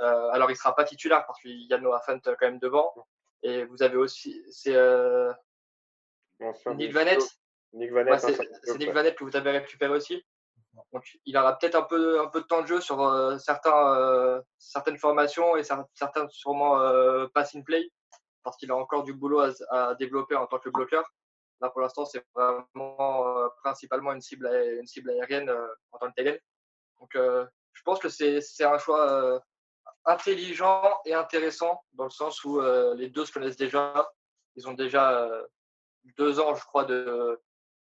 [0.00, 2.92] Euh, alors, il sera pas titulaire parce qu'il y a Noah Fant quand même devant.
[3.42, 5.32] Et vous avez aussi, c'est euh,
[6.74, 7.22] Nick Vanette.
[7.72, 10.24] Nick Vanette, c'est Nick Vanette que vous avez récupéré aussi.
[10.92, 13.94] Donc, il aura peut-être un peu, un peu de temps de jeu sur euh, certains,
[13.94, 17.90] euh, certaines formations et certains sûrement euh, passing play
[18.42, 21.04] parce qu'il a encore du boulot à, à, développer en tant que bloqueur.
[21.60, 24.46] Là, pour l'instant, c'est vraiment euh, principalement une cible,
[24.78, 25.54] une cible aérienne
[25.92, 26.40] en tant que telle.
[26.98, 29.42] Donc, je pense que c'est un choix
[30.04, 32.60] intelligent et intéressant dans le sens où
[32.94, 34.10] les deux se connaissent déjà.
[34.56, 35.28] Ils ont déjà
[36.16, 36.84] deux ans, je crois,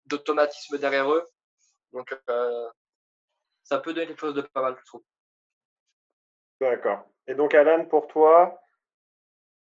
[0.09, 1.25] d'automatisme derrière eux.
[1.93, 2.13] Donc,
[3.63, 5.03] ça peut donner quelque chose de pas mal, je trouve.
[6.59, 7.07] D'accord.
[7.27, 8.59] Et donc, Alan, pour toi,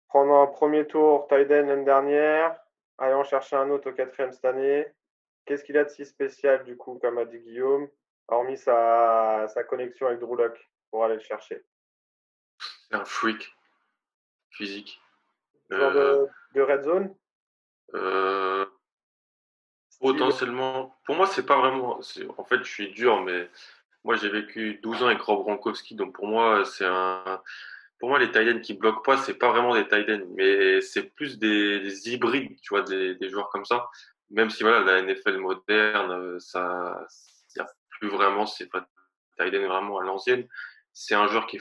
[0.08, 2.58] prendre un premier tour Tiden l'année dernière,
[2.98, 4.88] aller en chercher un autre au quatrième cette année,
[5.46, 7.90] qu'est-ce qu'il a de si spécial, du coup, comme a dit Guillaume,
[8.28, 10.58] hormis sa, sa connexion avec Drew Lock
[10.90, 11.66] pour aller le chercher?
[12.90, 13.54] C'est un freak
[14.52, 15.02] physique.
[15.70, 17.16] Genre Euh, de, de red zone?
[17.96, 18.66] euh,
[20.12, 22.00] potentiellement, pour moi, c'est pas vraiment.
[22.38, 23.50] En fait, je suis dur, mais
[24.04, 27.42] moi, j'ai vécu 12 ans avec Rob Gronkowski, donc pour moi, c'est un.
[28.00, 31.40] Pour moi, les tight qui bloquent pas, c'est pas vraiment des tight mais c'est plus
[31.40, 33.90] des, des hybrides, tu vois, des, joueurs comme ça.
[34.30, 37.08] Même si voilà, la NFL moderne, euh, ça,
[37.56, 38.88] y a plus vraiment, c'est pas
[39.40, 40.48] tight vraiment à l'ancienne.
[40.94, 41.60] C'est un joueur qui,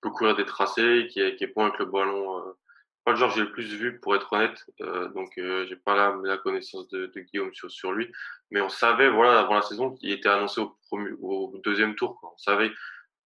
[0.00, 2.54] peut courir des tracés, qui est, qui est avec le ballon.
[3.04, 4.64] Pas le genre que j'ai le plus vu, pour être honnête.
[4.80, 8.12] Euh, donc, euh, j'ai pas la, la connaissance de, de Guillaume sur, sur lui.
[8.50, 12.18] Mais on savait, voilà, avant la saison, qu'il était annoncé au, premier, au deuxième tour.
[12.20, 12.32] Quoi.
[12.34, 12.70] On savait,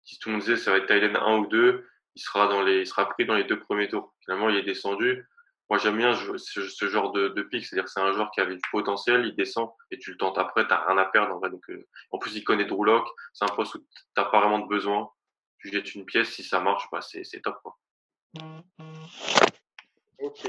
[0.05, 2.63] si tout le monde disait ça va être Tylen 1 ou 2, il sera, dans
[2.63, 4.15] les, il sera pris dans les deux premiers tours.
[4.25, 5.27] Finalement, il est descendu.
[5.69, 8.41] Moi, j'aime bien ce, ce genre de, de pic, c'est-à-dire que c'est un joueur qui
[8.41, 11.39] avait du potentiel, il descend et tu le tentes après, t'as rien à perdre en
[11.41, 11.51] vrai.
[11.51, 13.85] Donc, euh, en plus, il connaît Drew Lock, c'est un poste où
[14.15, 15.11] t'as pas vraiment de besoin.
[15.59, 17.59] Tu jettes une pièce, si ça marche, bah, c'est top.
[17.63, 17.77] Quoi.
[20.19, 20.49] Ok.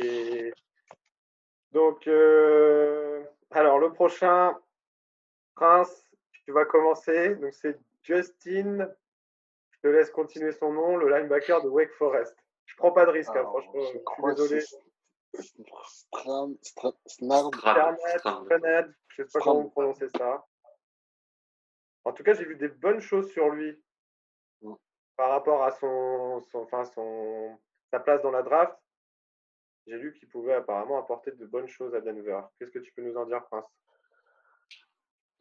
[1.72, 4.57] Donc, euh, alors le prochain,
[5.56, 6.10] Prince,
[6.45, 7.35] tu vas commencer.
[7.35, 8.89] Donc, c'est Justin.
[9.72, 12.35] Je te laisse continuer son nom, le linebacker de Wake Forest.
[12.65, 13.73] Je prends pas de risque, hein, Alors, franchement.
[13.81, 14.61] je Je suis désolé.
[15.85, 17.52] Stram- Stra- Snard.
[17.53, 19.44] Je sais pas Stram.
[19.44, 20.45] comment prononcer ça.
[22.06, 23.77] En tout cas, j'ai vu des bonnes choses sur lui
[24.61, 24.73] Mm.
[25.18, 27.60] par rapport à son, son, enfin, son,
[27.91, 28.73] sa place dans la draft.
[29.88, 32.41] J'ai lu qu'il pouvait apparemment apporter de bonnes choses à Denver.
[32.59, 33.65] Qu'est-ce que tu peux nous en dire, Prince?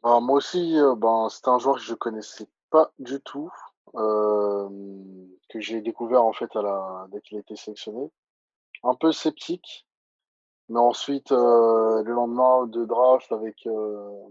[0.03, 3.51] Moi aussi, euh, ben, c'était un joueur que je connaissais pas du tout,
[3.95, 4.69] euh,
[5.49, 8.09] que j'ai découvert en fait à la, dès qu'il a été sélectionné.
[8.83, 9.85] Un peu sceptique,
[10.69, 14.27] mais ensuite, euh, le lendemain de draft, avec, euh,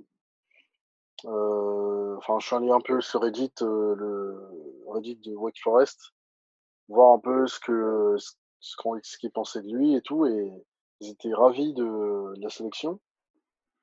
[1.24, 6.14] enfin, je suis allé un peu sur Reddit, Reddit de Wake Forest,
[6.88, 8.16] voir un peu ce que,
[8.60, 10.52] ce qu'on, ce qu'ils pensaient de lui et tout, et
[11.00, 13.00] ils étaient ravis de, la sélection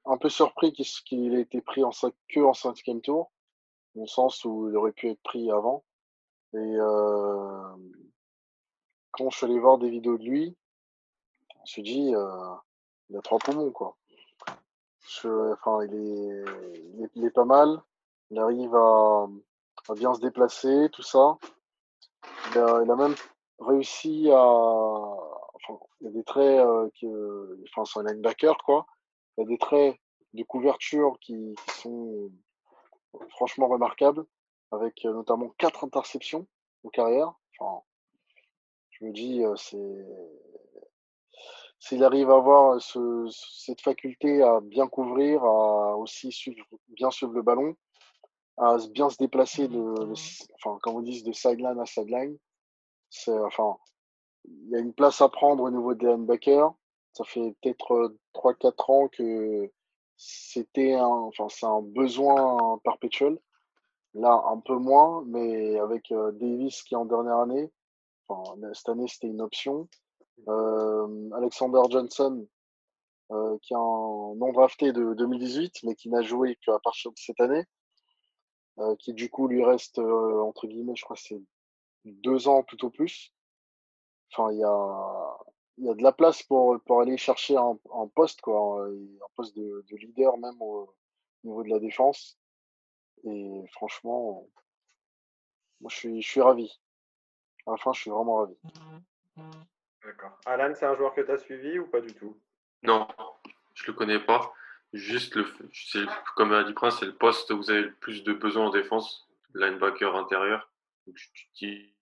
[0.06, 1.92] un peu surpris qu'il qu'il ait été pris en
[2.28, 3.32] que en cinquième tour,
[3.96, 5.84] dans sens où il aurait pu être pris avant.
[6.54, 7.76] Et euh,
[9.12, 10.56] quand je suis allé voir des vidéos de lui,
[11.50, 12.56] je me suis dit, euh,
[13.10, 13.96] il a trois poumons, quoi.
[15.08, 17.82] Je, enfin, il est, il est, pas mal.
[18.32, 19.28] Il arrive à,
[19.96, 21.38] bien se déplacer, tout ça.
[22.56, 23.16] Il a même
[23.64, 24.44] réussi à.
[24.46, 27.60] Enfin, il y a des traits euh, que.
[27.70, 28.86] Enfin, c'est un linebacker, quoi.
[29.38, 29.96] Il y a des traits
[30.34, 32.32] de couverture qui, qui sont
[33.30, 34.26] franchement remarquables,
[34.72, 36.48] avec euh, notamment quatre interceptions
[36.84, 37.34] en carrière.
[37.60, 37.82] Enfin,
[38.92, 40.06] je me dis, euh, c'est
[41.80, 47.34] s'il arrive à avoir ce, cette faculté à bien couvrir, à aussi suivre, bien suivre
[47.34, 47.76] le ballon,
[48.56, 50.14] à bien se déplacer de, de
[50.56, 52.38] enfin, comme on dit, de sideline à sideline,
[53.14, 53.78] c'est, enfin,
[54.46, 56.74] il y a une place à prendre au niveau des linebackers.
[57.14, 59.72] Ça fait peut-être 3-4 ans que
[60.18, 63.40] c'était un, enfin, c'est un besoin perpétuel.
[64.16, 67.72] Là, un peu moins, mais avec euh, Davis qui est en dernière année,
[68.28, 69.88] enfin, cette année c'était une option.
[70.48, 72.46] Euh, Alexander Johnson,
[73.32, 77.18] euh, qui est un non drafté de 2018, mais qui n'a joué qu'à partir de
[77.18, 77.66] cette année,
[78.80, 81.42] euh, qui du coup lui reste, euh, entre guillemets, je crois c'est
[82.06, 83.34] deux ans plutôt plus.
[84.32, 85.38] Enfin, il y a,
[85.78, 89.32] il y a de la place pour, pour aller chercher un, un poste, quoi, un
[89.36, 90.94] poste de, de leader même au
[91.44, 92.38] niveau de la défense.
[93.24, 94.48] Et franchement,
[95.80, 96.80] moi je suis, je suis ravi.
[97.66, 98.58] À la fin, je suis vraiment ravi.
[100.04, 100.38] D'accord.
[100.46, 102.38] Alan, c'est un joueur que tu as suivi ou pas du tout?
[102.82, 103.08] Non,
[103.74, 104.52] je le connais pas.
[104.92, 105.46] Juste le,
[106.36, 108.70] comme a dit Prince, c'est le poste où vous avez le plus de besoin en
[108.70, 110.70] défense, linebacker intérieur.
[111.08, 111.16] Donc,
[111.54, 111.93] tu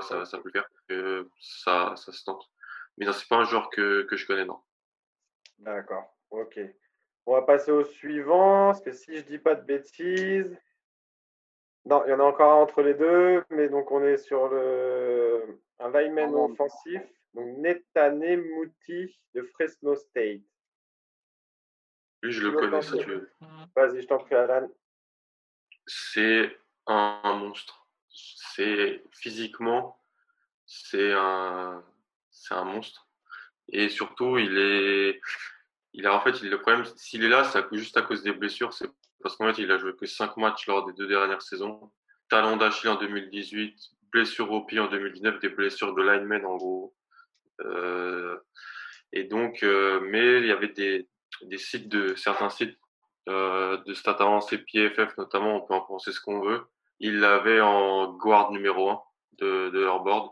[0.00, 2.48] ça, ça peut le faire, que ça, ça se tente.
[2.96, 4.60] Mais non, c'est pas un joueur que, que je connais, non.
[5.58, 6.60] D'accord, ok.
[7.26, 10.56] On va passer au suivant, parce que si je dis pas de bêtises.
[11.84, 14.48] Non, il y en a encore un entre les deux, mais donc on est sur
[14.48, 16.44] le un lineman non.
[16.50, 17.02] offensif,
[17.32, 20.42] donc Netane Mouti de Fresno State.
[22.22, 23.30] Lui, je le connais, bien tu veux.
[23.74, 24.70] Vas-y, je t'en prie, Alan.
[25.86, 26.54] C'est
[26.86, 27.79] un, un monstre.
[29.12, 29.98] Physiquement,
[30.66, 31.82] c'est un,
[32.50, 33.06] un monstre.
[33.72, 35.20] Et surtout, il est,
[35.92, 38.72] il a en fait, le problème, s'il est là, c'est juste à cause des blessures.
[38.72, 38.90] C'est
[39.22, 41.92] parce qu'en fait, il a joué que 5 matchs lors des deux dernières saisons.
[42.28, 43.76] Talon d'Achille en 2018,
[44.12, 46.94] blessure au pied en 2019, des blessures de lineman en gros.
[47.60, 48.38] Euh,
[49.12, 51.08] et donc, euh, mais il y avait des,
[51.42, 52.78] des sites de certains sites
[53.28, 56.62] euh, de stats avancées PFF notamment, on peut en penser ce qu'on veut.
[57.00, 59.02] Il l'avait en guard numéro 1
[59.38, 60.30] de, de leur board.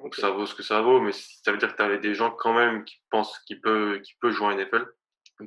[0.00, 2.14] Donc ça vaut ce que ça vaut, mais ça veut dire que tu avais des
[2.14, 4.86] gens quand même qui pensent qu'il peut, qu'il peut jouer en NFL,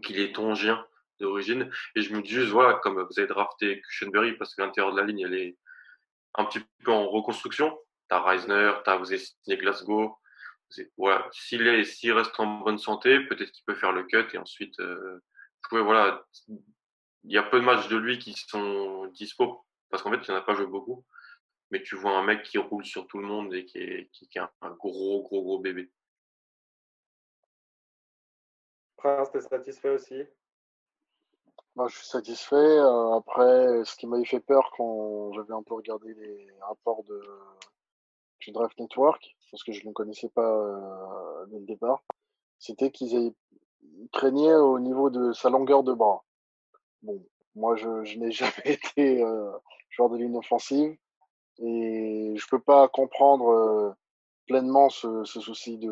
[0.01, 0.85] qu'il est tongien
[1.19, 1.71] d'origine.
[1.95, 4.99] Et je me dis juste, voilà, comme vous avez drafté Cushenberry, parce que l'intérieur de
[4.99, 5.57] la ligne, elle est
[6.35, 7.77] un petit peu en reconstruction.
[8.07, 10.17] T'as Reisner, t'as vous avez signé Glasgow.
[10.97, 14.37] Voilà, s'il est, s'il reste en bonne santé, peut-être qu'il peut faire le cut et
[14.37, 15.19] ensuite, euh,
[15.71, 20.17] voilà, il y a peu de matchs de lui qui sont dispo parce qu'en fait,
[20.17, 21.03] il n'y en a pas joué beaucoup.
[21.71, 24.25] Mais tu vois un mec qui roule sur tout le monde et qui est, qui,
[24.25, 25.91] est un, gros, gros, gros bébé.
[28.95, 30.23] Prince, t'es satisfait aussi?
[31.75, 32.55] Moi, je suis satisfait.
[32.55, 37.21] Euh, après, ce qui m'avait fait peur quand j'avais un peu regardé les rapports de,
[38.39, 42.03] du Draft Network, parce que je ne connaissais pas euh, dès le départ,
[42.59, 43.33] c'était qu'ils
[44.11, 46.23] craignaient au niveau de sa longueur de bras.
[47.03, 47.23] Bon,
[47.57, 49.51] moi, je, n'ai jamais été euh,
[49.89, 50.97] joueur de ligne offensive
[51.59, 53.95] et je peux pas comprendre
[54.47, 55.89] pleinement ce, ce souci de,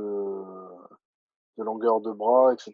[1.57, 2.73] de longueur de bras, etc.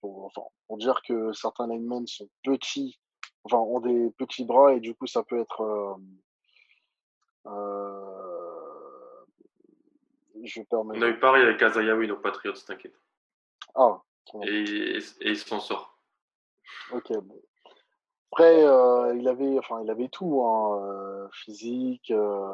[0.00, 2.98] Pour, enfin, pour dire que certains linemen sont petits,
[3.44, 5.60] enfin, ont des petits bras et du coup, ça peut être.
[5.62, 5.94] Euh,
[7.46, 9.24] euh,
[10.44, 12.98] je perds On a eu pareil avec Azayawi, nos Patriots, t'inquiète.
[13.74, 14.02] Ah.
[14.42, 15.98] Et, et, il s'en sort.
[16.92, 17.40] Ok, bon.
[18.32, 22.52] Après, euh, il avait, enfin, il avait tout, hein, euh, physique, euh,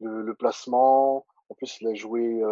[0.00, 1.26] le, le, placement.
[1.48, 2.42] En plus, il a joué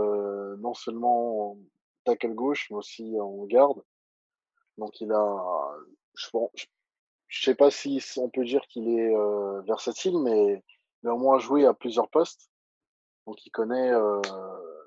[0.58, 1.58] non seulement
[2.04, 3.82] tackle gauche, mais aussi en garde.
[4.78, 5.76] Donc il a,
[6.14, 6.50] je, bon,
[7.28, 10.62] je, sais pas si on peut dire qu'il est euh, versatile, mais
[11.02, 12.50] il a au moins joué à plusieurs postes.
[13.26, 14.20] Donc il connaît, euh,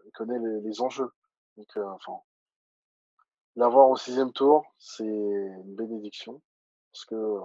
[0.06, 1.12] il connaît les, enjeux.
[1.58, 2.20] Donc euh, enfin,
[3.56, 6.42] l'avoir au sixième tour, c'est une bénédiction
[6.92, 7.40] parce que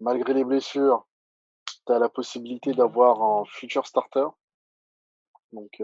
[0.00, 1.06] malgré les blessures,
[1.86, 4.26] tu as la possibilité d'avoir un futur starter.
[5.52, 5.80] Donc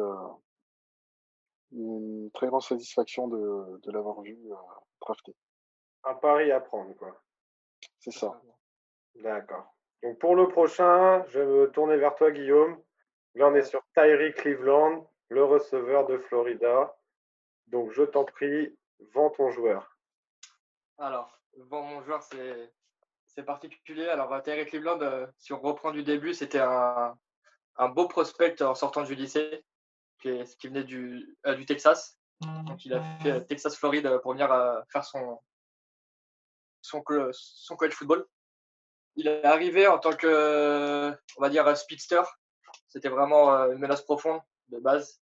[1.75, 4.55] une très grande satisfaction de, de l'avoir vu euh,
[5.01, 5.35] drafté.
[6.05, 7.21] Un pari à prendre, quoi.
[7.99, 8.41] C'est ça.
[9.17, 9.75] D'accord.
[10.03, 12.81] Donc pour le prochain, je vais me tourner vers toi, Guillaume.
[13.35, 16.97] Là, on est sur Tyree Cleveland, le receveur de Florida.
[17.67, 18.77] Donc je t'en prie,
[19.13, 19.99] vends ton joueur.
[20.99, 22.73] Alors, vends mon joueur, c'est,
[23.35, 24.09] c'est particulier.
[24.09, 27.17] Alors, Tyree Cleveland, si on reprend du début, c'était un,
[27.91, 29.65] beau prospect en sortant du lycée
[30.21, 32.19] qui, venait du, euh, du Texas.
[32.41, 34.49] Donc, il a fait euh, Texas-Floride euh, pour venir
[34.91, 35.39] faire son,
[36.83, 37.03] son,
[37.33, 38.27] son college football.
[39.17, 42.23] Il est arrivé en tant que, on va dire, speedster.
[42.89, 45.21] C'était vraiment une menace profonde de base.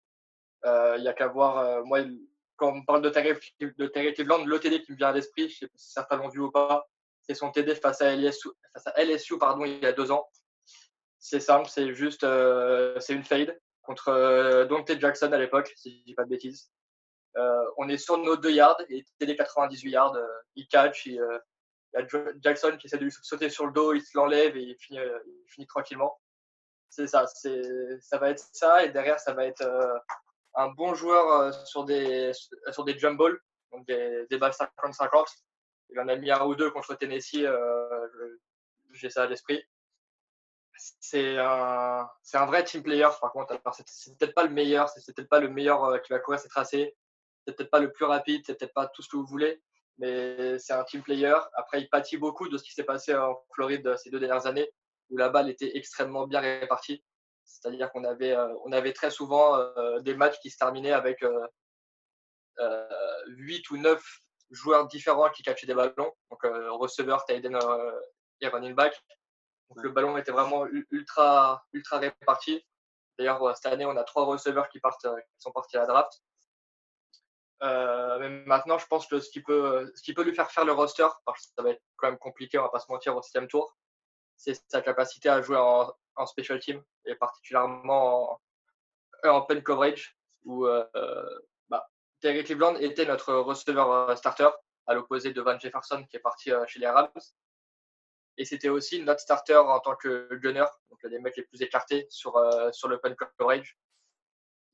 [0.65, 2.01] Il n'y a qu'à voir, moi,
[2.57, 5.59] quand on parle de Terry, de Terry Cleveland, l'OTD qui me vient à l'esprit, je
[5.59, 6.89] sais pas si certains l'ont vu ou pas,
[7.33, 10.29] c'est son TD face à LSU, face à LSU pardon, il y a deux ans.
[11.19, 12.27] C'est simple, c'est juste,
[13.01, 16.71] c'est une fade contre euh, Dante Jackson à l'époque, si je dis pas de bêtises.
[17.37, 20.15] Euh, on est sur nos deux yards et TD 98 yards.
[20.17, 22.07] Euh, il catch, il, y a
[22.41, 25.01] Jackson qui essaie de lui sauter sur le dos, il se l'enlève et il finit,
[25.01, 26.21] il finit tranquillement.
[26.89, 27.63] C'est ça, c'est,
[28.01, 29.63] ça va être ça et derrière ça va être
[30.55, 32.33] un bon joueur sur des
[32.71, 33.39] sur des jump balls,
[33.73, 35.27] donc des, des balles 50-50.
[35.93, 37.47] Il en a mis un ou deux contre Tennessee,
[38.93, 39.63] j'ai ça à l'esprit
[41.01, 43.53] c'est un, c'est vrai team player par contre.
[43.53, 46.41] Alors c'est, peut-être pas le meilleur, c'est, peut-être pas le meilleur euh, qui va courir
[46.41, 46.97] ses tracés,
[47.47, 49.63] c'est peut-être pas le plus rapide, c'est peut-être pas tout ce que vous voulez,
[49.99, 51.37] mais c'est un team player.
[51.55, 54.71] Après, il pâtit beaucoup de ce qui s'est passé en Floride ces deux dernières années,
[55.11, 57.05] où la balle était extrêmement bien répartie.
[57.45, 61.23] C'est-à-dire qu'on avait, euh, on avait très souvent euh, des matchs qui se terminaient avec
[61.23, 62.87] euh,
[63.27, 64.03] 8 ou 9
[64.53, 67.59] joueurs différents qui catchaient des ballons, donc receveur, tight end
[68.41, 68.95] et running back
[69.77, 72.65] le ballon était vraiment ultra, ultra réparti.
[73.19, 75.81] D'ailleurs, euh, cette année, on a trois receveurs qui, partent, euh, qui sont partis à
[75.81, 76.23] la draft.
[77.63, 80.65] Euh, mais maintenant, je pense que ce qui, peut, ce qui peut lui faire faire
[80.65, 83.17] le roster, parce que ça va être quand même compliqué, on va pas se mentir,
[83.17, 83.77] au sixième tour,
[84.37, 90.17] c'est sa capacité à jouer en, en special team, et particulièrement en, en pen coverage,
[90.45, 90.85] où euh,
[92.23, 94.49] Terry Cleveland était notre receveur starter,
[94.87, 97.11] à l'opposé de Van Jefferson qui est parti chez les Rams.
[98.39, 102.07] Et c'était aussi notre starter en tant que gunner, donc les mecs les plus écartés
[102.11, 103.77] sur, euh, sur l'open coverage.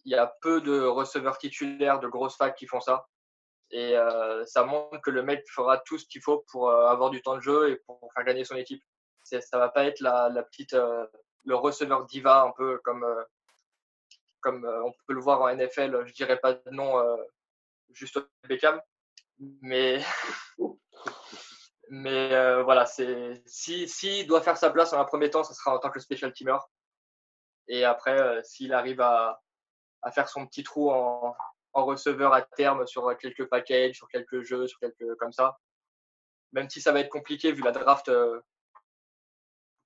[0.04, 3.08] Il y a peu de receveurs titulaires de grosses facs qui font ça.
[3.70, 3.96] Et
[4.46, 7.42] ça montre que le mec fera tout ce qu'il faut pour avoir du temps de
[7.42, 8.82] jeu et pour faire gagner son équipe.
[9.24, 13.04] Ça va pas être la, petite, le receveur diva un peu comme,
[14.40, 16.04] comme on peut le voir en NFL.
[16.06, 16.94] Je dirais pas de nom
[17.92, 18.80] juste Beckham,
[19.62, 20.00] mais
[21.90, 25.74] mais voilà, c'est si s'il doit faire sa place en un premier temps, ce sera
[25.74, 26.58] en tant que special teamer.
[27.68, 29.42] Et après, s'il arrive à,
[30.02, 31.36] à faire son petit trou en,
[31.72, 35.58] en receveur à terme sur quelques packages, sur quelques jeux, sur quelques comme ça.
[36.52, 38.40] Même si ça va être compliqué vu la draft euh,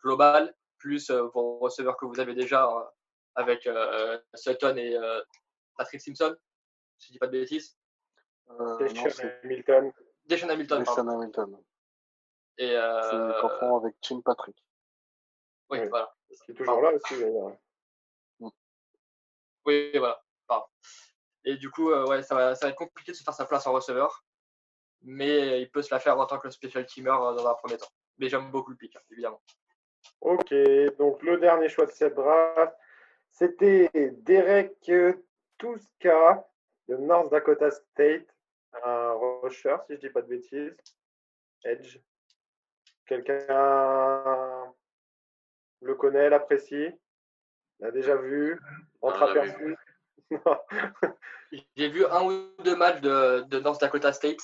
[0.03, 2.85] globale, plus euh, vos receveurs que vous avez déjà euh,
[3.35, 3.67] avec
[4.35, 4.95] Sutton et
[5.79, 6.37] Patrick Simpson,
[6.99, 7.79] si je dis pas de bêtises.
[8.79, 9.93] Deshaun Hamilton.
[10.27, 10.85] Deshaun Hamilton.
[10.85, 11.63] Deshaun Hamilton.
[12.59, 13.41] Et euh...
[13.41, 14.57] confond avec Tim Patrick.
[15.71, 15.89] Oui, oui.
[15.89, 16.15] voilà.
[16.45, 17.57] Qui est toujours là aussi, d'ailleurs.
[19.65, 20.23] Oui, voilà.
[20.47, 20.67] Pardon.
[21.45, 23.47] Et du coup, euh, ouais, ça va, ça va être compliqué de se faire sa
[23.47, 24.25] place en receveur.
[25.03, 27.77] Mais il peut se la faire en tant que special teamer euh, dans un premier
[27.77, 27.91] temps.
[28.19, 29.43] Mais j'aime beaucoup le pick, hein, évidemment.
[30.21, 30.53] Ok,
[30.99, 32.75] donc le dernier choix de cette draft,
[33.31, 34.79] c'était Derek
[35.59, 36.47] Tuska
[36.93, 38.27] de North Dakota State,
[38.85, 39.13] un
[39.43, 40.77] rusher, si je dis pas de bêtises.
[41.65, 41.99] Edge.
[43.07, 44.73] Quelqu'un
[45.81, 46.89] le connaît, l'apprécie,
[47.81, 48.61] l'a déjà vu,
[49.01, 49.77] entreaperçu
[51.77, 54.41] J'ai vu un ou deux matchs de, de North Dakota State.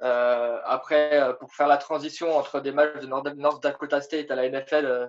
[0.00, 4.34] Euh, après, euh, pour faire la transition entre des matchs de North, Dakota State à
[4.34, 5.08] la NFL, euh,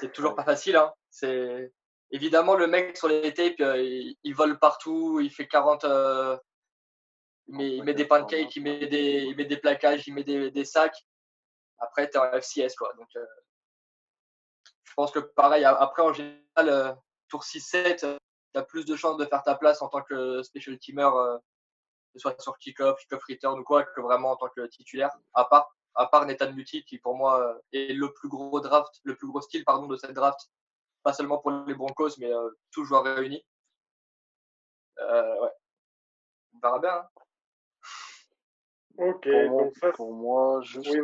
[0.00, 0.76] c'est toujours pas facile.
[0.76, 0.92] Hein.
[1.10, 1.72] C'est
[2.10, 5.84] évidemment le mec sur les tapes, il, vole partout, il fait 40,
[7.46, 10.24] il met, il met des pancakes, il met des, il met des plaquages, il met
[10.24, 11.06] des, des sacs.
[11.78, 12.92] Après, tu es en FCS quoi.
[12.94, 13.08] Donc,
[14.88, 15.64] je pense que pareil.
[15.64, 16.98] Après, en général,
[17.28, 18.18] tour 6-7,
[18.52, 21.36] tu as plus de chances de faire ta place en tant que special teamer, euh,
[21.38, 25.16] que ce soit sur kick-off, kick-off return ou quoi, que vraiment en tant que titulaire.
[25.34, 29.00] À part, à part Nathan Muti, qui pour moi euh, est le plus gros draft,
[29.04, 30.50] le plus gros style pardon, de cette draft,
[31.08, 33.42] pas seulement pour les Broncos, mais euh, tout joueur réuni.
[34.98, 35.52] ouais.
[36.52, 36.96] On verra bien.
[36.96, 37.08] Hein.
[38.98, 41.00] Ok, pour, moi, pour moi, juste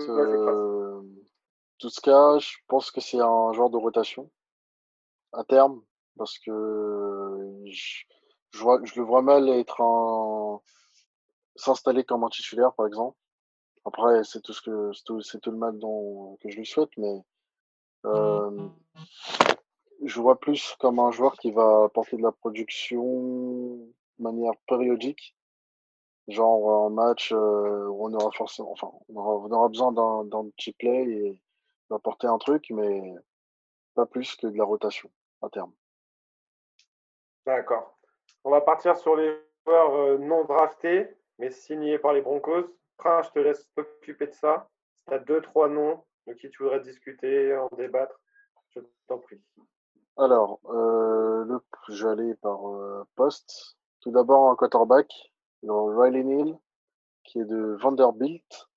[1.78, 4.30] tout ce cas, je pense que c'est un genre de rotation
[5.32, 5.82] à terme
[6.18, 8.02] parce que je,
[8.50, 10.62] je, vois, je le vois mal être en
[11.56, 13.16] s'installer comme un titulaire, par exemple.
[13.86, 16.90] Après, c'est tout ce que c'est tout, tout, le mal dont, que je lui souhaite,
[16.98, 17.24] mais
[18.04, 18.68] euh,
[20.04, 23.02] je vois plus comme un joueur qui va apporter de la production
[24.18, 25.34] de manière périodique,
[26.28, 29.16] genre un match euh, où on aura forcément, enfin, on
[29.50, 31.42] aura besoin d'un petit play et
[31.90, 33.14] d'apporter un truc, mais
[33.94, 35.10] pas plus que de la rotation
[35.42, 35.72] à terme.
[37.46, 37.98] D'accord.
[38.44, 39.34] On va partir sur les
[39.66, 41.08] joueurs euh, non draftés,
[41.38, 42.66] mais signés par les Broncos.
[42.96, 44.68] Prince, je te laisse t'occuper de ça.
[44.94, 48.20] Si tu as deux, trois noms de qui tu voudrais discuter, en débattre,
[48.70, 49.40] je t'en prie.
[50.16, 53.76] Alors, euh, le, je vais aller par euh, poste.
[54.00, 55.12] Tout d'abord, un quarterback,
[55.62, 56.58] Riley Neal,
[57.24, 58.68] qui est de Vanderbilt,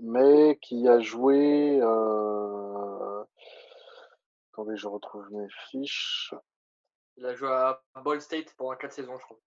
[0.00, 1.78] mais qui a joué.
[1.80, 3.24] Euh...
[4.52, 6.34] Attendez, je retrouve mes fiches.
[7.16, 9.38] Il a joué à Ball State pendant 4 saisons, je crois.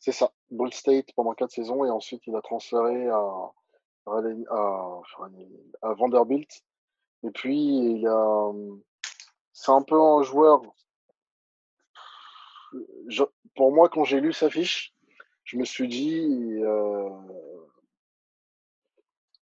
[0.00, 3.52] C'est ça, Ball State pendant 4 saisons et ensuite il a transféré à,
[4.06, 5.00] à,
[5.82, 6.64] à Vanderbilt.
[7.24, 8.52] Et puis il a,
[9.60, 10.62] c'est un peu un joueur.
[13.08, 13.24] Je,
[13.56, 14.94] pour moi, quand j'ai lu sa fiche,
[15.42, 17.10] je me suis dit, euh,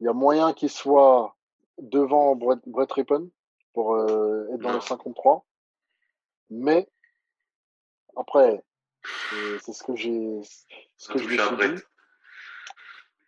[0.02, 1.38] il y a moyen qu'il soit
[1.78, 3.32] devant Brett, Brett Rippon
[3.74, 5.46] pour euh, être dans le 53.
[6.50, 6.90] Mais
[8.18, 8.62] après,
[9.62, 10.42] c'est ce que j'ai,
[10.98, 11.84] ce que je me dit.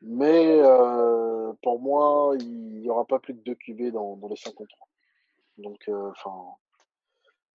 [0.01, 4.35] Mais euh, pour moi, il n'y aura pas plus de 2 QB dans, dans les
[4.35, 4.89] 53.
[5.59, 6.57] Donc, enfin,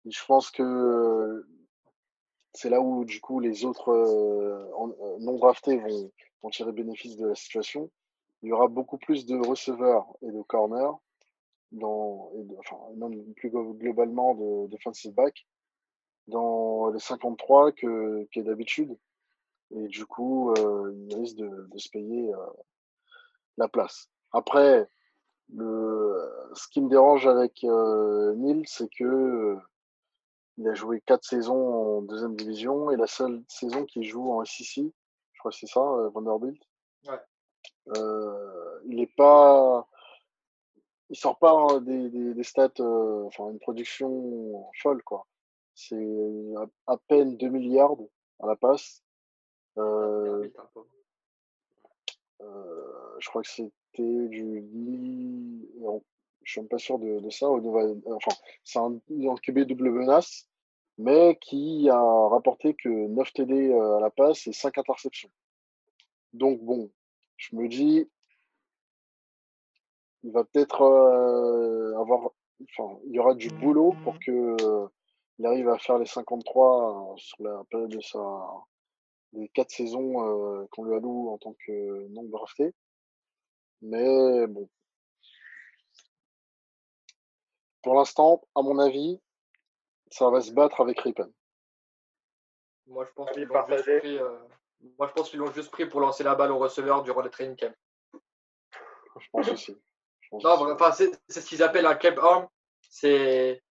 [0.06, 1.45] je pense que
[2.53, 3.91] c'est là où du coup les autres
[5.19, 6.11] non draftés vont,
[6.41, 7.90] vont, tirer bénéfice de la situation.
[8.41, 10.98] Il y aura beaucoup plus de receveurs et de corners,
[11.72, 15.45] dans, et enfin, même plus globalement de defensive back
[16.27, 18.98] dans les 53 que, d'habitude.
[19.72, 22.32] Et du coup, euh, il risque de, se payer
[23.57, 24.10] la place.
[24.32, 24.88] Après,
[25.53, 29.57] le, ce qui me dérange avec Neil, c'est que
[30.57, 34.45] il a joué quatre saisons en deuxième division et la seule saison qu'il joue en
[34.45, 34.86] SEC,
[35.34, 36.61] je crois que c'est ça, euh, Vanderbilt.
[37.07, 37.19] Ouais.
[37.98, 39.88] Euh, il est pas,
[41.10, 45.27] il sort pas des, des, des stats, enfin une production folle quoi.
[45.73, 46.53] C'est
[46.88, 47.98] à, peine 2 milliards
[48.40, 49.03] à la passe.
[49.77, 50.49] Euh,
[53.19, 54.61] je crois que c'était du
[56.46, 57.48] je suis même pas sûr de, ça.
[57.50, 58.32] Enfin,
[58.64, 60.48] c'est un, un QB double menace,
[60.98, 62.00] mais qui a
[62.30, 65.30] rapporté que 9 TD à la passe et 5 interceptions.
[66.34, 66.92] Donc bon,
[67.38, 68.08] je me dis,
[70.24, 70.82] il va peut-être
[71.98, 72.30] avoir,
[72.78, 74.56] enfin, il y aura du boulot pour que
[75.40, 78.20] il arrive à faire les 53 sur la période de sa
[79.34, 82.74] des quatre saisons qu'on lui alloue en tant que non drafté.
[83.82, 84.70] Mais bon.
[87.86, 89.22] Pour l'instant, à mon avis,
[90.10, 91.32] ça va se battre avec Rippen.
[92.88, 94.20] Moi, je pense qu'ils l'ont juste pris.
[94.98, 97.30] Moi, je pense qu'ils l'ont juste pris pour lancer la balle au receveur durant le
[97.30, 97.76] training camp.
[99.20, 99.80] Je pense aussi.
[100.32, 102.48] non, enfin, c'est ce qu'ils appellent un camp arm.
[102.90, 103.62] C'est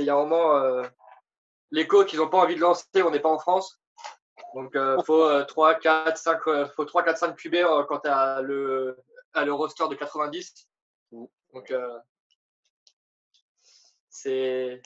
[0.00, 0.82] il y a un moment, euh,
[1.70, 3.80] les coachs, ils n'ont pas envie de lancer, on n'est pas en France.
[4.56, 6.40] Donc, il euh, faut 3, 4, 5,
[6.74, 7.58] faut 3, 4, 5 QB
[7.88, 8.98] quand tu as le,
[9.36, 10.68] le roster de 90.
[11.12, 11.98] Donc, euh,
[14.22, 14.82] c'est.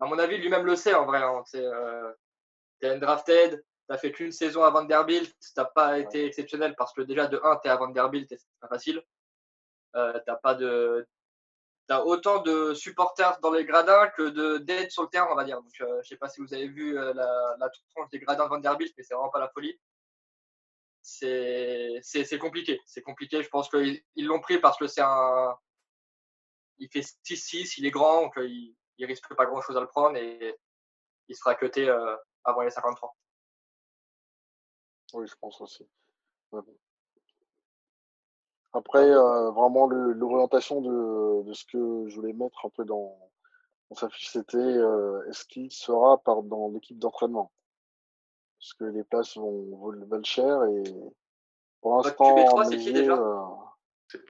[0.00, 1.22] À mon avis, lui-même le sait en vrai.
[1.22, 1.42] Hein.
[1.52, 6.92] Tu es undrafted, tu fait qu'une saison à Vanderbilt, tu n'as pas été exceptionnel parce
[6.92, 9.02] que déjà de 1, tu es à Vanderbilt et c'est pas facile.
[9.94, 11.06] Euh, tu pas de.
[11.88, 15.62] As autant de supporters dans les gradins que d'aide sur le terrain, on va dire.
[15.62, 18.44] Donc, euh, je sais pas si vous avez vu euh, la, la tranche des gradins
[18.44, 19.78] de Vanderbilt, mais c'est vraiment pas la folie.
[21.02, 22.80] C'est compliqué.
[22.84, 23.42] C'est compliqué.
[23.42, 25.56] Je pense qu'ils l'ont pris parce que c'est un.
[26.78, 29.80] Il fait 6-6, il est grand, donc euh, il, il risque pas grand chose à
[29.80, 30.58] le prendre et
[31.28, 31.88] il sera cuté
[32.44, 33.16] avant les 53.
[35.14, 35.88] Oui, je pense aussi.
[38.72, 43.16] Après, euh, vraiment, l'orientation de, ce que je voulais mettre un peu dans,
[43.92, 47.52] sa fiche, c'était euh, est-ce qu'il sera par, dans l'équipe d'entraînement?
[48.58, 50.82] Parce que les places vont, valent cher et
[51.80, 53.14] pour l'instant, c'est qui déjà?
[53.14, 53.44] euh,
[54.08, 54.26] C'est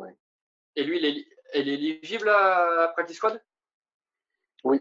[0.00, 0.10] oui.
[0.76, 3.42] Et lui, il est, elle est éligible à Practice Squad?
[4.64, 4.80] Oui.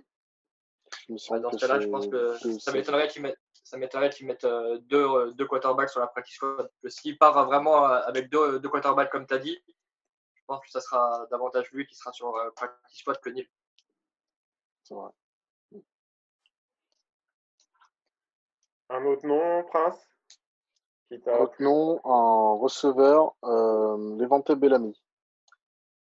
[1.09, 4.77] dans ce cas-là, je pense que ça m'étonnerait qu'il mette ça m'étonnerait qu'ils mettent euh,
[4.79, 6.69] deux, euh, deux quarterbacks sur la practice squad.
[6.85, 9.57] S'il part vraiment euh, avec deux, deux quarterbacks, comme tu as dit,
[10.33, 13.49] je pense que ça sera davantage lui qui sera sur la practice squad que Neil.
[14.83, 15.09] C'est vrai.
[18.89, 20.07] Un autre nom, Prince?
[21.11, 25.01] Un autre nom, un receveur, euh, Levante Bellamy.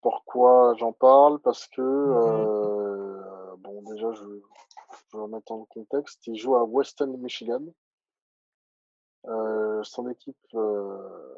[0.06, 6.24] Pourquoi j'en parle Parce que, euh, bon, déjà, je, je vais remettre dans le contexte.
[6.28, 7.64] Il joue à Western Michigan.
[9.24, 11.34] Euh, son équipe, euh,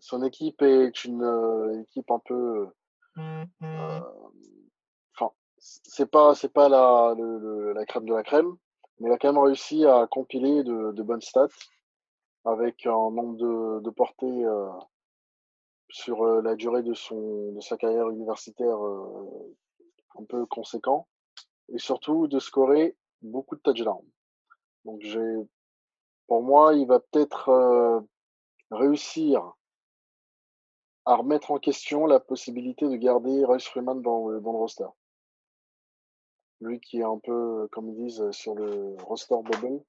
[0.00, 2.68] son équipe est une équipe un peu,
[5.16, 7.14] enfin, c'est pas c'est pas la,
[7.72, 8.54] la crème de la crème,
[9.00, 11.48] mais il a quand même réussi à compiler de, de bonnes stats
[12.44, 14.44] avec un nombre de, de portées
[15.92, 16.94] sur la durée de
[17.60, 18.78] sa carrière universitaire
[20.18, 21.06] un peu conséquent
[21.68, 24.04] et surtout de scorer beaucoup de touchdowns.
[24.84, 25.02] Donc
[26.26, 28.00] pour moi, il va peut-être euh,
[28.70, 29.52] réussir
[31.04, 34.86] à remettre en question la possibilité de garder Royce Freeman dans, le, dans le roster.
[36.60, 39.82] Lui qui est un peu, comme ils disent, sur le roster bubble.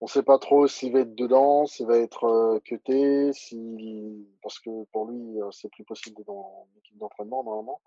[0.00, 4.26] On ne sait pas trop s'il va être dedans, s'il va être euh, cuté, si...
[4.42, 7.80] parce que pour lui, euh, c'est plus possible dans l'équipe d'entraînement normalement.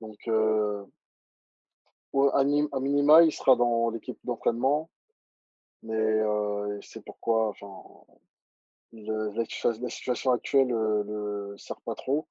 [0.00, 0.84] Donc, euh,
[2.32, 2.44] à
[2.80, 4.90] minima, il sera dans l'équipe d'entraînement,
[5.82, 7.72] mais euh, c'est pourquoi, enfin,
[8.92, 9.44] la,
[9.90, 12.26] situation actuelle ne euh, sert pas trop.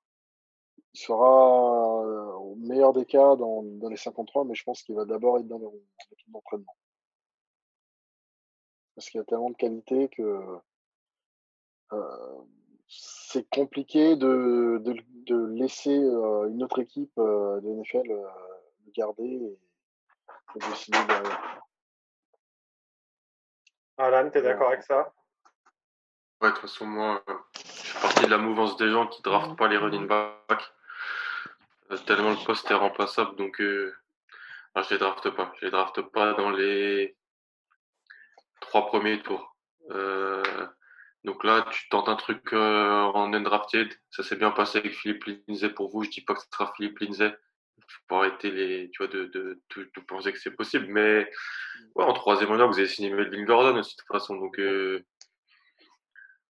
[0.93, 5.05] Il sera au meilleur des cas dans, dans les 53, mais je pense qu'il va
[5.05, 6.75] d'abord être dans l'équipe d'entraînement.
[8.95, 10.59] Parce qu'il y a tellement de qualité que
[12.87, 14.95] c'est compliqué de, de,
[15.25, 18.07] de laisser une autre équipe de NFL
[18.85, 21.61] le garder et, de signer derrière.
[23.97, 25.13] Alan, tu es d'accord avec ça?
[26.41, 27.23] Ouais, de toute façon, moi,
[27.55, 30.73] je suis parti de la mouvance des gens qui draftent pas les running backs.
[32.05, 33.95] tellement le poste est remplaçable, donc euh,
[34.75, 35.53] je les drafte pas.
[35.59, 37.15] Je les drafte pas dans les
[38.73, 39.55] trois premiers tours.
[39.91, 40.41] Euh,
[41.23, 43.87] donc là, tu tentes un truc euh, en undrafted.
[44.09, 46.03] Ça s'est bien passé avec Philippe Lindsay pour vous.
[46.03, 47.31] Je dis pas que ce sera Philippe Lindsay.
[48.09, 50.87] Faut arrêter les, tu vois, de, de, de, penser que c'est possible.
[50.89, 51.29] Mais
[51.93, 54.37] ouais, en troisième honneur, vous avez signé Melvin Gordon aussi de toute façon.
[54.37, 55.05] Donc euh,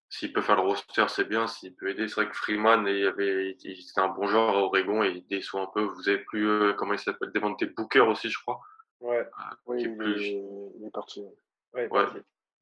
[0.07, 1.47] s'il peut faire le roster, c'est bien.
[1.47, 5.03] S'il peut aider, c'est vrai que Freeman, il avait, c'était un bon joueur à Oregon
[5.03, 5.81] et il déçoit un peu.
[5.81, 8.61] Vous avez plus, euh, comment il s'appelle, Devante Booker aussi, je crois.
[9.01, 9.17] Ouais.
[9.17, 11.19] Euh, oui, il, est, parti.
[11.19, 11.35] Ouais,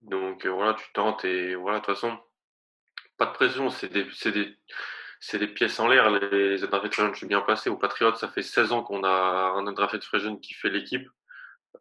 [0.01, 2.17] Donc euh, voilà, tu tentes et voilà, de toute façon,
[3.17, 3.69] pas de pression.
[3.69, 4.57] C'est des, c'est des,
[5.19, 6.09] c'est des pièces en l'air.
[6.09, 7.69] Les undrafted free je suis bien placé.
[7.69, 11.07] Au Patriots, ça fait 16 ans qu'on a un undrafted free qui fait l'équipe.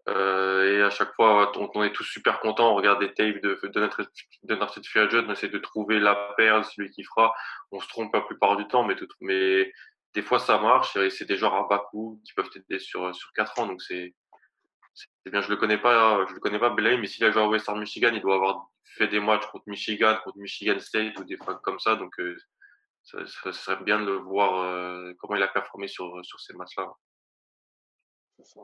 [0.09, 2.73] Euh, et à chaque fois, on, est tous super contents.
[2.73, 4.03] On regarde des tapes de, de, notre,
[4.45, 7.35] de notre free agent, on essaie de trouver la perle, celui qui fera.
[7.73, 9.73] On se trompe la plupart du temps, mais, tout, mais
[10.15, 10.97] des fois ça marche.
[10.97, 13.67] Et c'est des joueurs à bas coût qui peuvent t'aider sur, sur 4 ans.
[13.67, 14.15] Donc c'est,
[15.25, 15.41] c'est bien.
[15.41, 17.79] Je le connais pas, je le connais pas, Belay, mais s'il a joué à Western
[17.79, 21.61] Michigan, il doit avoir fait des matchs contre Michigan, contre Michigan State ou des fois
[21.63, 21.97] comme ça.
[21.97, 22.37] Donc euh,
[23.03, 26.55] ça, ça, serait bien de le voir euh, comment il a performé sur, sur ces
[26.55, 26.93] matchs-là.
[28.39, 28.61] C'est ça.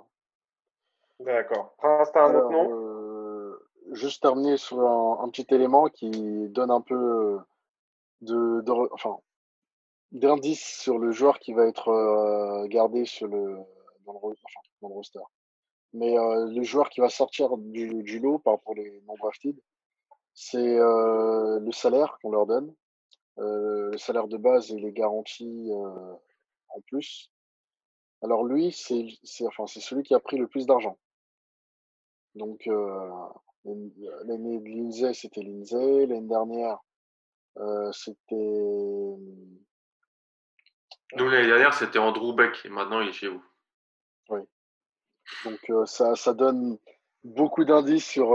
[1.20, 1.74] D'accord.
[1.78, 2.70] Prince, un autre nom?
[2.70, 7.38] Euh, Juste terminer sur un, petit élément qui donne un peu
[8.20, 9.18] de, enfin,
[10.10, 13.58] d'indice sur le joueur qui va être euh, gardé sur le,
[14.04, 14.34] dans, le,
[14.82, 15.20] dans le roster.
[15.97, 19.56] Mais euh, le joueur qui va sortir du, lot par rapport les non-drafted,
[20.35, 22.74] c'est le salaire qu'on leur donne.
[23.39, 25.70] le salaire de base et les garanties
[26.68, 27.31] en plus.
[28.23, 30.98] Alors lui, c'est enfin, celui qui a pris le plus d'argent.
[32.36, 33.10] Donc, euh,
[33.64, 36.06] l'année de Lindsay, c'était Lindsay.
[36.06, 36.78] L'année dernière,
[37.59, 38.35] euh, c'était.
[41.16, 43.43] Nous, l'année dernière, c'était Andrew Beck et maintenant, il est chez vous.
[45.44, 46.78] Donc, euh, ça, ça donne
[47.24, 48.35] beaucoup d'indices sur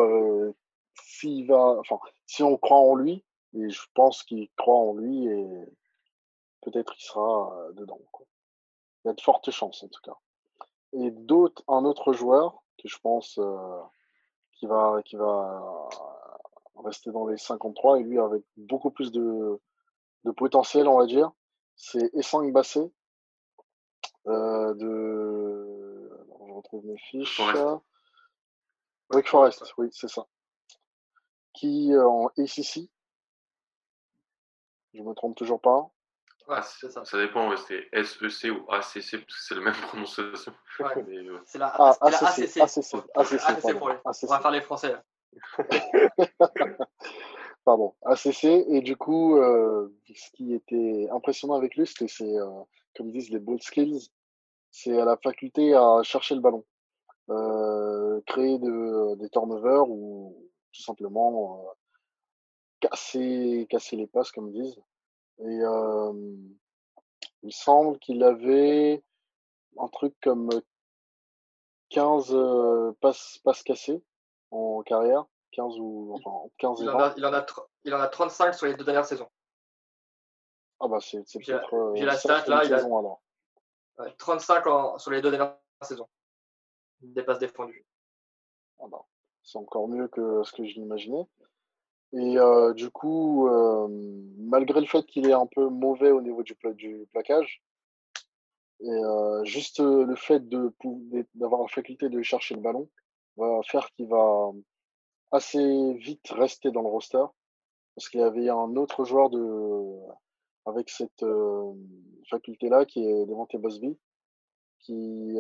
[0.96, 1.78] s'il va.
[1.80, 3.24] Enfin, si on croit en lui,
[3.54, 5.46] et je pense qu'il croit en lui, et
[6.62, 8.00] peut-être il sera dedans.
[9.04, 10.18] Il y a de fortes chances, en tout cas.
[10.94, 13.82] Et d'autres, un autre joueur que je pense euh,
[14.54, 15.90] qui va qui va
[16.84, 19.60] rester dans les 53 et lui avec beaucoup plus de,
[20.26, 21.32] de potentiel, on va dire.
[21.76, 22.92] C'est Essang Bassé
[24.28, 25.81] euh, de.
[26.62, 27.36] Retrouve mes fiches.
[27.36, 27.84] Forest.
[29.10, 30.26] Wake Forest, oui, c'est ça.
[31.54, 32.90] Qui euh, en ACC,
[34.94, 35.92] je me trompe toujours pas.
[36.48, 37.06] Ah, ça.
[37.06, 40.54] ça dépend, c'est SEC ou ACC, parce que c'est la même prononciation.
[41.46, 42.58] C'est la, ah, ACC.
[42.58, 42.96] ACC.
[43.16, 43.96] ACC, pour les...
[44.06, 44.96] On va faire les Français.
[47.64, 48.44] pardon, ACC.
[48.44, 52.50] Et du coup, euh, ce qui était impressionnant avec lui, c'était, c'est, euh,
[52.96, 54.10] comme ils disent, les ball skills.
[54.72, 56.66] C'est la faculté à chercher le ballon,
[57.30, 61.66] euh, créer de, des turnovers ou tout simplement
[62.80, 64.82] casser, casser les passes, comme ils disent.
[65.40, 66.14] Et euh,
[67.44, 69.04] il semble qu'il avait
[69.78, 70.50] un truc comme
[71.90, 74.04] 15 euh, passes, passes cassées
[74.52, 75.26] en carrière.
[75.54, 77.46] 15 ou enfin 15 il, en a, il, en a,
[77.84, 79.30] il en a 35 sur les deux dernières saisons.
[80.80, 81.94] Ah bah c'est peut-être.
[81.96, 83.22] J'ai la stat là, il a alors.
[84.18, 86.08] 35 en, sur les deux dernières saisons.
[87.02, 87.86] Des passes défendues.
[88.80, 89.06] Ah bah,
[89.44, 91.26] c'est encore mieux que ce que j'imaginais.
[92.14, 93.88] Et euh, du coup, euh,
[94.38, 96.56] malgré le fait qu'il est un peu mauvais au niveau du,
[97.14, 97.62] plaquage,
[98.82, 100.44] et euh, juste le fait
[101.36, 102.90] d'avoir la faculté de chercher le ballon
[103.38, 104.52] va faire qu'il va
[105.32, 107.24] assez vite rester dans le roster
[107.96, 109.40] parce qu'il y avait un autre joueur de
[110.66, 111.26] avec cette
[112.30, 113.98] faculté là qui est Devante Bosby
[114.80, 115.38] qui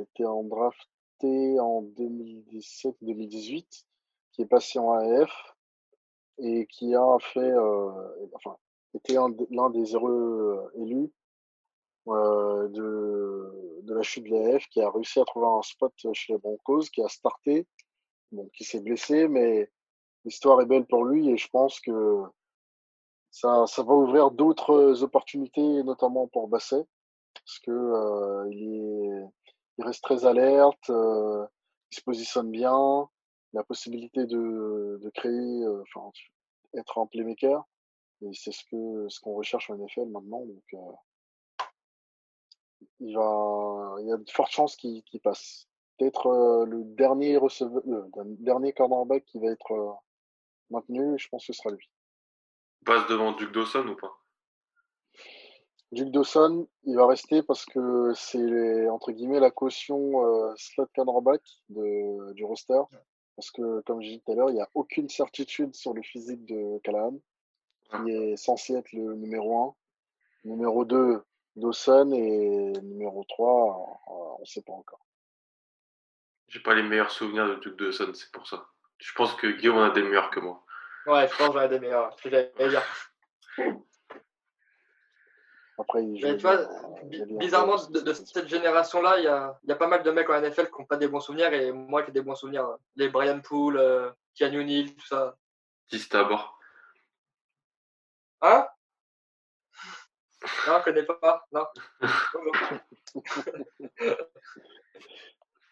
[0.00, 3.84] était en drafté en 2017-2018
[4.32, 5.30] qui est passé en AF
[6.38, 8.56] et qui a fait, euh, enfin,
[8.94, 9.16] était
[9.50, 11.10] l'un des heureux euh, élus
[12.08, 16.32] euh, de, de la chute de l'AF, qui a réussi à trouver un spot chez
[16.32, 17.66] les Broncos, qui a starté,
[18.32, 19.70] bon, qui s'est blessé, mais
[20.24, 22.22] l'histoire est belle pour lui et je pense que
[23.32, 26.84] ça, ça va ouvrir d'autres opportunités, notamment pour Basset,
[27.34, 29.26] parce que euh, il, est,
[29.78, 31.46] il reste très alerte, euh,
[31.90, 33.08] il se positionne bien,
[33.54, 36.10] la possibilité de, de créer, euh, enfin,
[36.74, 37.64] être un playmaker.
[38.20, 40.44] Et c'est ce que ce qu'on recherche en NFL maintenant.
[40.44, 40.92] Donc, euh,
[43.00, 45.68] il va, il y a de fortes chances qu'il passe.
[45.98, 49.98] Peut-être euh, le dernier receveur, le dernier cornerback qui va être
[50.70, 51.18] maintenu.
[51.18, 51.91] Je pense que ce sera lui.
[52.84, 54.18] Passe devant Duke Dawson ou pas?
[55.92, 62.32] Duke Dawson, il va rester parce que c'est entre guillemets la caution slot cornerback de,
[62.32, 62.80] du roster.
[63.36, 66.02] Parce que, comme j'ai dit tout à l'heure, il n'y a aucune certitude sur le
[66.02, 67.18] physique de Callahan,
[67.90, 69.76] qui est censé être le numéro
[70.44, 70.50] 1.
[70.50, 71.22] Numéro 2,
[71.56, 75.06] Dawson, et numéro 3, on ne sait pas encore.
[76.48, 78.68] J'ai pas les meilleurs souvenirs de Duke Dawson, c'est pour ça.
[78.98, 80.61] Je pense que Guillaume en a des meilleurs que moi.
[81.06, 82.16] Ouais, je pense que j'en ai des meilleurs.
[82.16, 82.82] Ce que j'allais dire.
[85.78, 86.56] Après, il Mais joue tu vois,
[87.04, 90.10] bien bizarrement, de, de cette génération-là, il y a, il y a pas mal de
[90.10, 92.76] mecs en NFL qui n'ont pas des bons souvenirs et moi j'ai des bons souvenirs.
[92.94, 95.36] Les Brian Poole, euh, Keanu Neal, tout ça.
[95.88, 96.58] Qui c'était à bord
[98.42, 98.68] Hein?
[100.66, 101.46] Non, je connais pas.
[101.52, 101.66] Non.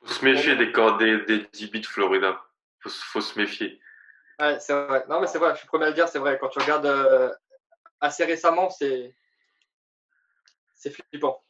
[0.03, 2.43] Faut se méfier des, des, des DB de Florida.
[2.81, 3.81] Faut, faut se méfier.
[4.41, 5.05] Ouais, c'est vrai.
[5.09, 6.39] Non, mais c'est vrai, je suis premier à le dire, c'est vrai.
[6.39, 7.33] Quand tu regardes euh,
[8.01, 9.15] assez récemment, c'est
[10.75, 11.45] c'est flippant.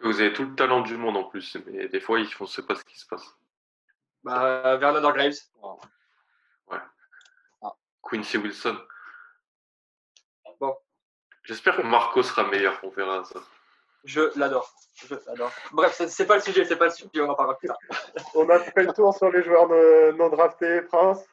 [0.00, 2.66] Vous avez tout le talent du monde en plus, mais des fois, ils ne sait
[2.66, 3.36] pas ce qui se passe.
[4.24, 5.36] Bah, Vernon Graves.
[8.02, 8.76] Quincy Wilson.
[10.58, 10.76] Bon.
[11.44, 13.40] J'espère que Marco sera meilleur, on verra ça.
[14.04, 14.74] Je l'adore.
[14.96, 15.52] Je l'adore.
[15.72, 17.78] Bref, c'est- pas le sujet, c'est pas le sujet, on en parlera plus tard.
[18.34, 19.68] On a fait le tour sur les joueurs
[20.14, 21.24] non draftés, Prince?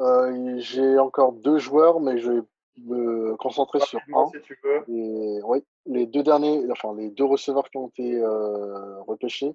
[0.00, 2.40] Euh, J'ai encore deux joueurs, mais je vais
[2.84, 4.30] me concentrer sur un.
[4.32, 4.84] si tu veux.
[4.88, 9.54] Et oui, les deux derniers, enfin les deux receveurs qui ont été euh, repêchés,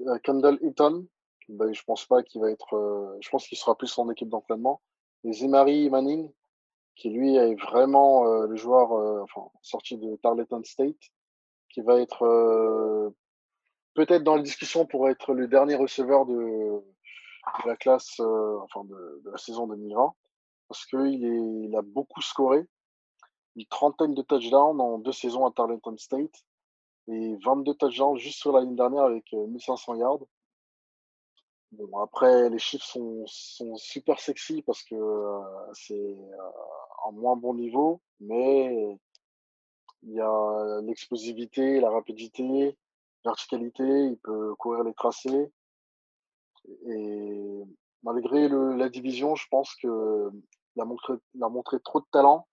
[0.00, 1.06] euh, Kendall Eaton,
[1.48, 4.28] ben, je pense pas qu'il va être, euh, je pense qu'il sera plus en équipe
[4.28, 4.80] d'entraînement,
[5.24, 6.30] et Zimari Manning,
[6.96, 10.96] qui lui est vraiment euh, le joueur, euh, enfin sorti de Tarleton State,
[11.68, 13.10] qui va être euh,
[13.94, 16.82] peut-être dans la discussion pour être le dernier receveur de,
[17.64, 20.14] de la classe, euh, enfin de, la saison 2020,
[20.68, 22.66] parce qu'il a beaucoup scoré
[23.56, 26.44] une trentaine de touchdowns en deux saisons à Tarleton State
[27.08, 30.20] et 22 touchdowns juste sur l'année dernière avec euh, 1500 yards.
[31.72, 37.54] Bon, après, les chiffres sont, super sexy parce que euh, c'est euh, un moins bon
[37.54, 38.98] niveau, mais
[40.02, 42.76] il y a l'explosivité, la rapidité,
[43.24, 45.52] verticalité, il peut courir les tracés.
[46.86, 47.62] Et
[48.02, 50.30] malgré la division, je pense que
[50.76, 50.82] il
[51.42, 52.46] a montré, trop de talent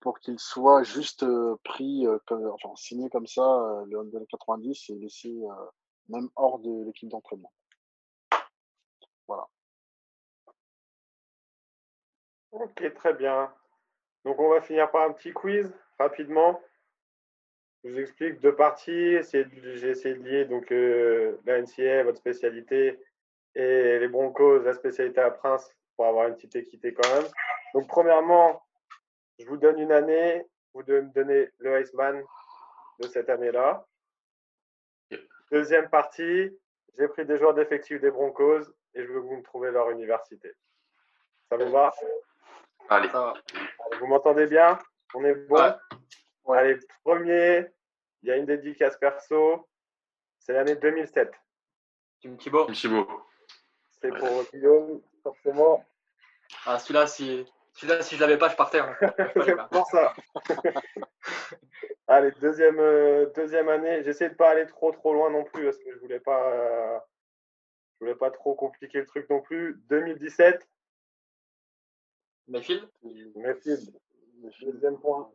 [0.00, 4.90] pour qu'il soit juste euh, pris, euh, enfin signé comme ça, euh, le Under 90
[4.90, 5.32] et laissé
[6.08, 7.52] même hors de l'équipe d'entraînement.
[9.28, 9.46] Voilà.
[12.52, 13.52] Ok, très bien.
[14.24, 16.60] Donc, on va finir par un petit quiz rapidement.
[17.84, 19.14] Je vous explique deux parties.
[19.14, 20.70] De- J'ai essayé de lier donc,
[21.46, 22.98] la NCA, votre spécialité,
[23.54, 27.30] et les Broncos, la spécialité à Prince, pour avoir une petite équité quand même.
[27.74, 28.62] Donc, premièrement,
[29.38, 30.46] je vous donne une année.
[30.72, 32.22] Vous devez me donner le Iceman
[33.00, 33.84] de cette année-là.
[35.50, 36.56] Deuxième partie,
[36.96, 38.62] j'ai pris des joueurs d'effectifs des Broncos
[38.94, 40.52] et je veux que vous me trouviez leur université.
[41.48, 41.92] Ça vous va?
[42.88, 43.34] Allez, Ça va.
[43.98, 44.78] vous m'entendez bien?
[45.14, 45.56] On est bon?
[46.44, 46.56] Ouais.
[46.56, 47.66] Allez, premier,
[48.22, 49.68] il y a une dédicace perso.
[50.38, 51.32] C'est l'année 2007.
[52.22, 52.66] Tim Thibault.
[52.66, 53.08] Tim Thibault.
[54.02, 55.84] C'est pour Guillaume, forcément.
[56.66, 58.80] Ah, celui-là, si, celui-là, si je l'avais pas, je partais.
[58.80, 58.96] hein.
[59.44, 60.14] C'est pour ça.
[62.08, 64.02] Allez, deuxième, euh, deuxième année.
[64.02, 66.98] J'essaie de pas aller trop trop loin non plus parce que je voulais pas, euh,
[67.94, 69.80] je voulais pas trop compliquer le truc non plus.
[69.88, 70.68] 2017,
[72.48, 72.88] Mayfield.
[73.36, 73.92] Mayfield,
[74.62, 75.30] deuxième point.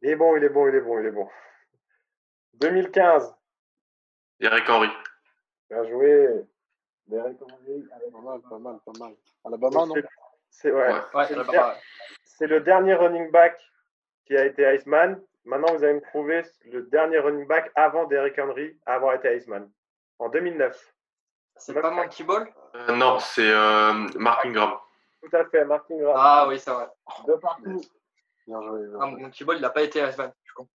[0.00, 1.28] Il est bon, il est bon, il est bon, il est bon.
[2.54, 3.34] 2015,
[4.40, 4.88] Eric Henry.
[5.68, 6.46] bien joué.
[7.06, 9.14] Derek Henry avec- Pas mal, pas mal, pas mal.
[9.44, 9.94] Alabama, non
[10.50, 10.92] C'est- ouais.
[11.14, 11.26] Ouais.
[12.40, 13.58] Le, dernier running back
[14.26, 15.20] qui a été Iceman.
[15.44, 19.34] Maintenant, vous allez me trouver le dernier running back avant Derrick Henry à avoir été
[19.36, 19.70] Iceman.
[20.18, 20.94] En 2009.
[21.56, 22.48] c'est pas Monkey Ball?
[22.74, 24.78] Euh, non, c'est euh, Mark Ingram.
[25.22, 26.14] Tout à fait, Mark Ingram.
[26.16, 26.88] Ah oui, c'est vrai.
[27.26, 27.80] De partout.
[28.46, 28.80] Bien joué.
[29.00, 29.06] Ah.
[29.06, 30.32] Monkey Ball, il n'a pas été Iceman.
[30.42, 30.68] Je suis con.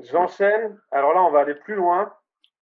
[0.00, 0.80] J'enchaîne.
[0.90, 2.12] Alors là, on va aller plus loin.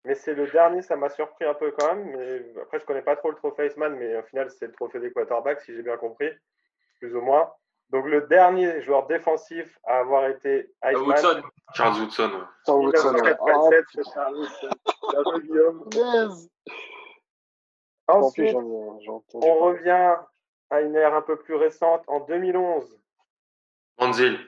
[0.06, 2.16] Mais c'est le dernier, ça m'a surpris un peu quand même.
[2.16, 5.00] Mais après, je connais pas trop le trophée Iceman, mais au final, c'est le trophée
[5.00, 6.30] des quarterbacks, si j'ai bien compris.
[7.00, 7.52] Plus ou moins.
[7.90, 11.06] Donc, le dernier joueur défensif à avoir été Iceman.
[11.06, 11.42] Woodson.
[11.74, 12.30] Charles Woodson.
[12.30, 12.44] ouais.
[12.64, 13.36] Charles Woodson, ouais.
[13.36, 14.68] 1987, Ah, Charles Woodson.
[15.10, 15.88] Bien joué, Guillaume.
[15.92, 16.48] yes.
[18.08, 18.54] En plus, Ensuite,
[19.34, 20.16] on revient
[20.70, 22.96] à une ère un peu plus récente, en 2011.
[23.98, 24.38] Manziel.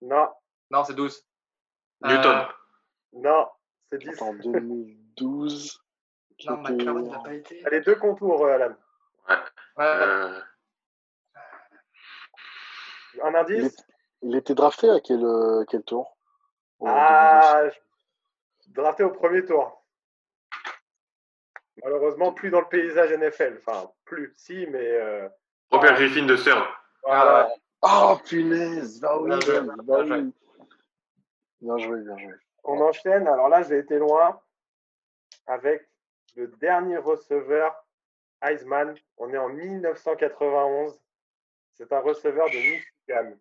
[0.00, 0.28] Non,
[0.70, 1.24] Non, c'est 12.
[2.04, 2.38] Newton.
[2.38, 2.44] Euh,
[3.14, 3.48] non,
[3.92, 4.08] c'est 10.
[4.14, 5.80] Attends, 2012.
[6.38, 7.62] qui non, était- McLaren, il n'a pas été.
[7.70, 8.74] Les deux contours, euh, Alan.
[9.28, 9.36] Ouais,
[9.84, 10.40] Euh,
[13.22, 13.76] Un indice
[14.22, 16.16] il était drafté à quel, euh, quel tour
[16.78, 17.02] Au 2012.
[17.04, 17.62] Ah,
[18.68, 19.84] drafté au premier tour.
[21.82, 23.60] Malheureusement, plus dans le paysage NFL.
[23.66, 24.78] Enfin, plus, si, mais.
[24.92, 25.28] euh,
[25.70, 26.62] Robert Griffin de CERN.
[27.02, 27.50] voilà.
[27.82, 30.16] Oh, punaise Bah oui, Bien joué, bah bien joué.
[30.20, 30.32] oui.
[31.60, 32.34] Bien joué, bien joué.
[32.64, 33.26] On enchaîne.
[33.26, 34.40] Alors là, j'ai été loin
[35.46, 35.88] avec
[36.36, 37.74] le dernier receveur
[38.42, 38.94] Heisman.
[39.16, 41.00] On est en 1991.
[41.74, 43.36] C'est un receveur de Michigan.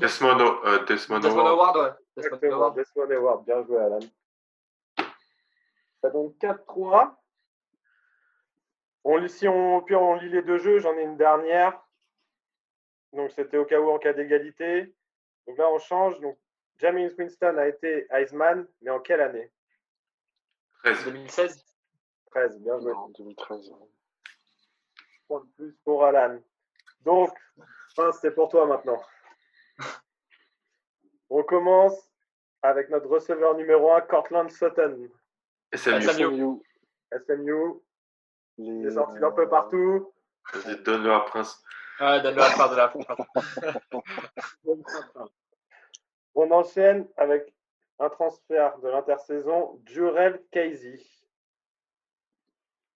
[0.00, 1.76] Desmond, euh, Desmond Desmond Howard.
[1.76, 1.90] Howard, ouais.
[2.16, 2.74] Desmond Exactement, Howard.
[2.76, 3.44] Desmond Howard.
[3.44, 4.00] Bien joué, Alan.
[6.00, 7.14] Ça donne 4-3.
[9.04, 11.80] On lit, si on, puis on lit les deux jeux, j'en ai une dernière.
[13.12, 14.94] Donc c'était au cas où en cas d'égalité.
[15.46, 16.20] Donc là on change.
[16.20, 16.38] Donc
[16.78, 19.50] James Winston a été Heisman, mais en quelle année?
[20.84, 21.04] 13.
[21.04, 21.64] 2016.
[22.30, 22.92] 13, bien joué.
[22.92, 23.70] En 2013.
[23.70, 23.88] ouais.
[25.28, 26.40] Point de plus pour Alan.
[27.02, 27.32] Donc,
[27.96, 29.00] Vince, c'est pour toi maintenant.
[31.30, 32.10] On commence
[32.62, 35.08] avec notre receveur numéro 1, Cortland Sutton.
[35.74, 36.02] SMU.
[36.02, 36.62] SMU.
[37.26, 37.80] SMU,
[38.58, 40.12] il est sorti d'un peu partout.
[40.52, 41.62] Vas-y, donne-le à Prince.
[42.00, 42.92] Ouais, donne-le à part de la
[46.34, 47.52] On enchaîne avec
[47.98, 50.98] un transfert de l'intersaison, Jurel Casey.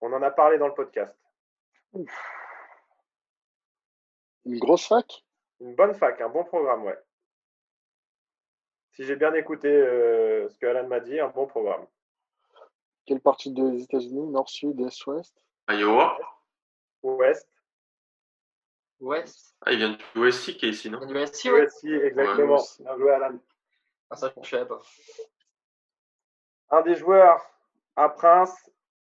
[0.00, 1.16] On en a parlé dans le podcast.
[4.44, 5.24] Une grosse fac?
[5.60, 6.98] Une bonne fac, un bon programme, ouais.
[8.92, 11.86] Si j'ai bien écouté euh, ce que Alan m'a dit, un bon programme.
[13.04, 14.26] Quelle partie des États-Unis?
[14.28, 15.36] Nord, Sud, Est, Ouest?
[15.68, 16.18] Iowa.
[17.02, 17.48] Ouest,
[19.00, 19.24] Ouais.
[19.62, 21.00] Ah, il vient de USC qui est ici, non?
[21.08, 21.44] USC.
[21.44, 22.56] USC, exactement.
[22.56, 23.38] Ouais, Bien joué, Alan.
[24.10, 24.82] Ah, ça, je savais pas.
[26.70, 27.40] Un des joueurs
[27.94, 28.70] à Prince,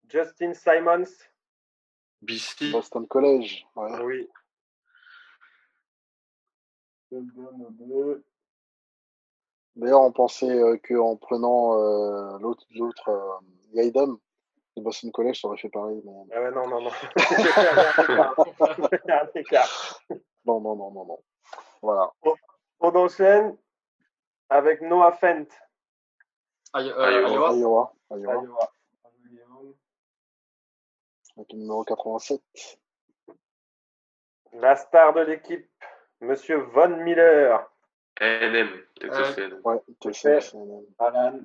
[0.09, 1.04] Justin Simons.
[2.22, 2.70] BC.
[2.70, 3.66] Boston College.
[3.76, 4.00] ouais.
[4.02, 4.28] Oui.
[9.76, 13.38] D'ailleurs, on pensait euh, qu'en prenant euh, l'autre, l'autre euh,
[13.74, 14.18] Yaidam
[14.77, 16.01] de Boston College, ça aurait fait pareil.
[16.05, 16.12] Mais...
[16.35, 16.90] Ah ouais, non, non, non.
[20.44, 21.23] Non, non, non, non, non.
[21.82, 22.12] Voilà.
[22.81, 23.57] On enchaîne
[24.49, 25.47] avec Noah Fent.
[26.74, 27.53] Euh, Iowa.
[27.53, 27.93] Iowa.
[28.11, 28.73] Iowa.
[31.36, 32.40] Avec le numéro 87.
[34.55, 35.66] La star de l'équipe,
[36.20, 37.66] Monsieur Von Miller.
[38.20, 38.69] A&M.
[39.01, 39.43] Texas Ouais.
[39.44, 39.61] A&M.
[39.65, 40.57] Ouais, Texas.
[40.99, 41.40] Alan.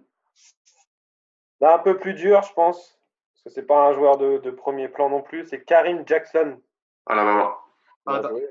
[1.59, 2.96] Là, un peu plus dur, je pense,
[3.43, 5.47] parce que c'est pas un joueur de, de premier plan non plus.
[5.47, 6.61] C'est Karim Jackson.
[7.05, 7.57] Alabama.
[8.05, 8.49] Ah, joué.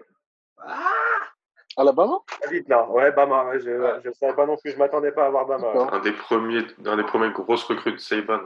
[1.76, 2.18] Alabama?
[2.50, 2.88] Vite là.
[2.88, 3.44] Ouais, Bama.
[3.46, 4.70] ouais, je ne savais pas non plus.
[4.70, 5.68] Je m'attendais pas à voir Bama.
[5.92, 8.40] Un des premiers, un des premiers grosses recrues de Saban.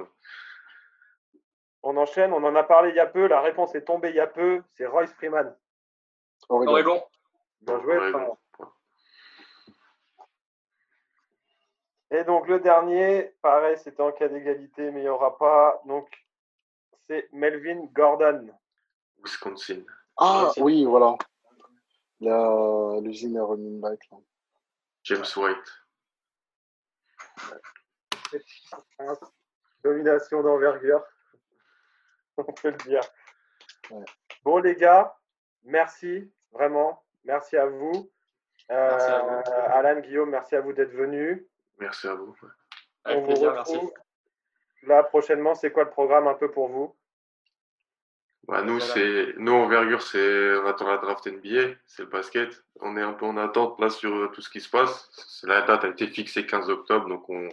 [1.83, 2.33] On enchaîne.
[2.33, 3.29] On en a parlé il y a peu.
[3.29, 4.63] La réponse est tombée il y a peu.
[4.73, 5.55] C'est Royce Freeman.
[6.49, 6.73] Oregon.
[6.73, 7.03] Oregon.
[7.61, 7.97] Bien joué.
[7.97, 8.37] Oregon.
[12.13, 15.81] Et donc le dernier, pareil, c'était en cas d'égalité, mais il n'y aura pas.
[15.87, 16.09] Donc
[17.11, 18.49] c'est Melvin Gordon.
[19.19, 19.83] Wisconsin.
[20.17, 21.17] Ah, oui, voilà.
[22.21, 23.99] La- L'usine à running back.
[24.13, 24.19] là.
[25.03, 25.73] James White.
[29.83, 31.03] Domination d'envergure.
[32.37, 33.01] On peut le dire.
[33.91, 34.05] Ouais.
[34.45, 35.17] Bon, les gars,
[35.65, 37.03] merci, vraiment.
[37.25, 38.09] Merci à vous.
[38.71, 39.73] Euh, Merci à vous.
[39.75, 41.45] Alan, Guillaume, merci à vous d'être venus.
[41.81, 42.37] Merci à vous.
[43.03, 43.73] Avec On vous plaisir, merci.
[43.75, 43.93] retrouve
[44.85, 46.95] Là, prochainement, c'est quoi le programme un peu pour vous?
[48.49, 48.95] Bah, nous, Voilà.
[48.95, 52.65] c'est, nous, envergure, c'est, on attend la draft NBA, c'est le basket.
[52.81, 55.41] On est un peu en attente là sur euh, tout ce qui se passe.
[55.45, 57.49] La date a été fixée 15 octobre, donc on,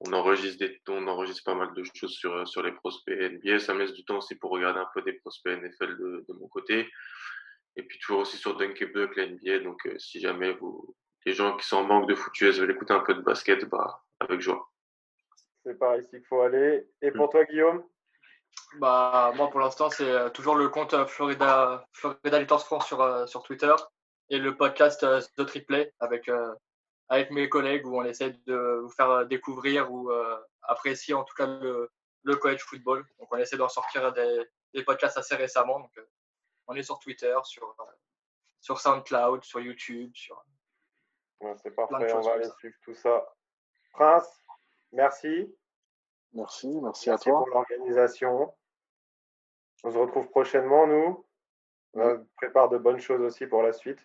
[0.00, 3.60] on enregistre des, on enregistre pas mal de choses sur, euh, sur les prospects NBA.
[3.60, 6.34] Ça me laisse du temps aussi pour regarder un peu des prospects NFL de, de
[6.34, 6.88] mon côté.
[7.76, 9.60] Et puis toujours aussi sur Dunkebug, la NBA.
[9.60, 10.94] Donc, euh, si jamais vous,
[11.24, 13.64] les gens qui sont en manque de foot US veulent écouter un peu de basket,
[13.66, 14.68] bah, avec joie.
[15.64, 16.86] C'est par ici qu'il faut aller.
[17.02, 17.14] Et Mm.
[17.14, 17.84] pour toi, Guillaume?
[18.78, 23.00] Bah, moi, pour l'instant, c'est euh, toujours le compte euh, Florida, Florida Gators France sur,
[23.00, 23.74] euh, sur Twitter
[24.28, 25.06] et le podcast
[25.36, 26.28] The Triplay avec,
[27.08, 30.10] avec mes collègues où on essaie de vous faire découvrir ou
[30.62, 31.88] apprécier en tout cas le,
[32.24, 33.06] le college football.
[33.20, 35.78] Donc, on essaie d'en sortir des, des podcasts assez récemment.
[35.78, 35.92] Donc,
[36.66, 37.76] on est sur Twitter, sur,
[38.60, 40.10] sur SoundCloud, sur YouTube.
[40.12, 40.44] Sur...
[41.40, 42.56] Ouais, C'est parfait, on va aller ça.
[42.58, 43.32] suivre tout ça.
[43.92, 44.42] Prince,
[44.90, 45.54] merci.
[46.36, 47.38] Merci, merci à Merci toi.
[47.38, 48.52] pour l'organisation.
[49.84, 51.24] On se retrouve prochainement, nous.
[51.94, 54.00] On prépare de bonnes choses aussi pour la suite.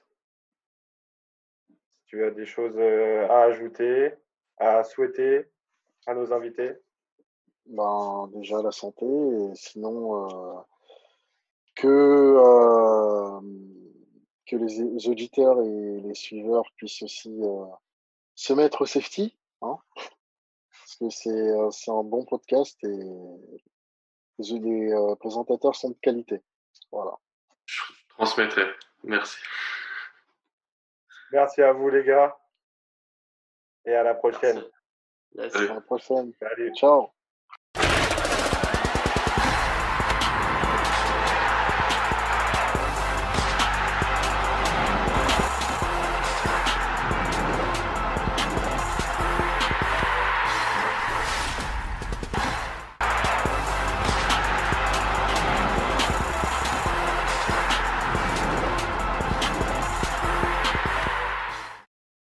[1.68, 4.14] Si tu as des choses euh, à ajouter,
[4.58, 5.52] à souhaiter
[6.08, 6.72] à nos invités.
[7.66, 10.62] Ben, déjà la santé, et sinon euh,
[11.76, 13.42] que, euh,
[14.48, 17.66] que les, les auditeurs et les suiveurs puissent aussi euh,
[18.36, 19.78] se mettre au safety, hein,
[21.02, 26.42] que c'est euh, c'est un bon podcast et les, les, euh, présentateurs sont de qualité.
[26.92, 27.18] Voilà.
[27.66, 28.66] Je transmettrai.
[29.04, 29.38] Merci.
[31.32, 32.38] Merci à vous, les gars.
[33.86, 34.64] Et à la prochaine.
[35.36, 35.70] Salut.
[35.70, 36.34] À la prochaine.
[36.40, 36.74] Salut.
[36.76, 37.12] Ciao.